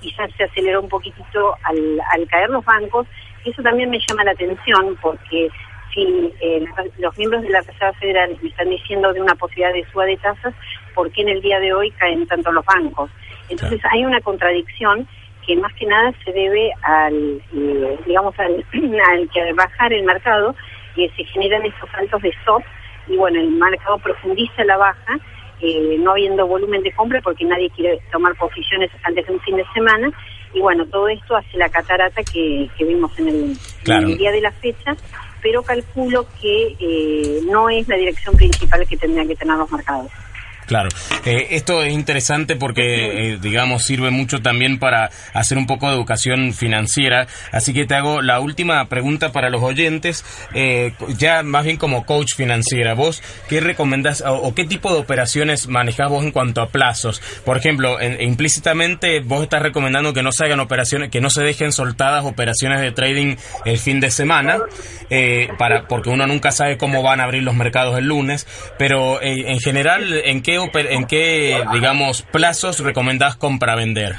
Quizás 0.00 0.30
se 0.36 0.44
aceleró 0.44 0.80
un 0.80 0.88
poquitito 0.88 1.56
al, 1.62 2.00
al 2.12 2.26
caer 2.26 2.50
los 2.50 2.64
bancos. 2.64 3.06
Y 3.44 3.50
eso 3.50 3.62
también 3.62 3.90
me 3.90 4.00
llama 4.08 4.24
la 4.24 4.32
atención 4.32 4.96
porque 5.00 5.48
si 5.94 6.32
eh, 6.40 6.64
los 6.98 7.16
miembros 7.18 7.42
de 7.42 7.50
la 7.50 7.60
Reserva 7.60 7.92
Federal 7.94 8.36
me 8.42 8.48
están 8.48 8.70
diciendo 8.70 9.12
de 9.12 9.20
una 9.20 9.34
posibilidad 9.34 9.72
de 9.72 9.84
suba 9.92 10.04
de 10.06 10.16
tasas, 10.16 10.54
¿por 10.94 11.10
qué 11.12 11.22
en 11.22 11.28
el 11.28 11.42
día 11.42 11.60
de 11.60 11.72
hoy 11.72 11.90
caen 11.92 12.26
tanto 12.26 12.50
los 12.50 12.64
bancos? 12.64 13.10
Entonces 13.48 13.80
hay 13.90 14.04
una 14.04 14.20
contradicción 14.20 15.06
que 15.46 15.56
más 15.56 15.72
que 15.74 15.86
nada 15.86 16.12
se 16.24 16.32
debe 16.32 16.70
al, 16.82 17.42
eh, 17.54 17.98
digamos, 18.06 18.38
al, 18.38 18.64
al 19.10 19.28
que 19.30 19.40
al 19.40 19.54
bajar 19.54 19.92
el 19.92 20.04
mercado 20.04 20.54
que 20.94 21.08
se 21.16 21.24
generan 21.24 21.64
estos 21.64 21.88
saltos 21.90 22.22
de 22.22 22.28
stop 22.30 22.62
y 23.08 23.16
bueno, 23.16 23.40
el 23.40 23.50
mercado 23.50 23.98
profundiza 23.98 24.64
la 24.64 24.76
baja, 24.76 25.18
eh, 25.60 25.96
no 25.98 26.12
habiendo 26.12 26.46
volumen 26.46 26.82
de 26.82 26.92
compra 26.92 27.20
porque 27.22 27.44
nadie 27.44 27.70
quiere 27.70 28.00
tomar 28.12 28.34
posiciones 28.36 28.90
antes 29.04 29.26
de 29.26 29.32
un 29.32 29.40
fin 29.40 29.56
de 29.56 29.64
semana 29.74 30.10
y 30.54 30.60
bueno, 30.60 30.86
todo 30.86 31.08
esto 31.08 31.36
hace 31.36 31.56
la 31.56 31.68
catarata 31.68 32.22
que, 32.22 32.68
que 32.76 32.84
vimos 32.84 33.16
en 33.18 33.28
el, 33.28 33.56
Claro. 33.84 34.02
en 34.06 34.12
el 34.12 34.18
día 34.18 34.32
de 34.32 34.40
la 34.42 34.52
fecha, 34.52 34.94
pero 35.40 35.62
calculo 35.62 36.26
que 36.40 36.76
eh, 36.78 37.40
no 37.50 37.68
es 37.68 37.88
la 37.88 37.96
dirección 37.96 38.36
principal 38.36 38.86
que 38.86 38.96
tendrían 38.96 39.26
que 39.28 39.34
tener 39.36 39.56
los 39.56 39.70
mercados. 39.72 40.10
Claro, 40.72 40.88
Eh, 41.26 41.48
esto 41.50 41.82
es 41.82 41.92
interesante 41.92 42.56
porque, 42.56 43.32
eh, 43.34 43.38
digamos, 43.40 43.84
sirve 43.84 44.10
mucho 44.10 44.40
también 44.40 44.78
para 44.78 45.10
hacer 45.34 45.58
un 45.58 45.66
poco 45.66 45.86
de 45.88 45.94
educación 45.94 46.54
financiera. 46.54 47.26
Así 47.52 47.74
que 47.74 47.84
te 47.84 47.94
hago 47.94 48.22
la 48.22 48.40
última 48.40 48.82
pregunta 48.88 49.32
para 49.32 49.50
los 49.50 49.62
oyentes, 49.62 50.24
eh, 50.54 50.94
ya 51.18 51.42
más 51.42 51.64
bien 51.64 51.76
como 51.76 52.06
coach 52.06 52.34
financiera. 52.34 52.94
¿Vos 52.94 53.22
qué 53.50 53.60
recomendás 53.60 54.24
o, 54.26 54.54
qué 54.54 54.64
tipo 54.64 54.92
de 54.94 54.98
operaciones 55.00 55.68
manejás 55.68 56.08
vos 56.08 56.24
en 56.24 56.32
cuanto 56.32 56.62
a 56.62 56.68
plazos? 56.70 57.20
Por 57.44 57.58
ejemplo, 57.58 58.00
en- 58.00 58.20
implícitamente 58.22 59.20
vos 59.20 59.42
estás 59.42 59.60
recomendando 59.62 60.14
que 60.14 60.22
no 60.22 60.32
se 60.32 60.44
hagan 60.46 60.58
operaciones, 60.60 61.10
que 61.10 61.20
no 61.20 61.28
se 61.28 61.42
dejen 61.42 61.72
soltadas 61.72 62.24
operaciones 62.24 62.80
de 62.80 62.92
trading 62.92 63.36
el 63.66 63.76
fin 63.78 64.00
de 64.00 64.10
semana, 64.10 64.58
para 65.58 65.86
porque 65.86 66.08
uno 66.08 66.26
nunca 66.26 66.50
sabe 66.50 66.78
cómo 66.78 67.02
van 67.02 67.20
a 67.20 67.24
abrir 67.24 67.42
los 67.42 67.54
mercados 67.54 67.98
el 67.98 68.06
lunes. 68.06 68.46
Pero 68.78 69.20
en 69.22 69.60
general, 69.60 70.14
¿en 70.24 70.40
qué, 70.42 70.61
en 70.74 71.06
qué, 71.06 71.62
digamos, 71.72 72.22
plazos 72.22 72.80
recomendás 72.80 73.36
compra-vender? 73.36 74.16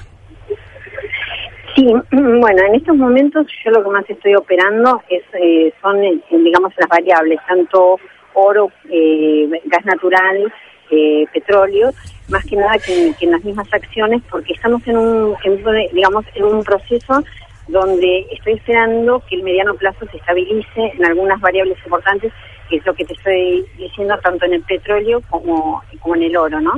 Sí, 1.76 1.88
bueno, 2.12 2.64
en 2.68 2.76
estos 2.76 2.96
momentos 2.96 3.48
yo 3.66 3.72
lo 3.72 3.84
que 3.84 3.90
más 3.90 4.08
estoy 4.08 4.36
operando 4.36 5.02
es 5.10 5.24
eh, 5.34 5.74
son, 5.82 6.04
eh, 6.04 6.20
digamos, 6.30 6.72
las 6.78 6.88
variables, 6.88 7.40
tanto 7.48 8.00
oro, 8.34 8.72
eh, 8.90 9.50
gas 9.66 9.86
natural, 9.86 10.54
eh, 10.92 11.26
petróleo, 11.34 11.92
más 12.30 12.46
que 12.46 12.56
nada 12.56 12.78
que, 12.78 13.14
en 13.20 13.32
las 13.32 13.44
mismas 13.44 13.68
acciones, 13.74 14.22
porque 14.30 14.54
estamos 14.54 14.86
en 14.88 14.98
un, 14.98 15.36
en 15.44 15.64
digamos, 15.94 16.26
en 16.36 16.44
un 16.44 16.64
proceso 16.64 17.24
donde 17.68 18.28
estoy 18.32 18.54
esperando 18.54 19.24
que 19.28 19.38
el 19.38 19.44
mediano 19.44 19.74
plazo 19.76 20.06
se 20.12 20.18
estabilice 20.18 20.92
en 20.96 21.06
algunas 21.06 21.40
variables 21.42 21.78
importantes, 21.84 22.32
que 22.70 22.78
es 22.78 22.86
lo 22.86 22.94
que 22.94 23.06
te 23.06 23.14
estoy 23.14 23.66
diciendo 23.78 24.18
tanto 24.24 24.46
en 24.46 24.54
el 24.54 24.64
petróleo 24.64 25.22
como, 25.30 25.84
como 26.00 26.16
en 26.16 26.24
el 26.24 26.38
oro, 26.38 26.60
¿no? 26.62 26.74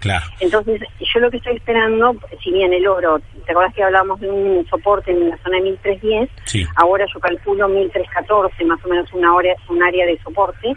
Claro. 0.00 0.24
Entonces, 0.40 0.80
yo 1.00 1.20
lo 1.20 1.30
que 1.30 1.38
estoy 1.38 1.56
esperando, 1.56 2.14
si 2.42 2.52
bien 2.52 2.72
el 2.72 2.86
oro, 2.86 3.20
¿te 3.44 3.52
acuerdas 3.52 3.74
que 3.74 3.82
hablábamos 3.82 4.20
de 4.20 4.30
un 4.30 4.66
soporte 4.68 5.10
en 5.10 5.30
la 5.30 5.36
zona 5.38 5.56
de 5.56 5.62
1310? 5.62 6.30
Sí. 6.44 6.66
Ahora 6.76 7.04
yo 7.12 7.20
calculo 7.20 7.68
1314, 7.68 8.64
más 8.64 8.84
o 8.84 8.88
menos 8.88 9.12
una 9.12 9.34
hora, 9.34 9.54
un 9.68 9.82
área 9.82 10.06
de 10.06 10.18
soporte, 10.18 10.74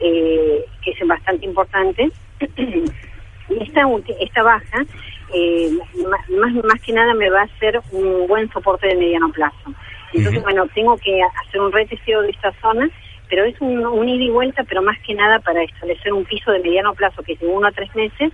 eh, 0.00 0.64
que 0.82 0.90
es 0.90 1.06
bastante 1.06 1.46
importante. 1.46 2.10
y 2.58 3.62
esta, 3.62 3.82
esta 4.20 4.42
baja, 4.42 4.84
eh, 5.32 5.70
más, 6.08 6.54
más 6.64 6.80
que 6.82 6.92
nada 6.92 7.14
me 7.14 7.30
va 7.30 7.42
a 7.42 7.44
hacer 7.44 7.80
un 7.92 8.26
buen 8.26 8.50
soporte 8.50 8.88
de 8.88 8.96
mediano 8.96 9.30
plazo. 9.30 9.72
Entonces, 10.12 10.42
bueno, 10.42 10.66
tengo 10.74 10.96
que 10.98 11.20
hacer 11.22 11.60
un 11.60 11.72
retesteo 11.72 12.22
de 12.22 12.30
esta 12.30 12.52
zona, 12.60 12.88
pero 13.34 13.46
es 13.46 13.60
un, 13.60 14.08
ida 14.08 14.22
y 14.22 14.30
vuelta, 14.30 14.62
pero 14.62 14.80
más 14.80 14.96
que 15.00 15.12
nada 15.12 15.40
para 15.40 15.60
establecer 15.64 16.12
un 16.12 16.24
piso 16.24 16.52
de 16.52 16.60
mediano 16.60 16.94
plazo 16.94 17.20
que 17.24 17.32
es 17.32 17.40
de 17.40 17.48
uno 17.48 17.66
a 17.66 17.72
tres 17.72 17.92
meses. 17.96 18.32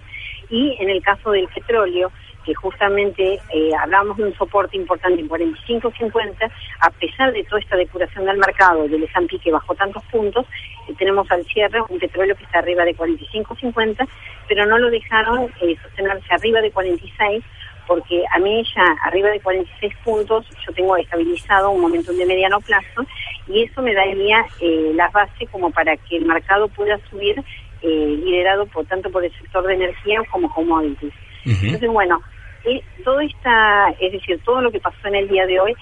Y 0.51 0.76
en 0.78 0.90
el 0.90 1.01
caso 1.01 1.30
del 1.30 1.48
petróleo, 1.48 2.12
que 2.44 2.53
justamente 2.53 3.40
eh, 3.55 3.70
hablamos 3.80 4.18
de 4.18 4.24
un 4.24 4.34
soporte 4.34 4.76
importante 4.76 5.22
en 5.22 5.28
45.50, 5.30 6.51
a 6.80 6.90
pesar 6.90 7.32
de 7.32 7.44
toda 7.44 7.62
esta 7.62 7.76
depuración 7.76 8.26
del 8.26 8.36
mercado, 8.36 8.86
del 8.88 9.05
S&P 9.05 9.38
que 9.38 9.51
bajó 9.51 9.74
tantos 9.74 10.03
puntos, 10.11 10.44
eh, 10.86 10.92
tenemos 10.98 11.30
al 11.30 11.46
cierre 11.46 11.80
un 11.88 11.98
petróleo 11.98 12.36
que 12.36 12.44
está 12.44 12.59
arriba 12.59 12.84
de 12.84 12.94
45.50, 12.94 14.07
pero 14.48 14.66
no 14.66 14.76
lo 14.76 14.90
dejaron 14.90 15.51
eh, 15.62 15.76
sostenerse 15.82 16.34
arriba 16.34 16.61
de 16.61 16.72
46, 16.72 17.42
porque 17.91 18.22
a 18.32 18.38
mí 18.38 18.62
ya 18.72 18.84
arriba 19.03 19.30
de 19.30 19.41
46 19.41 19.93
puntos 20.05 20.47
yo 20.64 20.72
tengo 20.74 20.97
estabilizado 20.97 21.72
un 21.72 21.80
momento 21.80 22.12
de 22.12 22.24
mediano 22.24 22.61
plazo 22.61 23.05
y 23.49 23.64
eso 23.64 23.82
me 23.82 23.93
daría 23.93 24.47
eh, 24.61 24.93
la 24.95 25.09
base 25.09 25.45
como 25.49 25.72
para 25.72 25.97
que 25.97 26.18
el 26.18 26.24
mercado 26.24 26.68
pueda 26.68 27.01
subir 27.11 27.43
eh, 27.82 28.20
liderado 28.24 28.66
por 28.66 28.86
tanto 28.86 29.11
por 29.11 29.24
el 29.24 29.32
sector 29.32 29.66
de 29.66 29.74
energía 29.74 30.22
como 30.30 30.49
commodities. 30.55 31.12
Entonces, 31.45 31.91
bueno, 31.91 32.22
eh, 32.64 32.80
todo 33.03 33.18
esta, 33.18 33.91
es 33.99 34.12
decir, 34.12 34.41
todo 34.45 34.61
lo 34.61 34.70
que 34.70 34.78
pasó 34.78 35.09
en 35.09 35.16
el 35.16 35.28
día 35.28 35.45
de 35.47 35.59
hoy 35.59 35.74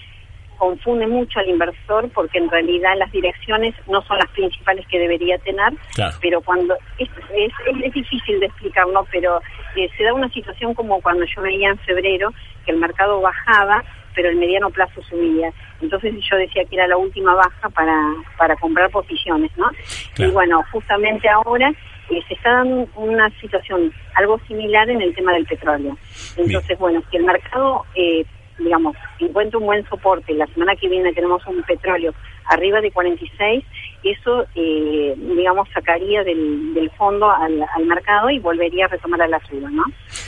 confunde 0.59 1.07
mucho 1.07 1.39
al 1.39 1.49
inversor 1.49 2.11
porque 2.13 2.39
en 2.39 2.51
realidad 2.51 2.95
las 2.99 3.11
direcciones 3.13 3.75
no 3.87 4.03
son 4.03 4.19
las 4.19 4.29
principales 4.31 4.87
que 4.89 4.99
debería 4.99 5.39
tener, 5.39 5.73
Claro. 5.95 6.17
pero 6.21 6.41
cuando 6.43 6.77
es, 6.99 7.09
es, 7.35 7.93
difícil 7.93 8.41
de 8.41 8.47
explicarlo, 8.47 9.07
pero 9.11 9.41
eh, 9.77 9.89
se 9.97 10.05
da 10.05 10.13
una 10.13 10.29
situación 10.31 10.75
como 10.75 11.01
cuando 11.01 11.25
yo 11.25 11.43
veía 11.43 11.71
en 11.71 11.79
febrero 11.79 12.33
que 12.65 12.73
el 12.73 12.79
mercado 12.79 13.21
bajaba, 13.21 13.83
pero 14.15 14.29
el 14.31 14.37
mediano 14.37 14.71
plazo 14.71 15.01
subía. 15.03 15.53
Entonces 15.81 16.13
yo 16.29 16.37
decía 16.37 16.65
que 16.65 16.75
era 16.77 16.89
la 16.89 16.97
última 16.97 17.35
baja 17.35 17.69
para, 17.71 18.15
para 18.37 18.57
comprar 18.57 18.91
posiciones, 18.91 19.51
¿no? 19.57 19.71
Claro. 20.15 20.31
Y 20.31 20.35
bueno, 20.35 20.65
justamente 20.73 21.29
ahora 21.29 21.73
eh, 22.11 22.23
se 22.27 22.35
está 22.35 22.51
dando 22.51 22.89
una 22.97 23.31
situación 23.41 23.93
algo 24.15 24.41
similar 24.49 24.89
en 24.91 25.03
el 25.03 25.15
tema 25.15 25.33
del 25.33 25.47
petróleo. 25.47 25.97
Entonces, 26.37 26.79
bueno, 26.79 27.03
si 27.11 27.17
el 27.19 27.25
mercado, 27.25 27.85
eh, 27.95 28.25
digamos, 28.59 28.97
encuentra 29.19 29.59
un 29.59 29.67
buen 29.67 29.89
soporte, 29.89 30.35
la 30.35 30.47
semana 30.49 30.75
que 30.77 30.89
viene 30.89 31.13
tenemos 31.13 31.47
un 31.47 31.63
petróleo 31.63 32.13
arriba 32.49 32.81
de 32.81 32.91
46, 32.91 33.65
eso, 34.05 34.47
eh, 34.55 35.15
digamos, 35.17 35.69
sacaría 35.75 36.23
del, 36.23 36.73
del 36.73 36.91
fondo 36.93 37.31
al, 37.31 37.63
al 37.63 37.87
mercado 37.87 38.31
y 38.31 38.39
volvería 38.39 38.87
a 38.87 38.89
retomar 38.89 39.23
a 39.23 39.29
la 39.29 39.41
suba, 39.41 39.69
¿no? 39.71 39.85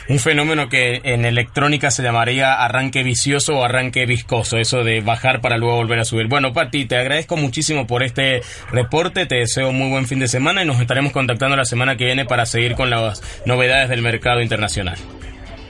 Un 0.08 0.18
fenómeno 0.18 0.68
que 0.68 1.00
en 1.04 1.24
electrónica 1.24 1.90
se 1.90 2.02
llamaría 2.02 2.54
arranque 2.54 3.02
vicioso 3.02 3.58
o 3.58 3.64
arranque 3.64 4.06
viscoso, 4.06 4.58
eso 4.58 4.82
de 4.82 5.00
bajar 5.00 5.40
para 5.40 5.56
luego 5.56 5.76
volver 5.76 6.00
a 6.00 6.04
subir. 6.04 6.26
Bueno, 6.28 6.52
Pati, 6.52 6.86
te 6.86 6.96
agradezco 6.96 7.36
muchísimo 7.36 7.86
por 7.86 8.02
este 8.02 8.40
reporte, 8.70 9.26
te 9.26 9.36
deseo 9.36 9.72
muy 9.72 9.90
buen 9.90 10.06
fin 10.06 10.18
de 10.18 10.28
semana 10.28 10.62
y 10.62 10.66
nos 10.66 10.80
estaremos 10.80 11.12
contactando 11.12 11.56
la 11.56 11.64
semana 11.64 11.96
que 11.96 12.06
viene 12.06 12.24
para 12.24 12.46
seguir 12.46 12.74
con 12.74 12.90
las 12.90 13.22
novedades 13.46 13.88
del 13.88 14.02
mercado 14.02 14.42
internacional. 14.42 14.96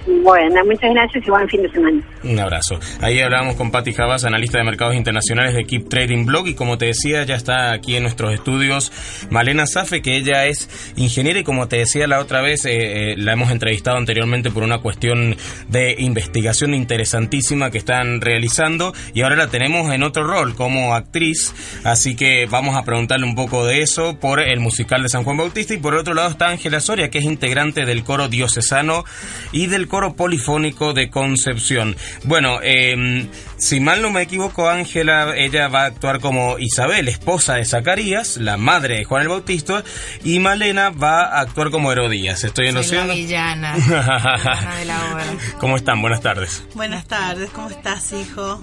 Bueno, 0.06 0.64
muchas 0.64 0.90
gracias 0.92 1.26
y 1.26 1.30
buen 1.30 1.48
fin 1.48 1.62
de 1.62 1.70
semana. 1.70 2.02
Un 2.24 2.38
abrazo. 2.38 2.78
Ahí 3.00 3.20
hablábamos 3.20 3.56
con 3.56 3.70
Patti 3.70 3.92
Javas, 3.92 4.24
analista 4.24 4.58
de 4.58 4.64
mercados 4.64 4.94
internacionales 4.94 5.54
de 5.54 5.64
Keep 5.64 5.88
Trading 5.88 6.24
Blog 6.24 6.48
y 6.48 6.54
como 6.54 6.78
te 6.78 6.86
decía, 6.86 7.22
ya 7.24 7.34
está 7.34 7.72
aquí 7.72 7.96
en 7.96 8.02
nuestros 8.04 8.32
estudios 8.32 8.92
Malena 9.30 9.66
Safe, 9.66 10.00
que 10.02 10.16
ella 10.16 10.46
es 10.46 10.68
ingeniera 10.96 11.40
y 11.40 11.44
como 11.44 11.68
te 11.68 11.76
decía 11.76 12.06
la 12.06 12.18
otra 12.18 12.40
vez, 12.40 12.64
eh, 12.64 13.12
eh, 13.12 13.14
la 13.16 13.32
hemos 13.32 13.50
entrevistado 13.50 13.98
anteriormente 13.98 14.50
por 14.50 14.62
una 14.62 14.78
cuestión 14.78 15.36
de 15.68 15.96
investigación 15.98 16.74
interesantísima 16.74 17.70
que 17.70 17.78
están 17.78 18.20
realizando 18.20 18.94
y 19.14 19.22
ahora 19.22 19.36
la 19.36 19.48
tenemos 19.48 19.92
en 19.92 20.02
otro 20.02 20.24
rol 20.24 20.54
como 20.54 20.94
actriz, 20.94 21.54
así 21.84 22.16
que 22.16 22.46
vamos 22.46 22.76
a 22.76 22.84
preguntarle 22.84 23.26
un 23.26 23.34
poco 23.34 23.66
de 23.66 23.82
eso 23.82 24.18
por 24.18 24.40
el 24.40 24.60
musical 24.60 25.02
de 25.02 25.08
San 25.08 25.24
Juan 25.24 25.36
Bautista 25.36 25.74
y 25.74 25.78
por 25.78 25.94
otro 25.94 26.14
lado 26.14 26.30
está 26.30 26.48
Ángela 26.48 26.80
Soria, 26.80 27.10
que 27.10 27.18
es 27.18 27.24
integrante 27.24 27.84
del 27.84 28.02
coro 28.04 28.28
diocesano 28.28 29.04
y 29.52 29.66
del 29.66 29.88
coro 29.90 30.14
polifónico 30.14 30.94
de 30.94 31.10
Concepción. 31.10 31.96
Bueno, 32.24 32.60
eh, 32.62 33.26
si 33.58 33.78
mal 33.80 34.00
no 34.00 34.10
me 34.10 34.22
equivoco, 34.22 34.70
Ángela, 34.70 35.34
ella 35.36 35.68
va 35.68 35.82
a 35.82 35.86
actuar 35.86 36.20
como 36.20 36.58
Isabel, 36.58 37.08
esposa 37.08 37.56
de 37.56 37.66
Zacarías, 37.66 38.38
la 38.38 38.56
madre 38.56 38.96
de 38.98 39.04
Juan 39.04 39.22
el 39.22 39.28
Bautista, 39.28 39.84
y 40.24 40.38
Malena 40.38 40.88
va 40.88 41.24
a 41.24 41.40
actuar 41.40 41.70
como 41.70 41.92
Herodías. 41.92 42.42
¿Estoy 42.44 42.68
en 42.68 42.74
lo 42.74 42.80
la 42.80 42.86
cierto? 42.86 43.14
villana, 43.14 43.74
villana 43.76 44.76
de 44.78 44.84
la 44.86 45.12
obra. 45.12 45.24
¿Cómo 45.58 45.76
están? 45.76 46.00
Buenas 46.00 46.22
tardes. 46.22 46.64
Buenas 46.74 47.06
tardes, 47.06 47.50
¿cómo 47.50 47.68
estás, 47.68 48.12
hijo? 48.12 48.62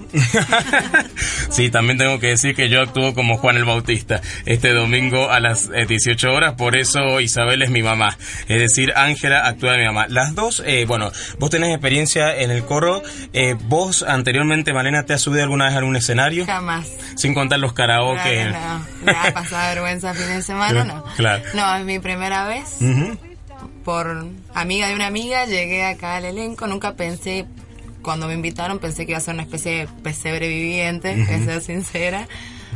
sí, 1.50 1.70
también 1.70 1.98
tengo 1.98 2.18
que 2.18 2.28
decir 2.28 2.56
que 2.56 2.68
yo 2.68 2.80
actúo 2.80 3.14
como 3.14 3.36
Juan 3.36 3.56
el 3.56 3.64
Bautista 3.64 4.20
este 4.46 4.72
domingo 4.72 5.30
a 5.30 5.40
las 5.40 5.70
eh, 5.74 5.86
18 5.86 6.32
horas, 6.32 6.54
por 6.54 6.76
eso 6.76 7.20
Isabel 7.20 7.62
es 7.62 7.70
mi 7.70 7.82
mamá. 7.82 8.16
Es 8.48 8.58
decir, 8.58 8.92
Ángela 8.96 9.46
actúa 9.46 9.72
de 9.72 9.78
mi 9.78 9.84
mamá. 9.84 10.06
Las 10.08 10.34
dos, 10.34 10.62
eh, 10.66 10.86
bueno, 10.86 11.12
Vos 11.38 11.50
tenés 11.50 11.70
experiencia 11.70 12.34
en 12.36 12.50
el 12.50 12.64
coro. 12.64 13.02
Eh, 13.32 13.56
¿Vos 13.66 14.02
anteriormente, 14.02 14.72
Malena, 14.72 15.04
te 15.04 15.14
has 15.14 15.20
subido 15.22 15.42
alguna 15.42 15.66
vez 15.66 15.74
a 15.74 15.78
algún 15.78 15.96
escenario? 15.96 16.46
Jamás. 16.46 16.88
Sin 17.16 17.34
contar 17.34 17.58
los 17.58 17.72
karaoke. 17.72 18.46
Claro, 18.48 18.84
no, 19.00 19.04
me 19.04 19.12
ha 19.12 19.34
pasado 19.34 19.74
vergüenza 19.74 20.14
fin 20.14 20.26
de 20.28 20.42
semana, 20.42 20.84
no. 20.84 21.04
Claro. 21.16 21.42
No, 21.54 21.76
es 21.76 21.84
mi 21.84 21.98
primera 21.98 22.46
vez. 22.46 22.76
Por 23.84 24.26
amiga 24.54 24.88
de 24.88 24.94
una 24.94 25.06
amiga 25.06 25.46
llegué 25.46 25.84
acá 25.84 26.16
al 26.16 26.24
elenco. 26.24 26.66
Nunca 26.66 26.94
pensé, 26.94 27.46
cuando 28.02 28.26
me 28.28 28.34
invitaron, 28.34 28.78
pensé 28.78 29.06
que 29.06 29.12
iba 29.12 29.18
a 29.18 29.22
ser 29.22 29.34
una 29.34 29.44
especie 29.44 29.78
de 29.78 29.88
pesebre 30.02 30.48
viviente, 30.48 31.14
que 31.26 31.44
ser 31.44 31.60
sincera. 31.60 32.28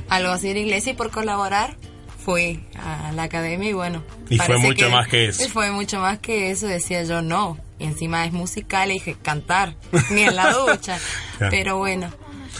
Algo 0.08 0.30
así 0.30 0.48
de 0.48 0.54
la 0.54 0.60
iglesia 0.60 0.92
y 0.92 0.94
por 0.96 1.10
colaborar 1.10 1.76
fui 2.24 2.64
a 2.78 3.12
la 3.12 3.24
academia 3.24 3.70
y 3.70 3.72
bueno. 3.72 4.02
Y 4.30 4.38
fue 4.38 4.58
mucho 4.58 4.88
más 4.90 5.08
que 5.08 5.28
eso. 5.28 5.44
y 5.44 5.48
Fue 5.48 5.70
mucho 5.70 5.98
más 6.00 6.18
que 6.18 6.50
eso, 6.50 6.66
decía 6.66 7.02
yo 7.04 7.20
no. 7.22 7.58
Y 7.82 7.86
encima 7.86 8.24
es 8.24 8.32
musical 8.32 8.90
y 8.90 8.94
dije 8.94 9.16
cantar, 9.20 9.74
ni 10.10 10.22
en 10.22 10.36
la 10.36 10.52
ducha. 10.52 10.98
Claro. 11.38 11.50
Pero 11.50 11.78
bueno, 11.78 12.08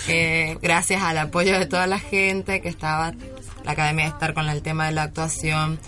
eh, 0.09 0.59
gracias 0.61 1.03
al 1.03 1.17
apoyo 1.17 1.57
de 1.57 1.67
toda 1.67 1.87
la 1.87 2.01
gente 2.01 2.61
que 2.61 2.69
estaba, 2.69 3.13
la 3.65 3.73
academia 3.73 4.07
de 4.07 4.11
estar 4.11 4.35
con 4.35 4.49
el 4.49 4.61
tema 4.61 4.87
de 4.87 4.93
la 4.93 5.05
actuación, 5.05 5.79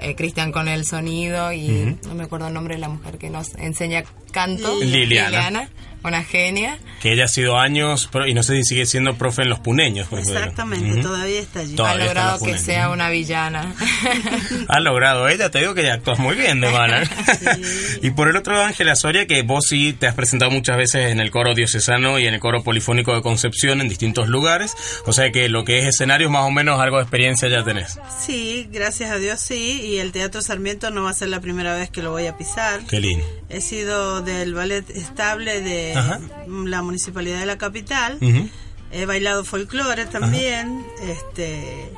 eh, 0.00 0.14
Cristian 0.14 0.52
con 0.52 0.68
el 0.68 0.84
sonido 0.84 1.52
y 1.52 1.98
no 2.06 2.14
me 2.14 2.24
acuerdo 2.24 2.46
el 2.46 2.54
nombre 2.54 2.76
de 2.76 2.80
la 2.80 2.88
mujer 2.88 3.18
que 3.18 3.30
nos 3.30 3.56
enseña 3.56 4.04
canto. 4.30 4.78
Liliana. 4.80 5.68
Una 6.04 6.22
genia. 6.24 6.78
Que 7.00 7.12
ella 7.12 7.24
ha 7.24 7.28
sido 7.28 7.58
años, 7.58 8.08
pro- 8.10 8.26
y 8.26 8.34
no 8.34 8.42
sé 8.42 8.56
si 8.56 8.62
sigue 8.64 8.86
siendo 8.86 9.14
profe 9.16 9.42
en 9.42 9.48
los 9.50 9.60
puneños. 9.60 10.08
por 10.08 10.18
ejemplo. 10.18 10.40
Exactamente, 10.40 10.92
Ujú. 10.92 11.02
todavía 11.02 11.40
está 11.40 11.60
allí. 11.60 11.74
Todavía 11.76 12.02
ha 12.02 12.06
logrado 12.06 12.32
que 12.38 12.40
puneños. 12.40 12.62
sea 12.62 12.90
una 12.90 13.08
villana. 13.10 13.74
Ha 14.68 14.80
logrado 14.80 15.28
ella, 15.28 15.50
te 15.50 15.60
digo 15.60 15.74
que 15.74 15.82
ya 15.82 15.94
actúas 15.94 16.18
muy 16.18 16.34
bien 16.36 16.60
de 16.60 16.70
mala. 16.70 17.02
y 18.02 18.10
por 18.10 18.28
el 18.28 18.36
otro, 18.36 18.60
Ángela 18.62 18.94
Soria, 18.96 19.26
que 19.26 19.42
vos 19.42 19.64
sí 19.68 19.92
te 19.92 20.06
has 20.06 20.14
presentado 20.14 20.50
muchas 20.50 20.76
veces 20.76 21.10
en 21.10 21.20
el 21.20 21.30
coro 21.30 21.54
diocesano 21.54 22.18
y 22.18 22.26
en 22.26 22.34
el 22.34 22.40
coro 22.40 22.62
polifónico 22.62 23.14
de 23.14 23.22
Concepción 23.22 23.80
en 23.80 23.88
distintos 23.88 24.28
lugares. 24.28 24.74
O 25.06 25.12
sea 25.12 25.30
que 25.30 25.48
lo 25.48 25.64
que 25.64 25.78
es 25.78 25.86
escenarios, 25.86 26.30
más 26.30 26.42
o 26.44 26.50
menos 26.50 26.80
algo 26.80 26.96
de 26.98 27.02
experiencia 27.02 27.48
ya 27.48 27.64
tenés. 27.64 27.98
Sí, 28.20 28.68
gracias 28.70 29.10
a 29.10 29.16
Dios 29.18 29.40
sí, 29.40 29.80
y 29.82 29.98
el 29.98 30.12
Teatro 30.12 30.42
Sarmiento 30.42 30.90
no 30.90 31.02
va 31.04 31.10
a 31.10 31.14
ser 31.14 31.28
la 31.28 31.40
primera 31.40 31.74
vez 31.74 31.90
que 31.90 32.02
lo 32.02 32.10
voy 32.10 32.26
a 32.26 32.36
pisar. 32.36 32.80
Qué 32.88 33.00
lindo. 33.00 33.24
He 33.48 33.60
sido 33.60 34.20
del 34.22 34.52
ballet 34.54 34.88
estable 34.90 35.60
de 35.62 35.87
Ajá. 35.96 36.20
la 36.46 36.82
municipalidad 36.82 37.40
de 37.40 37.46
la 37.46 37.58
capital. 37.58 38.18
He 38.90 39.04
bailado 39.06 39.44
folclore 39.44 40.06
también. 40.06 40.84
Este, 41.02 41.90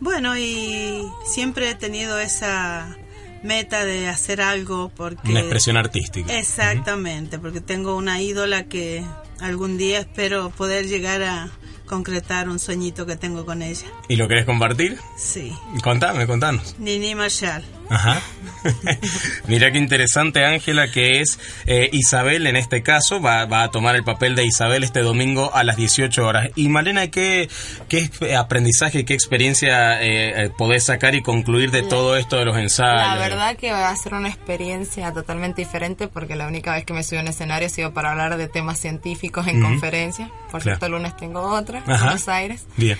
bueno, 0.00 0.36
y 0.36 1.04
siempre 1.26 1.70
he 1.70 1.74
tenido 1.74 2.18
esa 2.18 2.96
meta 3.44 3.84
de 3.84 4.08
hacer 4.08 4.40
algo 4.40 4.90
porque 4.96 5.30
Una 5.30 5.40
expresión 5.40 5.76
artística. 5.76 6.36
Exactamente, 6.36 7.38
porque 7.38 7.60
tengo 7.60 7.94
una 7.94 8.20
ídola 8.20 8.64
que 8.64 9.04
algún 9.40 9.76
día 9.76 10.00
espero 10.00 10.50
poder 10.50 10.86
llegar 10.88 11.22
a 11.22 11.50
concretar 11.86 12.48
un 12.48 12.58
sueñito 12.58 13.04
que 13.06 13.16
tengo 13.16 13.44
con 13.44 13.62
ella. 13.62 13.86
¿Y 14.08 14.16
lo 14.16 14.26
querés 14.26 14.46
compartir? 14.46 14.98
Sí, 15.16 15.52
Contame, 15.82 16.26
contanos. 16.26 16.74
Nini 16.78 17.14
Marshall. 17.14 17.62
Ajá. 17.90 18.20
Mira 19.46 19.70
qué 19.70 19.78
interesante, 19.78 20.44
Ángela, 20.44 20.90
que 20.90 21.20
es 21.20 21.38
eh, 21.66 21.90
Isabel 21.92 22.46
en 22.46 22.56
este 22.56 22.82
caso, 22.82 23.20
va, 23.20 23.44
va 23.44 23.62
a 23.64 23.70
tomar 23.70 23.94
el 23.96 24.04
papel 24.04 24.34
de 24.36 24.44
Isabel 24.44 24.84
este 24.84 25.00
domingo 25.00 25.54
a 25.54 25.64
las 25.64 25.76
18 25.76 26.26
horas. 26.26 26.48
Y 26.54 26.68
Malena, 26.68 27.08
¿qué, 27.10 27.48
qué 27.88 28.10
aprendizaje, 28.36 29.04
qué 29.04 29.14
experiencia 29.14 30.02
eh, 30.02 30.44
eh, 30.46 30.50
podés 30.56 30.84
sacar 30.84 31.14
y 31.14 31.22
concluir 31.22 31.70
de 31.70 31.82
todo 31.82 32.16
esto 32.16 32.36
de 32.38 32.44
los 32.46 32.56
ensayos? 32.56 33.06
La 33.06 33.16
verdad 33.16 33.56
que 33.56 33.70
va 33.70 33.90
a 33.90 33.96
ser 33.96 34.14
una 34.14 34.28
experiencia 34.28 35.12
totalmente 35.12 35.62
diferente 35.62 36.08
porque 36.08 36.34
la 36.36 36.46
única 36.46 36.72
vez 36.74 36.84
que 36.84 36.92
me 36.94 37.02
subí 37.02 37.18
a 37.18 37.22
un 37.22 37.28
escenario 37.28 37.66
ha 37.66 37.70
sido 37.70 37.92
para 37.92 38.12
hablar 38.12 38.36
de 38.36 38.48
temas 38.48 38.78
científicos 38.80 39.46
en 39.46 39.60
conferencias. 39.60 40.30
Por 40.50 40.62
Claro. 40.62 40.78
cierto, 40.78 40.86
el 40.86 40.92
lunes 40.92 41.16
tengo 41.16 41.40
otra 41.42 41.78
en. 41.80 41.84
Buenos 41.84 42.28
Aires. 42.28 42.64
Bien. 42.76 42.98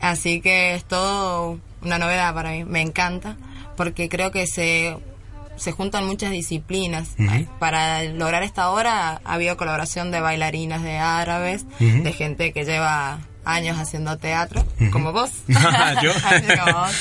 Así 0.00 0.40
que 0.40 0.74
es 0.74 0.84
todo 0.84 1.58
una 1.82 1.98
novedad 1.98 2.32
para 2.34 2.50
mí. 2.52 2.64
Me 2.64 2.80
encanta 2.80 3.36
porque 3.80 4.10
creo 4.10 4.30
que 4.30 4.46
se, 4.46 4.94
se 5.56 5.72
juntan 5.72 6.06
muchas 6.06 6.32
disciplinas. 6.32 7.16
Para 7.58 8.02
lograr 8.02 8.42
esta 8.42 8.68
obra 8.70 9.22
ha 9.24 9.32
habido 9.32 9.56
colaboración 9.56 10.10
de 10.10 10.20
bailarinas 10.20 10.82
de 10.82 10.98
árabes, 10.98 11.64
de 11.78 12.12
gente 12.12 12.52
que 12.52 12.66
lleva 12.66 13.20
años 13.42 13.78
haciendo 13.78 14.18
teatro, 14.18 14.66
como 14.92 15.14
vos. 15.14 15.30
Yo. 16.02 16.12
Como 16.62 16.78
vos. 16.78 16.94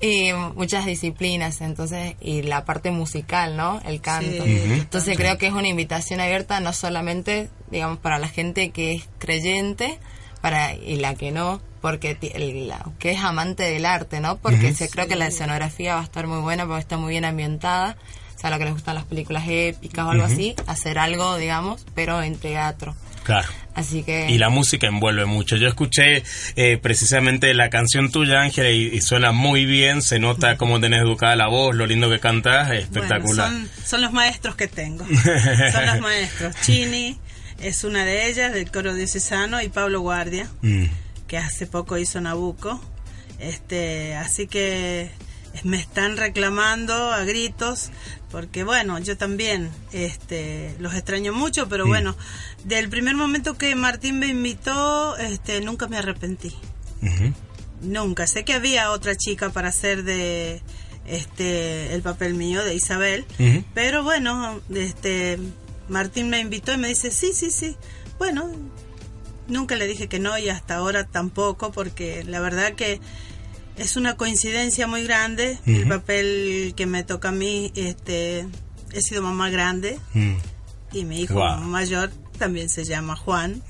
y 0.00 0.32
muchas 0.56 0.86
disciplinas, 0.86 1.60
entonces, 1.60 2.16
y 2.20 2.42
la 2.42 2.64
parte 2.64 2.90
musical, 2.90 3.56
¿no? 3.56 3.80
El 3.84 4.00
canto. 4.00 4.44
Sí. 4.44 4.60
Entonces 4.72 5.16
creo 5.16 5.38
que 5.38 5.46
es 5.46 5.52
una 5.52 5.68
invitación 5.68 6.18
abierta 6.18 6.58
no 6.58 6.72
solamente, 6.72 7.48
digamos, 7.70 7.98
para 7.98 8.18
la 8.18 8.26
gente 8.26 8.70
que 8.70 8.94
es 8.94 9.08
creyente, 9.20 10.00
para 10.42 10.74
y 10.74 10.96
la 10.96 11.14
que 11.14 11.30
no, 11.30 11.62
porque 11.80 12.18
el- 12.34 12.68
la- 12.68 12.84
que 12.98 13.12
es 13.12 13.20
amante 13.20 13.62
del 13.62 13.86
arte, 13.86 14.20
¿no? 14.20 14.36
Porque 14.36 14.74
se, 14.74 14.90
creo 14.90 15.08
que 15.08 15.16
la 15.16 15.28
escenografía 15.28 15.94
va 15.94 16.02
a 16.02 16.04
estar 16.04 16.26
muy 16.26 16.40
buena 16.40 16.66
porque 16.66 16.80
está 16.80 16.98
muy 16.98 17.12
bien 17.12 17.24
ambientada. 17.24 17.96
O 18.36 18.38
sea, 18.42 18.50
lo 18.50 18.58
que 18.58 18.64
les 18.64 18.74
gustan 18.74 18.96
las 18.96 19.04
películas 19.04 19.44
épicas 19.48 20.04
o 20.04 20.10
algo 20.10 20.24
así, 20.24 20.54
hacer 20.66 20.98
algo, 20.98 21.36
digamos, 21.36 21.86
pero 21.94 22.22
en 22.22 22.36
teatro. 22.36 22.94
Claro. 23.22 23.46
Así 23.76 24.02
que... 24.02 24.28
Y 24.28 24.38
la 24.38 24.48
música 24.48 24.88
envuelve 24.88 25.26
mucho. 25.26 25.54
Yo 25.56 25.68
escuché 25.68 26.24
eh, 26.56 26.76
precisamente 26.82 27.54
la 27.54 27.70
canción 27.70 28.10
tuya, 28.10 28.40
Ángela, 28.42 28.70
y, 28.70 28.88
y 28.88 29.00
suena 29.00 29.30
muy 29.30 29.64
bien. 29.64 30.02
Se 30.02 30.18
nota 30.18 30.56
cómo 30.56 30.80
tenés 30.80 31.02
educada 31.02 31.36
la 31.36 31.46
voz, 31.46 31.76
lo 31.76 31.86
lindo 31.86 32.10
que 32.10 32.18
cantas, 32.18 32.72
es 32.72 32.80
espectacular. 32.82 33.48
Bueno, 33.48 33.68
son, 33.76 33.86
son 33.86 34.00
los 34.02 34.12
maestros 34.12 34.56
que 34.56 34.66
tengo. 34.66 35.04
son 35.72 35.86
los 35.86 36.00
maestros. 36.00 36.56
Chini 36.62 37.16
es 37.62 37.84
una 37.84 38.04
de 38.04 38.28
ellas 38.28 38.52
del 38.52 38.70
coro 38.70 38.94
diocesano 38.94 39.62
y 39.62 39.68
Pablo 39.68 40.00
Guardia, 40.00 40.50
Mm. 40.62 40.84
que 41.26 41.38
hace 41.38 41.66
poco 41.66 41.96
hizo 41.98 42.20
Nabucco. 42.20 42.80
Este, 43.38 44.14
así 44.14 44.46
que 44.46 45.10
me 45.64 45.76
están 45.78 46.16
reclamando 46.16 46.94
a 47.12 47.24
gritos 47.24 47.90
porque 48.30 48.64
bueno, 48.64 48.98
yo 48.98 49.16
también 49.18 49.70
este 49.92 50.74
los 50.78 50.94
extraño 50.94 51.32
mucho, 51.32 51.68
pero 51.68 51.84
Mm. 51.84 51.88
bueno, 51.88 52.16
del 52.64 52.88
primer 52.88 53.14
momento 53.16 53.58
que 53.58 53.74
Martín 53.74 54.18
me 54.18 54.26
invitó, 54.28 55.16
este 55.18 55.60
nunca 55.60 55.88
me 55.88 55.98
arrepentí. 55.98 56.54
Nunca. 57.82 58.26
Sé 58.26 58.44
que 58.44 58.54
había 58.54 58.90
otra 58.92 59.16
chica 59.16 59.50
para 59.50 59.68
hacer 59.68 60.04
de 60.04 60.62
este 61.06 61.92
el 61.94 62.02
papel 62.02 62.34
mío 62.34 62.64
de 62.64 62.74
Isabel, 62.74 63.24
pero 63.74 64.02
bueno, 64.04 64.60
este 64.72 65.38
Martín 65.92 66.28
me 66.30 66.40
invitó 66.40 66.72
y 66.72 66.78
me 66.78 66.88
dice, 66.88 67.10
"Sí, 67.10 67.32
sí, 67.32 67.50
sí." 67.50 67.76
Bueno, 68.18 68.50
nunca 69.46 69.76
le 69.76 69.86
dije 69.86 70.08
que 70.08 70.18
no 70.18 70.36
y 70.38 70.48
hasta 70.48 70.76
ahora 70.76 71.04
tampoco 71.06 71.70
porque 71.70 72.24
la 72.24 72.40
verdad 72.40 72.72
que 72.74 73.00
es 73.76 73.96
una 73.96 74.16
coincidencia 74.16 74.86
muy 74.86 75.02
grande 75.04 75.58
el 75.66 75.88
papel 75.88 76.72
que 76.76 76.86
me 76.86 77.04
toca 77.04 77.28
a 77.28 77.32
mí 77.32 77.72
este 77.74 78.46
he 78.92 79.00
sido 79.00 79.22
mamá 79.22 79.50
grande 79.50 79.98
Mm. 80.14 80.34
y 80.92 81.04
mi 81.04 81.20
hijo 81.22 81.34
mayor 81.60 82.10
también 82.38 82.68
se 82.68 82.84
llama 82.84 83.16
Juan. 83.16 83.62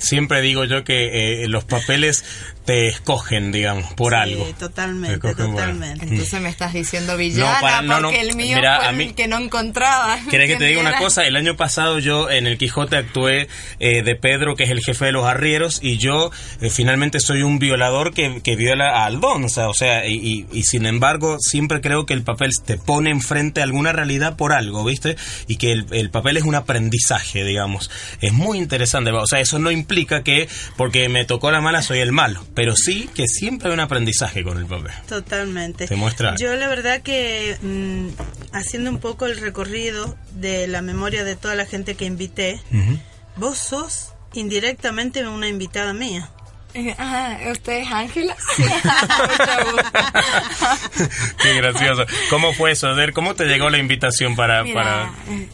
Siempre 0.00 0.40
digo 0.42 0.64
yo 0.64 0.82
que 0.84 1.44
eh, 1.44 1.48
los 1.48 1.64
papeles 1.64 2.24
te 2.64 2.88
escogen, 2.88 3.50
digamos, 3.52 3.92
por 3.94 4.12
Sí, 4.12 4.18
algo. 4.18 4.44
totalmente, 4.58 5.08
Te 5.18 5.28
escogen 5.28 5.46
por 5.52 5.54
totalmente. 5.56 6.04
Entonces 6.06 6.40
me 6.40 6.48
estás 6.48 6.72
diciendo 6.72 7.16
villana 7.16 7.58
para- 7.60 7.82
no, 7.82 8.00
no, 8.00 8.08
porque 8.08 8.20
el 8.20 8.36
mío 8.36 8.56
mira, 8.56 8.76
fue 8.78 8.86
a 8.86 8.92
mí- 8.92 9.04
el 9.04 9.14
que 9.14 9.28
no 9.28 9.38
encontraba. 9.38 10.18
¿Querés 10.30 10.48
que 10.50 10.56
te 10.56 10.64
diga 10.66 10.80
una 10.80 10.98
cosa? 10.98 11.26
El 11.26 11.36
año 11.36 11.56
pasado 11.56 11.98
yo 11.98 12.30
en 12.30 12.46
el 12.46 12.58
Quijote 12.58 12.96
actué 12.96 13.48
eh, 13.80 14.02
de 14.02 14.14
Pedro, 14.16 14.56
que 14.56 14.64
es 14.64 14.70
el 14.70 14.80
jefe 14.84 15.06
de 15.06 15.12
los 15.12 15.24
arrieros, 15.26 15.80
y 15.82 15.96
yo 15.98 16.30
eh, 16.60 16.70
finalmente 16.70 17.18
soy 17.20 17.42
un 17.42 17.58
violador 17.58 18.12
que, 18.14 18.40
que 18.42 18.56
viola 18.56 18.90
a 18.90 19.06
Aldonza. 19.06 19.68
O 19.68 19.74
sea, 19.74 20.06
y, 20.06 20.14
y- 20.14 20.46
y 20.52 20.62
sin 20.64 20.86
embargo, 20.86 21.38
siempre 21.40 21.80
creo 21.80 22.06
que 22.06 22.14
el 22.14 22.22
papel 22.22 22.50
te 22.64 22.76
pone 22.76 23.10
enfrente 23.10 23.60
a 23.60 23.64
alguna 23.64 23.92
realidad 23.92 24.36
por 24.36 24.52
algo, 24.52 24.84
¿viste? 24.84 25.16
Y 25.48 25.56
que 25.56 25.72
el, 25.72 25.86
el 25.92 26.10
papel 26.10 26.36
es 26.36 26.44
un 26.44 26.54
aprendizaje, 26.54 27.42
digamos. 27.44 27.90
Es 28.20 28.32
muy 28.32 28.58
interesante. 28.58 29.10
O 29.10 29.26
sea, 29.26 29.40
eso 29.40 29.58
no 29.58 29.70
implica 29.90 30.22
que 30.22 30.48
porque 30.76 31.08
me 31.08 31.24
tocó 31.24 31.50
la 31.50 31.60
mala 31.60 31.82
soy 31.82 31.98
el 31.98 32.12
malo, 32.12 32.44
pero 32.54 32.76
sí 32.76 33.10
que 33.12 33.26
siempre 33.26 33.68
hay 33.68 33.74
un 33.74 33.80
aprendizaje 33.80 34.44
con 34.44 34.56
el 34.58 34.66
papel. 34.66 34.92
Totalmente. 35.08 35.88
Te 35.88 35.96
muestra. 35.96 36.36
Yo 36.36 36.54
la 36.54 36.68
verdad 36.68 37.02
que 37.02 37.56
mm, 37.60 38.10
haciendo 38.56 38.90
un 38.90 39.00
poco 39.00 39.26
el 39.26 39.36
recorrido 39.40 40.16
de 40.34 40.68
la 40.68 40.80
memoria 40.80 41.24
de 41.24 41.34
toda 41.34 41.56
la 41.56 41.66
gente 41.66 41.96
que 41.96 42.04
invité, 42.04 42.60
Ujú. 42.72 43.00
vos 43.36 43.58
sos 43.58 44.12
indirectamente 44.34 45.26
una 45.26 45.48
invitada 45.48 45.92
mía. 45.92 46.30
Eh, 46.72 46.94
Ah, 46.98 47.36
¿usted 47.50 47.78
es 47.80 47.88
Ángela? 47.90 48.36
Sí. 48.56 48.62
Qué 51.42 51.54
gracioso. 51.54 52.04
¿Cómo 52.30 52.52
fue 52.52 52.70
eso? 52.72 52.86
A 52.86 52.94
ver, 52.94 53.12
¿Cómo 53.12 53.34
te 53.34 53.46
llegó 53.46 53.70
la 53.70 53.78
invitación 53.78 54.36
para... 54.36 54.62
Mira, 54.62 54.74
para... 54.74 55.10
eh, 55.34 55.48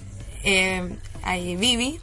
eh, 0.45 0.89
ahí 1.27 1.57
Vivi 1.57 1.99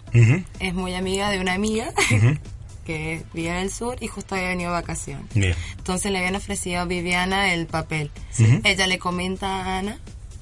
es 0.59 0.73
muy 0.73 0.93
amiga 0.95 1.29
de 1.29 1.39
una 1.39 1.53
amiga 1.53 1.91
que 2.85 3.23
vive 3.33 3.49
en 3.49 3.55
el 3.57 3.71
sur 3.71 3.95
y 4.01 4.07
justo 4.07 4.35
había 4.35 4.49
venido 4.49 4.71
de 4.71 4.81
vacaciones. 4.81 5.25
Bien. 5.33 5.55
Entonces 5.77 6.11
le 6.11 6.17
habían 6.19 6.35
ofrecido 6.35 6.81
a 6.81 6.85
Viviana 6.85 7.53
el 7.53 7.65
papel. 7.65 8.11
Ujú. 8.39 8.59
Ella 8.63 8.87
le 8.87 8.99
comenta 8.99 9.47
a 9.65 9.77
Ana 9.79 9.99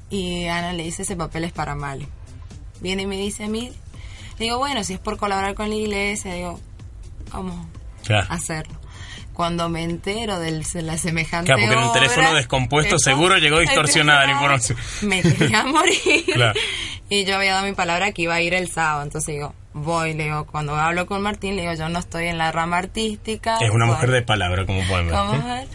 y 0.10 0.46
Ana 0.48 0.74
le 0.74 0.84
dice 0.84 1.04
ese 1.04 1.16
papel 1.16 1.44
es 1.44 1.52
para 1.52 1.76
Mali. 1.76 2.08
viene 2.82 3.04
y 3.04 3.06
me 3.06 3.18
dice 3.18 3.44
a 3.44 3.48
mí, 3.48 3.72
digo, 4.40 4.58
bueno, 4.58 4.84
si 4.84 4.94
es 4.94 5.00
por 5.00 5.18
colaborar 5.18 5.54
con 5.54 5.70
la 5.70 5.76
iglesia, 5.76 6.34
digo, 6.34 6.60
vamos 7.32 7.56
Claro. 8.04 8.26
a 8.30 8.34
hacerlo. 8.34 8.74
Cuando 9.34 9.70
me 9.70 9.84
entero 9.84 10.40
de 10.40 10.52
la 10.82 10.98
semejante 10.98 11.46
Claro, 11.54 11.62
porque 11.62 11.80
en 11.82 11.88
un 11.88 11.94
teléfono 11.94 12.34
descompuesto 12.36 13.00
seguro 13.00 13.38
llegó 13.38 13.60
distorsionada 13.60 14.26
la 14.26 14.32
información. 14.34 14.78
Me 15.02 15.22
quería 15.22 15.64
morir. 15.66 16.26
Claro. 16.34 16.60
Y 17.10 17.26
yo 17.26 17.36
había 17.36 17.54
dado 17.54 17.66
mi 17.66 17.74
palabra 17.74 18.12
que 18.12 18.24
iba 18.24 18.36
a 18.36 18.42
ir 18.42 18.54
el 18.54 18.70
sábado. 18.70 19.04
Entonces 19.04 19.34
digo, 19.36 19.54
voy, 19.74 20.14
le 20.14 20.26
digo, 20.26 20.46
cuando 20.46 20.76
hablo 20.76 21.06
con 21.08 21.22
Martín, 21.22 21.56
le 21.56 21.62
digo, 21.64 21.74
yo 21.74 21.90
no 21.90 22.00
estoy 22.00 22.28
en 22.28 22.38
la 22.38 22.52
rama 22.52 22.78
artística. 22.78 23.58
Es 23.60 23.70
una 23.72 23.86
mujer 23.86 24.12
de 24.12 24.22
palabra, 24.22 24.66
como 24.66 24.82
pueden 24.88 25.08
ver. 25.08 25.16
Vamos 25.16 25.44
a 25.44 25.54
ver. 25.56 25.68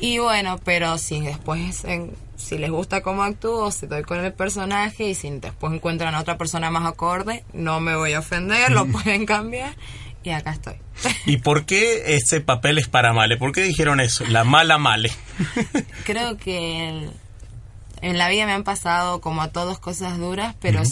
Y 0.00 0.18
bueno, 0.18 0.58
pero 0.64 0.98
si 0.98 1.20
después, 1.20 1.84
en- 1.84 2.12
si 2.36 2.58
les 2.58 2.70
gusta 2.70 3.00
cómo 3.02 3.22
actúo, 3.24 3.70
si 3.70 3.86
estoy 3.86 4.02
con 4.02 4.22
el 4.22 4.32
personaje 4.32 5.08
y 5.08 5.14
si 5.14 5.30
después 5.30 5.72
encuentran 5.72 6.14
a 6.14 6.20
otra 6.20 6.36
persona 6.36 6.70
más 6.70 6.84
acorde, 6.86 7.44
no 7.54 7.80
me 7.80 7.96
voy 7.96 8.12
a 8.12 8.18
ofender, 8.18 8.70
lo 8.72 8.86
pueden 8.92 9.24
cambiar. 9.26 9.74
Y 10.26 10.30
acá 10.32 10.50
estoy. 10.50 10.74
¿Y 11.24 11.36
por 11.36 11.66
qué 11.66 12.16
ese 12.16 12.40
papel 12.40 12.78
es 12.78 12.88
para 12.88 13.12
Male? 13.12 13.36
¿Por 13.36 13.52
qué 13.52 13.62
dijeron 13.62 14.00
eso? 14.00 14.24
La 14.26 14.42
mala 14.42 14.76
Male. 14.76 15.12
Creo 16.04 16.36
que 16.36 16.88
el- 16.88 17.10
en 18.02 18.18
la 18.18 18.28
vida 18.28 18.44
me 18.44 18.50
han 18.52 18.64
pasado 18.64 19.20
como 19.20 19.40
a 19.40 19.52
todos 19.52 19.78
cosas 19.78 20.18
duras, 20.18 20.56
pero 20.60 20.82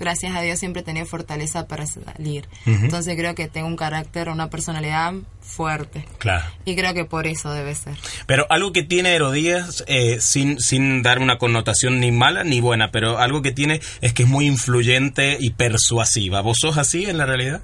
gracias 0.00 0.34
a 0.34 0.40
Dios 0.40 0.58
siempre 0.58 0.80
he 0.80 0.84
tenido 0.86 1.04
fortaleza 1.04 1.68
para 1.68 1.84
salir. 1.86 2.48
Entonces 2.64 3.14
creo 3.16 3.34
que 3.34 3.46
tengo 3.46 3.68
un 3.68 3.76
carácter, 3.76 4.30
una 4.30 4.48
personalidad 4.48 5.12
fuerte. 5.42 6.06
Claro. 6.18 6.46
Y 6.64 6.74
creo 6.74 6.94
que 6.94 7.04
por 7.04 7.26
eso 7.26 7.52
debe 7.52 7.74
ser. 7.74 7.94
Pero 8.26 8.46
algo 8.50 8.72
que 8.72 8.82
tiene 8.82 9.10
Herodías, 9.14 9.84
eh, 9.86 10.18
sin, 10.20 10.58
sin 10.60 11.02
dar 11.02 11.18
una 11.18 11.36
connotación 11.36 12.00
ni 12.00 12.10
mala 12.10 12.42
ni 12.42 12.60
buena, 12.62 12.90
pero 12.90 13.18
algo 13.18 13.42
que 13.42 13.52
tiene 13.52 13.80
es 14.00 14.14
que 14.14 14.22
es 14.22 14.28
muy 14.30 14.46
influyente 14.46 15.36
y 15.38 15.50
persuasiva. 15.50 16.40
¿Vos 16.40 16.56
sos 16.60 16.78
así 16.78 17.04
en 17.04 17.18
la 17.18 17.26
realidad? 17.26 17.60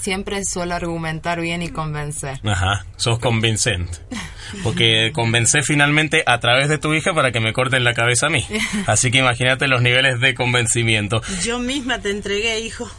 Siempre 0.00 0.42
suelo 0.44 0.74
argumentar 0.74 1.40
bien 1.40 1.62
y 1.62 1.68
convencer. 1.68 2.40
Ajá, 2.44 2.84
sos 2.96 3.18
convincente. 3.18 3.98
Porque 4.62 5.10
convencé 5.12 5.60
finalmente 5.62 6.22
a 6.26 6.40
través 6.40 6.70
de 6.70 6.78
tu 6.78 6.94
hija 6.94 7.12
para 7.12 7.32
que 7.32 7.40
me 7.40 7.52
corten 7.52 7.84
la 7.84 7.92
cabeza 7.92 8.26
a 8.26 8.30
mí. 8.30 8.46
Así 8.86 9.10
que 9.10 9.18
imagínate 9.18 9.68
los 9.68 9.82
niveles 9.82 10.20
de 10.20 10.34
convencimiento. 10.34 11.20
Yo 11.44 11.58
misma 11.58 11.98
te 12.00 12.10
entregué, 12.10 12.60
hijo. 12.60 12.88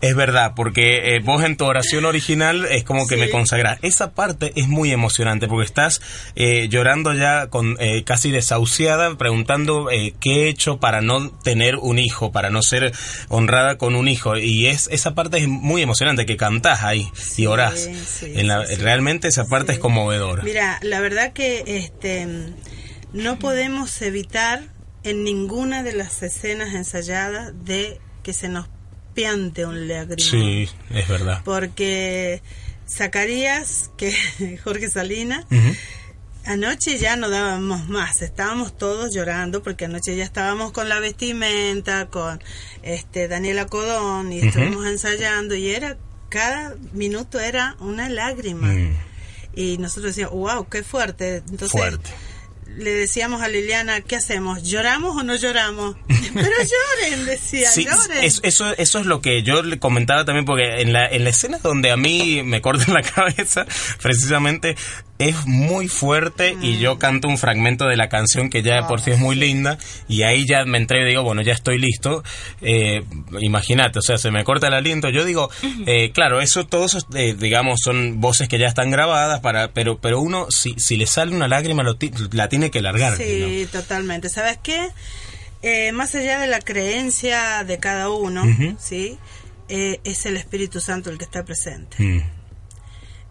Es 0.00 0.14
verdad, 0.16 0.52
porque 0.56 1.14
eh, 1.16 1.20
vos 1.20 1.42
en 1.44 1.56
tu 1.56 1.64
oración 1.64 2.04
original 2.04 2.66
es 2.70 2.84
como 2.84 3.06
que 3.06 3.14
Sí. 3.14 3.20
me 3.20 3.30
consagrás. 3.30 3.78
Esa 3.82 4.12
parte 4.12 4.52
es 4.56 4.68
muy 4.68 4.90
emocionante 4.92 5.46
porque 5.48 5.64
estás 5.66 6.00
eh, 6.34 6.68
llorando 6.68 7.12
ya 7.14 7.46
con 7.48 7.76
eh, 7.78 8.02
casi 8.04 8.30
desahuciada, 8.30 9.16
preguntando 9.16 9.90
eh, 9.90 10.14
qué 10.20 10.44
he 10.44 10.48
hecho 10.48 10.78
para 10.78 11.00
no 11.02 11.30
tener 11.30 11.76
un 11.76 11.98
hijo, 11.98 12.32
para 12.32 12.50
no 12.50 12.62
ser 12.62 12.92
honrada 13.28 13.76
con 13.78 13.94
un 13.94 14.08
hijo. 14.08 14.36
Y 14.36 14.66
es 14.66 14.88
esa 15.02 15.14
parte 15.14 15.38
es 15.38 15.48
muy 15.48 15.82
emocionante, 15.82 16.24
que 16.26 16.36
cantás 16.36 16.82
ahí 16.82 17.10
y 17.36 17.46
orás. 17.46 17.88
sí, 18.06 18.32
En 18.36 18.46
la- 18.48 18.66
sí. 18.66 18.76
Realmente 18.76 19.28
esa 19.28 19.44
parte 19.46 19.72
es 19.72 19.78
conmovedora. 19.78 20.42
Mira, 20.44 20.78
la 20.82 21.00
verdad 21.00 21.32
que 21.32 21.64
este 21.66 22.26
no 23.12 23.38
podemos 23.38 24.00
evitar 24.02 24.62
en 25.02 25.24
ninguna 25.24 25.82
de 25.82 25.92
las 25.92 26.22
escenas 26.22 26.74
ensayadas 26.74 27.52
de 27.64 28.00
que 28.22 28.32
se 28.32 28.48
nos 28.48 28.68
piante 29.14 29.66
un 29.66 29.88
lágrima. 29.88 30.30
Sí, 30.30 30.68
es 30.94 31.08
verdad. 31.08 31.42
Porque 31.44 32.40
Zacarías, 32.88 33.90
que 33.96 34.14
Jorge 34.64 34.88
Salina, 34.88 35.44
Ujú. 35.50 35.74
Anoche 36.44 36.98
ya 36.98 37.14
no 37.16 37.28
dábamos 37.30 37.88
más, 37.88 38.20
estábamos 38.20 38.76
todos 38.76 39.14
llorando 39.14 39.62
porque 39.62 39.84
anoche 39.84 40.16
ya 40.16 40.24
estábamos 40.24 40.72
con 40.72 40.88
la 40.88 40.98
vestimenta, 40.98 42.06
con 42.06 42.42
este 42.82 43.28
Daniela 43.28 43.66
Codón 43.66 44.32
y 44.32 44.38
Ujú. 44.38 44.48
estuvimos 44.48 44.86
ensayando 44.86 45.54
y 45.54 45.70
era 45.70 45.96
cada 46.28 46.74
minuto 46.94 47.38
era 47.38 47.76
una 47.78 48.08
lágrima 48.08 48.68
Mm, 48.68 48.96
y 49.54 49.78
nosotros 49.78 50.16
decíamos, 50.16 50.34
wow, 50.34 50.66
qué 50.68 50.82
fuerte. 50.82 51.36
Entonces 51.48 51.70
fuerte. 51.72 52.10
le 52.78 52.90
decíamos 52.90 53.42
a 53.42 53.48
Liliana, 53.48 54.00
¿qué 54.00 54.16
hacemos? 54.16 54.62
¿Lloramos 54.62 55.14
o 55.14 55.22
no 55.22 55.36
lloramos? 55.36 55.94
Pero 56.34 56.50
lloren, 56.56 57.26
decía, 57.26 57.70
Sí, 57.70 57.84
lloren. 57.84 58.24
es- 58.24 58.40
eso, 58.44 58.72
eso 58.78 58.98
es 58.98 59.04
lo 59.06 59.20
que 59.20 59.42
yo 59.42 59.62
le 59.62 59.78
comentaba 59.78 60.24
también, 60.24 60.46
porque 60.46 60.80
en 60.80 60.94
la, 60.94 61.06
en 61.06 61.22
la 61.24 61.30
escena 61.30 61.58
donde 61.58 61.90
a 61.90 61.98
mí 61.98 62.42
me 62.42 62.62
cortan 62.62 62.94
la 62.94 63.02
cabeza, 63.14 63.66
precisamente 64.00 64.74
es 65.18 65.46
muy 65.46 65.88
fuerte 65.88 66.56
y 66.60 66.78
yo 66.78 66.98
canto 66.98 67.28
un 67.28 67.38
fragmento 67.38 67.86
de 67.86 67.96
la 67.96 68.08
canción 68.08 68.50
que 68.50 68.62
ya 68.62 68.76
de 68.76 68.82
por 68.84 69.00
sí 69.00 69.12
es 69.12 69.18
muy 69.18 69.36
linda 69.36 69.78
y 70.08 70.22
ahí 70.22 70.46
ya 70.46 70.64
me 70.64 70.78
entrego 70.78 71.04
y 71.04 71.10
digo, 71.10 71.22
bueno, 71.22 71.42
ya 71.42 71.52
estoy 71.52 71.78
listo. 71.78 72.24
Eh, 72.60 73.04
Imagínate, 73.40 73.98
o 73.98 74.02
sea, 74.02 74.18
se 74.18 74.30
me 74.30 74.44
corta 74.44 74.68
el 74.68 74.74
aliento. 74.74 75.10
Yo 75.10 75.24
digo, 75.24 75.50
eh, 75.86 76.10
claro, 76.12 76.40
eso 76.40 76.66
todos, 76.66 77.06
eh, 77.14 77.34
digamos, 77.38 77.80
son 77.84 78.20
voces 78.20 78.48
que 78.48 78.58
ya 78.58 78.66
están 78.66 78.90
grabadas, 78.90 79.40
para 79.40 79.72
pero 79.72 79.98
pero 79.98 80.20
uno, 80.20 80.46
si, 80.50 80.74
si 80.78 80.96
le 80.96 81.06
sale 81.06 81.34
una 81.34 81.48
lágrima, 81.48 81.82
lo 81.82 81.96
la 82.32 82.48
tiene 82.48 82.70
que 82.70 82.82
largar. 82.82 83.16
Sí, 83.16 83.68
totalmente. 83.70 84.28
¿Sabes 84.28 84.58
qué? 84.62 84.88
Eh, 85.62 85.92
más 85.92 86.14
allá 86.14 86.40
de 86.40 86.48
la 86.48 86.60
creencia 86.60 87.62
de 87.64 87.78
cada 87.78 88.10
uno. 88.10 88.44
¿sí? 88.78 89.18
Eh, 89.68 90.00
es 90.04 90.26
el 90.26 90.36
Espíritu 90.36 90.80
Santo 90.80 91.10
el 91.10 91.18
que 91.18 91.24
está 91.24 91.44
presente. 91.44 91.96
Mm, 91.98 92.20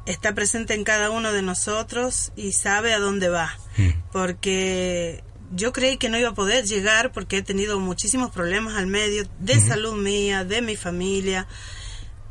Está 0.06 0.34
presente 0.34 0.74
en 0.74 0.84
cada 0.84 1.10
uno 1.10 1.32
de 1.32 1.41
nosotros 1.41 2.32
y 2.36 2.54
sabe 2.54 2.93
a 2.93 2.99
dónde 2.99 3.30
va. 3.30 3.58
mm. 3.78 3.89
Porque 4.12 5.24
yo 5.54 5.74
creí 5.74 5.97
que 5.97 6.10
no 6.10 6.18
iba 6.18 6.30
a 6.30 6.34
poder 6.34 6.66
llegar 6.66 7.12
porque 7.12 7.38
he 7.38 7.41
tenido 7.41 7.80
muchísimos 7.80 8.32
problemas 8.32 8.76
al 8.76 8.88
medio 8.88 9.28
de 9.39 9.60
salud 9.60 9.95
mía, 9.95 10.43
de 10.43 10.62
mi 10.62 10.76
familia. 10.76 11.47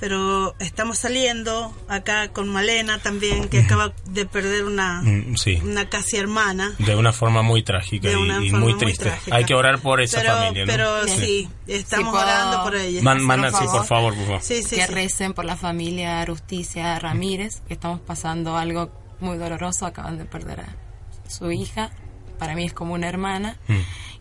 Pero 0.01 0.55
estamos 0.59 0.97
saliendo 0.99 1.77
acá 1.87 2.29
con 2.33 2.49
Malena 2.49 2.99
también, 2.99 3.49
que 3.49 3.61
acaba 3.61 3.93
de 4.07 4.25
perder 4.25 4.65
una, 4.65 5.03
Mm, 5.03 5.37
sí. 5.37 5.59
una 5.63 5.91
casi 5.91 6.17
hermana. 6.17 6.73
De 6.79 6.97
una 6.97 7.13
forma 7.13 7.43
muy 7.43 7.63
trágica 7.63 8.11
y- 8.11 8.17
muy 8.17 8.51
muy 8.53 8.79
triste. 8.79 9.05
trágica. 9.05 9.37
Hay 9.37 9.45
que 9.45 9.55
orar 9.55 9.79
por 9.81 10.01
esa 10.01 10.23
pero, 10.23 10.33
familia, 10.37 10.65
¿no? 10.65 10.73
Pero 10.73 11.07
Sí. 11.07 11.17
sí, 11.21 11.49
estamos 11.67 12.07
Sí, 12.07 12.11
puedo- 12.13 12.25
orando 12.25 12.63
por 12.65 12.77
ella. 12.77 13.03
Man- 13.03 13.21
favor. 13.53 13.71
por 13.71 13.87
favor, 13.87 14.15
por 14.15 14.25
favor. 14.25 14.43
sí, 14.43 14.63
sí, 14.63 14.77
que 14.77 14.87
sí. 14.87 14.93
recen 14.93 15.35
por 15.35 15.45
la 15.45 15.57
familia 15.57 16.21
Arusticia 16.23 16.99
Ramírez, 16.99 17.61
que 17.69 17.75
estamos 17.75 18.01
pasando 18.01 18.57
algo 18.57 18.91
muy 19.21 19.37
doloroso, 19.37 19.85
acaban 19.85 20.17
de 20.17 20.25
perder 20.25 20.61
a 20.61 20.77
su 21.29 21.53
hija, 21.53 21.91
para 22.39 22.55
mí 22.55 22.65
es 22.65 22.73
como 22.73 22.95
una 22.95 23.07
hermana, 23.07 23.59
Mm. 23.69 23.75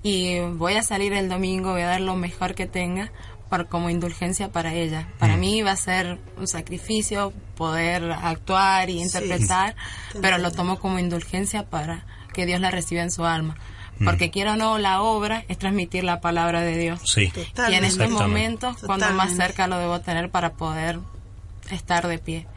y 0.04 0.40
voy 0.40 0.74
a 0.76 0.84
salir 0.84 1.14
el 1.14 1.30
domingo, 1.30 1.72
voy 1.72 1.84
a 1.84 1.88
dar 1.88 2.02
lo 2.02 2.18
mejor 2.18 2.54
que 2.54 2.66
tenga 2.66 3.14
para, 3.50 3.66
como 3.66 3.90
indulgencia 3.90 4.50
para 4.52 4.74
ella. 4.74 5.08
Para 5.20 5.36
Mm. 5.36 5.40
mí 5.40 5.62
va 5.62 5.72
a 5.72 5.76
ser 5.76 6.20
un 6.38 6.48
sacrificio 6.48 7.34
poder 7.58 8.12
actuar 8.12 8.90
y 8.90 9.02
interpretar, 9.02 9.76
te 10.14 10.20
pero 10.20 10.38
lo 10.38 10.52
tomo 10.52 10.80
como 10.80 11.00
indulgencia 11.00 11.64
para 11.70 12.06
que 12.34 12.46
Dios 12.46 12.62
la 12.62 12.72
reciba 12.72 13.02
en 13.02 13.12
su 13.12 13.26
alma. 13.26 13.56
Mm. 13.98 14.06
Porque 14.06 14.30
quiero 14.32 14.54
o 14.54 14.56
no, 14.56 14.78
la 14.78 15.02
obra 15.02 15.44
es 15.50 15.58
transmitir 15.58 16.04
la 16.04 16.22
palabra 16.22 16.62
de 16.62 16.78
Dios. 16.78 17.02
Sí. 17.06 17.34
Y 17.70 17.74
en 17.74 17.84
estos 17.84 18.10
momentos, 18.10 18.78
cuando 18.86 19.10
más 19.12 19.36
cerca 19.36 19.68
lo 19.68 19.78
debo 19.78 20.00
tener 20.00 20.30
para 20.30 20.54
poder 20.54 21.00
estar 21.72 22.08
de 22.08 22.18
pie 22.20 22.48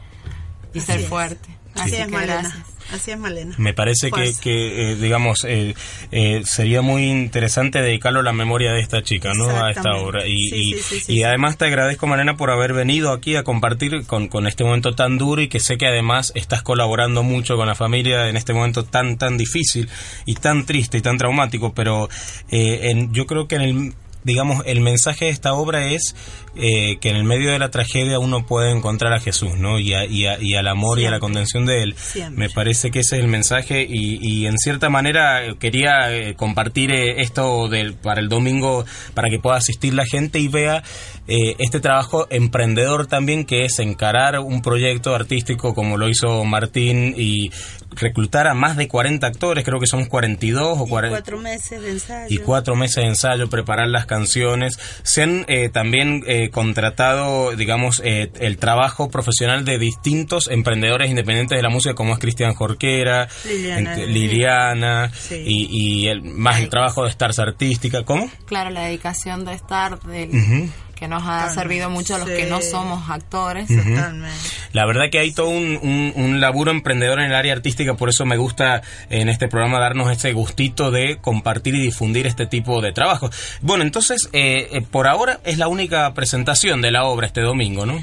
y 0.73 0.77
Así 0.77 0.87
ser 0.87 0.99
es. 1.01 1.07
fuerte. 1.09 1.49
Así, 1.75 1.81
Así, 1.81 1.95
es, 1.95 2.05
que 2.05 2.11
Malena. 2.11 2.41
gracias. 2.41 2.67
Así 2.93 3.09
es, 3.11 3.17
Malena. 3.17 3.55
Me 3.57 3.73
parece 3.73 4.11
que, 4.11 4.33
que, 4.39 4.91
eh, 4.91 4.95
digamos, 4.95 5.43
eh, 5.47 5.73
eh, 6.11 6.41
sería 6.45 6.81
muy 6.83 7.05
interesante 7.09 7.81
dedicarlo 7.81 8.19
a 8.19 8.23
la 8.23 8.33
memoria 8.33 8.71
de 8.71 8.81
esta 8.81 9.01
chica, 9.01 9.33
¿no? 9.33 9.49
A 9.49 9.71
esta 9.71 9.95
obra. 9.95 10.27
Y, 10.27 10.49
Sí, 10.49 10.55
y, 10.55 10.73
sí, 10.75 10.79
sí, 10.81 10.99
sí, 10.99 11.11
y 11.13 11.15
sí. 11.17 11.23
además 11.23 11.57
te 11.57 11.65
agradezco, 11.65 12.05
Marena, 12.05 12.37
por 12.37 12.51
haber 12.51 12.73
venido 12.73 13.11
aquí 13.11 13.35
a 13.35 13.43
compartir 13.43 14.05
con, 14.05 14.27
con 14.27 14.45
este 14.45 14.63
momento 14.63 14.93
tan 14.93 15.17
duro 15.17 15.41
y 15.41 15.47
que 15.47 15.59
sé 15.59 15.77
que 15.77 15.87
además 15.87 16.31
estás 16.35 16.61
colaborando 16.61 17.23
mucho 17.23 17.55
con 17.57 17.65
la 17.67 17.75
familia 17.75 18.29
en 18.29 18.37
este 18.37 18.53
momento 18.53 18.83
tan, 18.85 19.17
tan 19.17 19.37
difícil 19.37 19.89
y 20.25 20.35
tan 20.35 20.65
triste 20.65 20.99
y 20.99 21.01
tan 21.01 21.17
traumático. 21.17 21.73
Pero 21.73 22.09
eh, 22.51 22.91
en- 22.91 23.11
yo 23.11 23.25
creo 23.25 23.47
que 23.47 23.55
en 23.55 23.61
el 23.61 23.93
digamos, 24.23 24.63
el 24.65 24.81
mensaje 24.81 25.25
de 25.25 25.31
esta 25.31 25.53
obra 25.53 25.85
es 25.87 26.15
eh, 26.55 26.97
que 26.99 27.09
en 27.09 27.15
el 27.15 27.23
medio 27.23 27.51
de 27.51 27.57
la 27.59 27.71
tragedia 27.71 28.19
uno 28.19 28.45
puede 28.45 28.71
encontrar 28.71 29.11
a 29.13 29.19
Jesús, 29.19 29.57
¿no? 29.57 29.79
Y, 29.79 29.93
a- 29.93 30.05
y, 30.05 30.25
a- 30.27 30.37
y 30.39 30.53
al 30.55 30.67
amor 30.67 30.99
y 30.99 31.05
a 31.05 31.11
la 31.11 31.19
contención 31.19 31.65
de 31.65 31.81
Él. 31.81 31.95
Siempre. 31.97 32.47
Me 32.47 32.49
parece 32.53 32.91
que 32.91 32.99
ese 32.99 33.15
es 33.17 33.21
el 33.23 33.27
mensaje 33.27 33.85
y, 33.89 34.19
y 34.21 34.45
en 34.45 34.57
cierta 34.59 34.89
manera 34.89 35.41
quería 35.59 36.11
eh, 36.15 36.35
compartir 36.35 36.91
eh, 36.91 37.21
esto 37.23 37.67
del, 37.69 37.95
para 37.95 38.21
el 38.21 38.29
domingo 38.29 38.85
para 39.15 39.29
que 39.29 39.39
pueda 39.39 39.57
asistir 39.57 39.93
la 39.95 40.05
gente 40.05 40.39
y 40.39 40.47
vea 40.47 40.83
eh, 41.27 41.55
este 41.59 41.79
trabajo 41.79 42.27
emprendedor 42.29 43.07
también 43.07 43.45
que 43.45 43.65
es 43.65 43.79
encarar 43.79 44.39
un 44.39 44.61
proyecto 44.61 45.15
artístico 45.15 45.73
como 45.73 45.97
lo 45.97 46.07
hizo 46.09 46.43
Martín 46.43 47.15
y 47.17 47.49
reclutar 47.95 48.47
a 48.47 48.53
más 48.53 48.77
de 48.77 48.87
40 48.87 49.25
actores, 49.27 49.63
creo 49.63 49.79
que 49.79 49.87
somos 49.87 50.07
42 50.07 50.77
o 50.79 50.85
Y 50.85 50.89
40 50.89 51.17
cuatro 51.17 51.37
meses 51.39 51.81
de 51.81 51.91
ensayo. 51.91 52.27
y 52.29 52.37
cuatro 52.39 52.75
meses 52.75 53.03
de 53.03 53.09
ensayo, 53.09 53.49
preparar 53.49 53.87
las 53.87 54.05
canciones. 54.05 54.79
Se 55.03 55.23
han 55.23 55.45
eh, 55.47 55.69
también 55.69 56.23
eh, 56.27 56.49
contratado, 56.49 57.55
digamos, 57.55 58.01
eh, 58.03 58.31
el 58.39 58.57
trabajo 58.57 59.09
profesional 59.09 59.65
de 59.65 59.77
distintos 59.79 60.47
emprendedores 60.49 61.09
independientes 61.09 61.57
de 61.57 61.61
la 61.63 61.69
música, 61.69 61.95
como 61.95 62.13
es 62.13 62.19
Cristian 62.19 62.53
Jorquera, 62.53 63.27
Liliana. 63.45 63.95
Liliana, 63.95 65.11
Sí. 65.13 65.43
y, 65.45 65.67
y 66.03 66.07
el, 66.07 66.21
más 66.23 66.59
el 66.59 66.69
trabajo 66.69 67.03
de 67.03 67.09
Stars 67.09 67.39
Artística. 67.39 68.03
¿Cómo? 68.03 68.29
Claro, 68.45 68.69
la 68.69 68.85
dedicación 68.85 69.45
de 69.45 69.53
estar, 69.53 69.99
del-. 70.01 70.69
Que 71.03 71.09
nos 71.09 71.21
ha 71.23 71.25
Totalmente, 71.49 71.53
servido 71.61 71.89
mucho 71.89 72.15
a 72.15 72.19
los 72.19 72.29
que 72.29 72.45
no 72.45 72.61
somos 72.61 73.09
actores. 73.09 73.67
Totalmente. 73.67 74.29
La 74.71 74.85
verdad 74.85 75.03
que 75.11 75.19
hay 75.19 75.33
todo 75.33 75.49
un, 75.49 75.77
un- 75.83 76.13
un 76.15 76.39
laburo 76.39 76.71
emprendedor 76.71 77.19
en 77.19 77.25
el 77.25 77.35
área 77.35 77.51
artística, 77.51 77.95
por 77.95 78.07
eso 78.07 78.25
me 78.25 78.37
gusta 78.37 78.81
en 79.09 79.27
este 79.27 79.49
programa 79.49 79.79
darnos 79.81 80.09
ese 80.09 80.31
gustito 80.31 80.91
de 80.91 81.17
compartir 81.19 81.75
y 81.75 81.81
difundir 81.81 82.25
este 82.25 82.45
tipo 82.45 82.81
de 82.81 82.93
trabajos. 82.93 83.35
Bueno, 83.61 83.83
entonces, 83.83 84.29
eh, 84.31 84.69
eh, 84.71 84.81
por 84.81 85.07
ahora 85.07 85.41
es 85.43 85.57
la 85.57 85.67
única 85.67 86.13
presentación 86.13 86.81
de 86.81 86.91
la 86.91 87.03
obra 87.03 87.27
este 87.27 87.41
domingo, 87.41 87.85
¿no? 87.85 88.01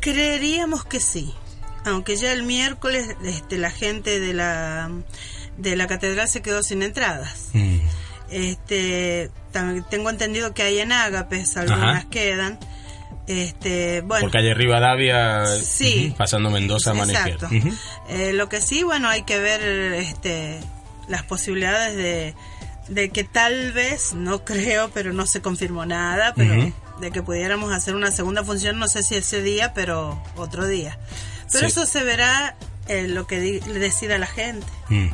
Creeríamos 0.00 0.84
que 0.84 0.98
sí, 0.98 1.32
aunque 1.84 2.16
ya 2.16 2.32
el 2.32 2.42
miércoles 2.42 3.06
este, 3.24 3.58
la 3.58 3.70
gente 3.70 4.18
de 4.18 4.34
la 4.34 4.90
de 5.56 5.76
la 5.76 5.86
catedral 5.86 6.26
se 6.28 6.42
quedó 6.42 6.62
sin 6.64 6.82
entradas. 6.82 7.50
Mm. 7.52 7.76
Este, 8.30 9.30
tengo 9.52 10.10
entendido 10.10 10.54
que 10.54 10.62
hay 10.62 10.78
en 10.78 10.92
Ágapes, 10.92 11.56
algunas 11.56 11.96
Ajá. 11.98 12.10
quedan. 12.10 12.58
Este, 13.26 14.00
bueno, 14.00 14.22
Por 14.24 14.32
calle 14.32 14.54
Rivadavia, 14.54 15.46
Sí. 15.46 16.14
pasando 16.16 16.50
Mendoza 16.50 16.90
a 16.90 16.94
Manefiel. 16.94 17.34
Exacto. 17.34 17.48
Eh, 18.08 18.32
lo 18.32 18.48
que 18.48 18.60
sí, 18.60 18.82
bueno, 18.82 19.08
hay 19.08 19.22
que 19.22 19.38
ver 19.38 19.60
este, 19.94 20.58
las 21.08 21.22
posibilidades 21.22 21.96
de, 21.96 22.34
de 22.88 23.10
que 23.10 23.22
tal 23.24 23.72
vez, 23.72 24.14
no 24.14 24.44
creo, 24.44 24.90
pero 24.92 25.12
no 25.12 25.26
se 25.26 25.40
confirmó 25.42 25.86
nada, 25.86 26.34
pero 26.34 26.72
de 27.00 27.10
que 27.12 27.22
pudiéramos 27.22 27.72
hacer 27.72 27.94
una 27.94 28.10
segunda 28.10 28.42
función, 28.44 28.78
no 28.78 28.88
sé 28.88 29.02
si 29.02 29.14
ese 29.14 29.42
día, 29.42 29.74
pero 29.74 30.20
otro 30.36 30.66
día. 30.66 30.98
Pero 31.52 31.60
Sí. 31.66 31.72
eso 31.72 31.86
se 31.86 32.02
verá 32.02 32.56
en 32.88 33.14
lo 33.14 33.26
que 33.28 33.38
decida 33.60 34.18
la 34.18 34.26
gente. 34.26 34.66
Mm. 34.88 35.08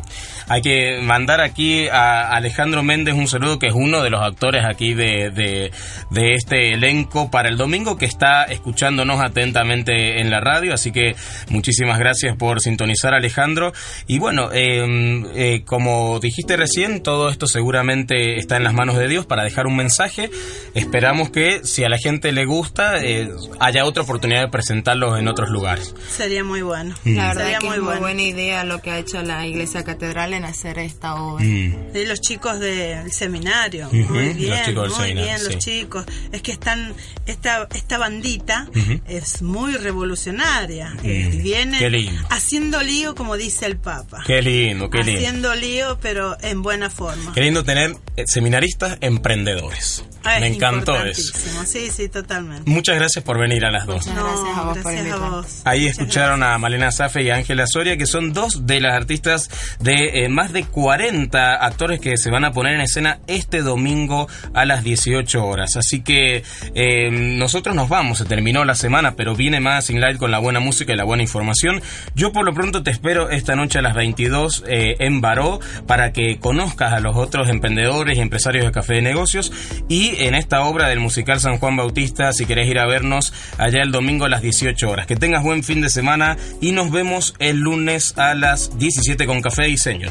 Hay 0.49 0.63
que 0.63 1.01
mandar 1.03 1.41
aquí 1.41 1.89
a 1.89 2.31
Alejandro 2.31 2.83
Méndez 2.83 3.15
un 3.15 3.27
saludo, 3.29 3.59
que 3.59 3.67
es 3.67 3.73
uno 3.75 4.03
de 4.03 4.11
los 4.11 4.21
actores 4.23 4.65
aquí 4.65 4.95
de, 4.95 5.31
de, 5.31 5.73
de 6.11 6.35
este 6.35 6.73
elenco 6.75 7.31
para 7.31 7.49
el 7.49 7.57
domingo, 7.57 7.97
que 7.97 8.05
está 8.07 8.45
escuchándonos 8.45 9.21
atentamente 9.21 10.21
en 10.21 10.31
la 10.31 10.41
radio. 10.41 10.73
Así 10.75 10.93
que 10.93 11.17
muchísimas 11.51 11.99
gracias 11.99 12.37
por 12.37 12.61
sintonizar, 12.61 13.13
Alejandro. 13.15 13.73
Y 14.07 14.19
bueno, 14.19 14.51
eh, 14.53 15.23
eh, 15.35 15.63
como 15.65 16.21
dijiste 16.21 16.57
recién, 16.57 17.03
todo 17.03 17.29
esto 17.29 17.47
seguramente 17.47 18.39
está 18.39 18.57
en 18.57 18.65
las 18.65 18.75
manos 18.75 18.97
de 18.97 19.09
Dios 19.09 19.27
para 19.27 19.43
dejar 19.43 19.67
un 19.67 19.77
mensaje. 19.77 20.31
Esperamos 20.75 21.31
que 21.31 21.65
si 21.65 21.83
a 21.85 21.89
la 21.89 21.99
gente 21.99 22.31
le 22.33 22.45
gusta, 22.45 22.99
eh, 23.05 23.29
haya 23.59 23.85
otra 23.85 24.05
oportunidad 24.05 24.43
de 24.43 24.49
presentarlos 24.49 25.19
en 25.19 25.27
otros 25.27 25.51
lugares. 25.51 25.95
Sería 26.09 26.45
muy 26.45 26.63
bueno. 26.63 26.95
La 27.05 27.29
verdad 27.29 27.43
Sería 27.45 27.59
que 27.59 27.67
muy 27.67 27.75
es 27.77 27.81
muy 27.81 27.87
bueno. 27.87 28.01
buena 28.03 28.23
idea 28.23 28.65
lo 28.65 28.81
que 28.81 28.91
ha 28.93 28.99
hecho 28.99 29.23
la 29.23 29.45
Iglesia 29.47 29.83
Catedral 29.83 30.36
hacer 30.45 30.79
esta 30.79 31.15
obra. 31.17 31.45
Mm. 31.45 31.77
Y 31.95 32.07
los 32.07 32.21
chicos 32.21 32.61
del 32.61 33.11
seminario, 33.13 33.89
muy 33.91 34.03
los 34.29 34.37
bien, 34.37 34.65
chicos 34.65 34.83
del 34.83 34.91
muy 34.91 34.91
seminario, 35.09 35.25
bien 35.25 35.39
sí. 35.39 35.45
los 35.45 35.59
chicos. 35.59 36.05
Es 36.33 36.43
que 36.43 36.53
están, 36.53 36.95
esta, 37.27 37.67
esta 37.75 37.99
bandita 37.99 38.69
es 39.09 39.43
muy 39.43 39.75
revolucionaria. 39.77 40.97
Eh, 41.03 41.25
Mm, 41.27 41.43
viene 41.43 41.79
qué 41.79 41.91
lindo. 41.91 42.23
haciendo 42.31 42.83
lío, 42.83 43.15
como 43.15 43.37
dice 43.37 43.67
el 43.67 43.77
Papa. 43.79 44.23
Qué 44.27 44.43
lindo, 44.43 44.91
qué 44.91 44.99
lindo. 45.03 45.19
haciendo 45.19 45.55
lío, 45.55 45.99
pero 46.01 46.37
en 46.43 46.63
buena 46.63 46.91
forma. 46.91 47.33
Qué 47.33 47.41
lindo 47.41 47.65
tener 47.65 47.97
eh, 48.17 48.25
seminaristas 48.27 48.99
emprendedores. 49.01 50.05
Ah, 50.25 50.41
Me 50.41 50.49
encantó 50.49 50.97
eso. 51.05 51.33
Sí, 51.67 51.89
sí, 51.95 52.09
totalmente. 52.09 52.69
Muchas 52.69 52.97
gracias 52.97 53.25
por 53.25 53.39
venir 53.39 53.65
a 53.65 53.71
las 53.71 53.87
dos. 53.87 54.07
Muchas 54.09 54.25
gracias 54.25 54.59
a 54.59 54.63
vos 54.63 54.79
por 54.79 54.93
gracias 54.93 55.13
a 55.15 55.17
vos. 55.29 55.47
Ahí 55.65 55.81
Muchas 55.83 55.99
escucharon 55.99 56.43
a 56.43 56.59
Malena 56.59 56.91
Zafe 56.91 57.23
y 57.23 57.31
a 57.31 57.37
Ángela 57.37 57.65
Soria, 57.69 57.97
que 57.97 58.07
son 58.07 58.33
dos 58.33 58.67
de 58.67 58.81
las 58.81 58.95
artistas 58.95 59.49
de 59.79 60.25
eh, 60.25 60.26
más 60.29 60.53
de 60.53 60.65
40 60.65 61.55
actores 61.55 62.01
que 62.01 62.17
se 62.17 62.31
van 62.31 62.45
a 62.45 62.53
poner 62.53 62.75
en 62.75 62.81
escena 62.81 63.19
este 63.27 63.63
domingo 63.63 64.29
a 64.55 64.65
las 64.65 64.85
18 64.85 65.45
horas. 65.45 65.77
Así 65.77 66.03
que 66.03 66.43
eh, 66.75 67.11
nosotros 67.11 67.75
nos 67.75 67.89
vamos, 67.89 68.19
se 68.19 68.25
terminó 68.25 68.65
la 68.65 68.75
semana, 68.75 69.15
pero 69.17 69.35
viene 69.35 69.61
más 69.61 69.91
In 69.91 70.01
Light 70.01 70.19
con 70.19 70.31
la 70.31 70.39
buena 70.39 70.61
música 70.61 70.93
y 70.93 70.97
la 70.97 71.05
buena 71.05 71.23
información. 71.23 71.83
Yo 72.15 72.33
por 72.33 72.45
lo 72.45 72.55
pronto 72.55 72.83
te 72.83 72.91
espero 72.91 73.31
esta 73.31 73.57
noche 73.57 73.79
a 73.79 73.83
las 73.83 73.95
22 73.95 74.65
eh, 74.67 74.97
en 75.01 75.21
Baró 75.21 75.61
para 75.87 76.13
que 76.13 76.39
conozcas 76.39 76.93
a 76.93 77.01
los 77.01 77.17
otros 77.17 77.49
emprendedores 77.49 78.19
y 78.19 78.21
empresarios 78.21 78.65
de 78.65 78.73
Café 78.73 78.95
de 78.95 79.03
Negocios 79.03 79.53
y 79.89 80.15
en 80.25 80.35
esta 80.35 80.63
obra 80.63 80.89
del 80.89 81.01
musical 81.01 81.41
San 81.41 81.59
Juan 81.59 81.77
Bautista, 81.77 82.33
si 82.33 82.47
querés 82.47 82.69
ir 82.69 82.79
a 82.79 82.87
vernos 82.87 83.33
allá 83.59 83.83
el 83.83 83.93
domingo 83.93 84.25
a 84.25 84.29
las 84.29 84.43
18 84.43 84.89
horas. 84.89 85.07
Que 85.07 85.17
tengas 85.17 85.43
buen 85.43 85.63
fin 85.63 85.81
de 85.81 85.91
semana 85.91 86.37
y 86.61 86.73
nos 86.73 86.91
vemos 86.91 87.35
el 87.39 87.59
lunes 87.59 88.17
a 88.19 88.35
las 88.35 88.79
17 88.79 89.27
con 89.27 89.41
Café 89.43 89.65
Diseño. 89.65 90.11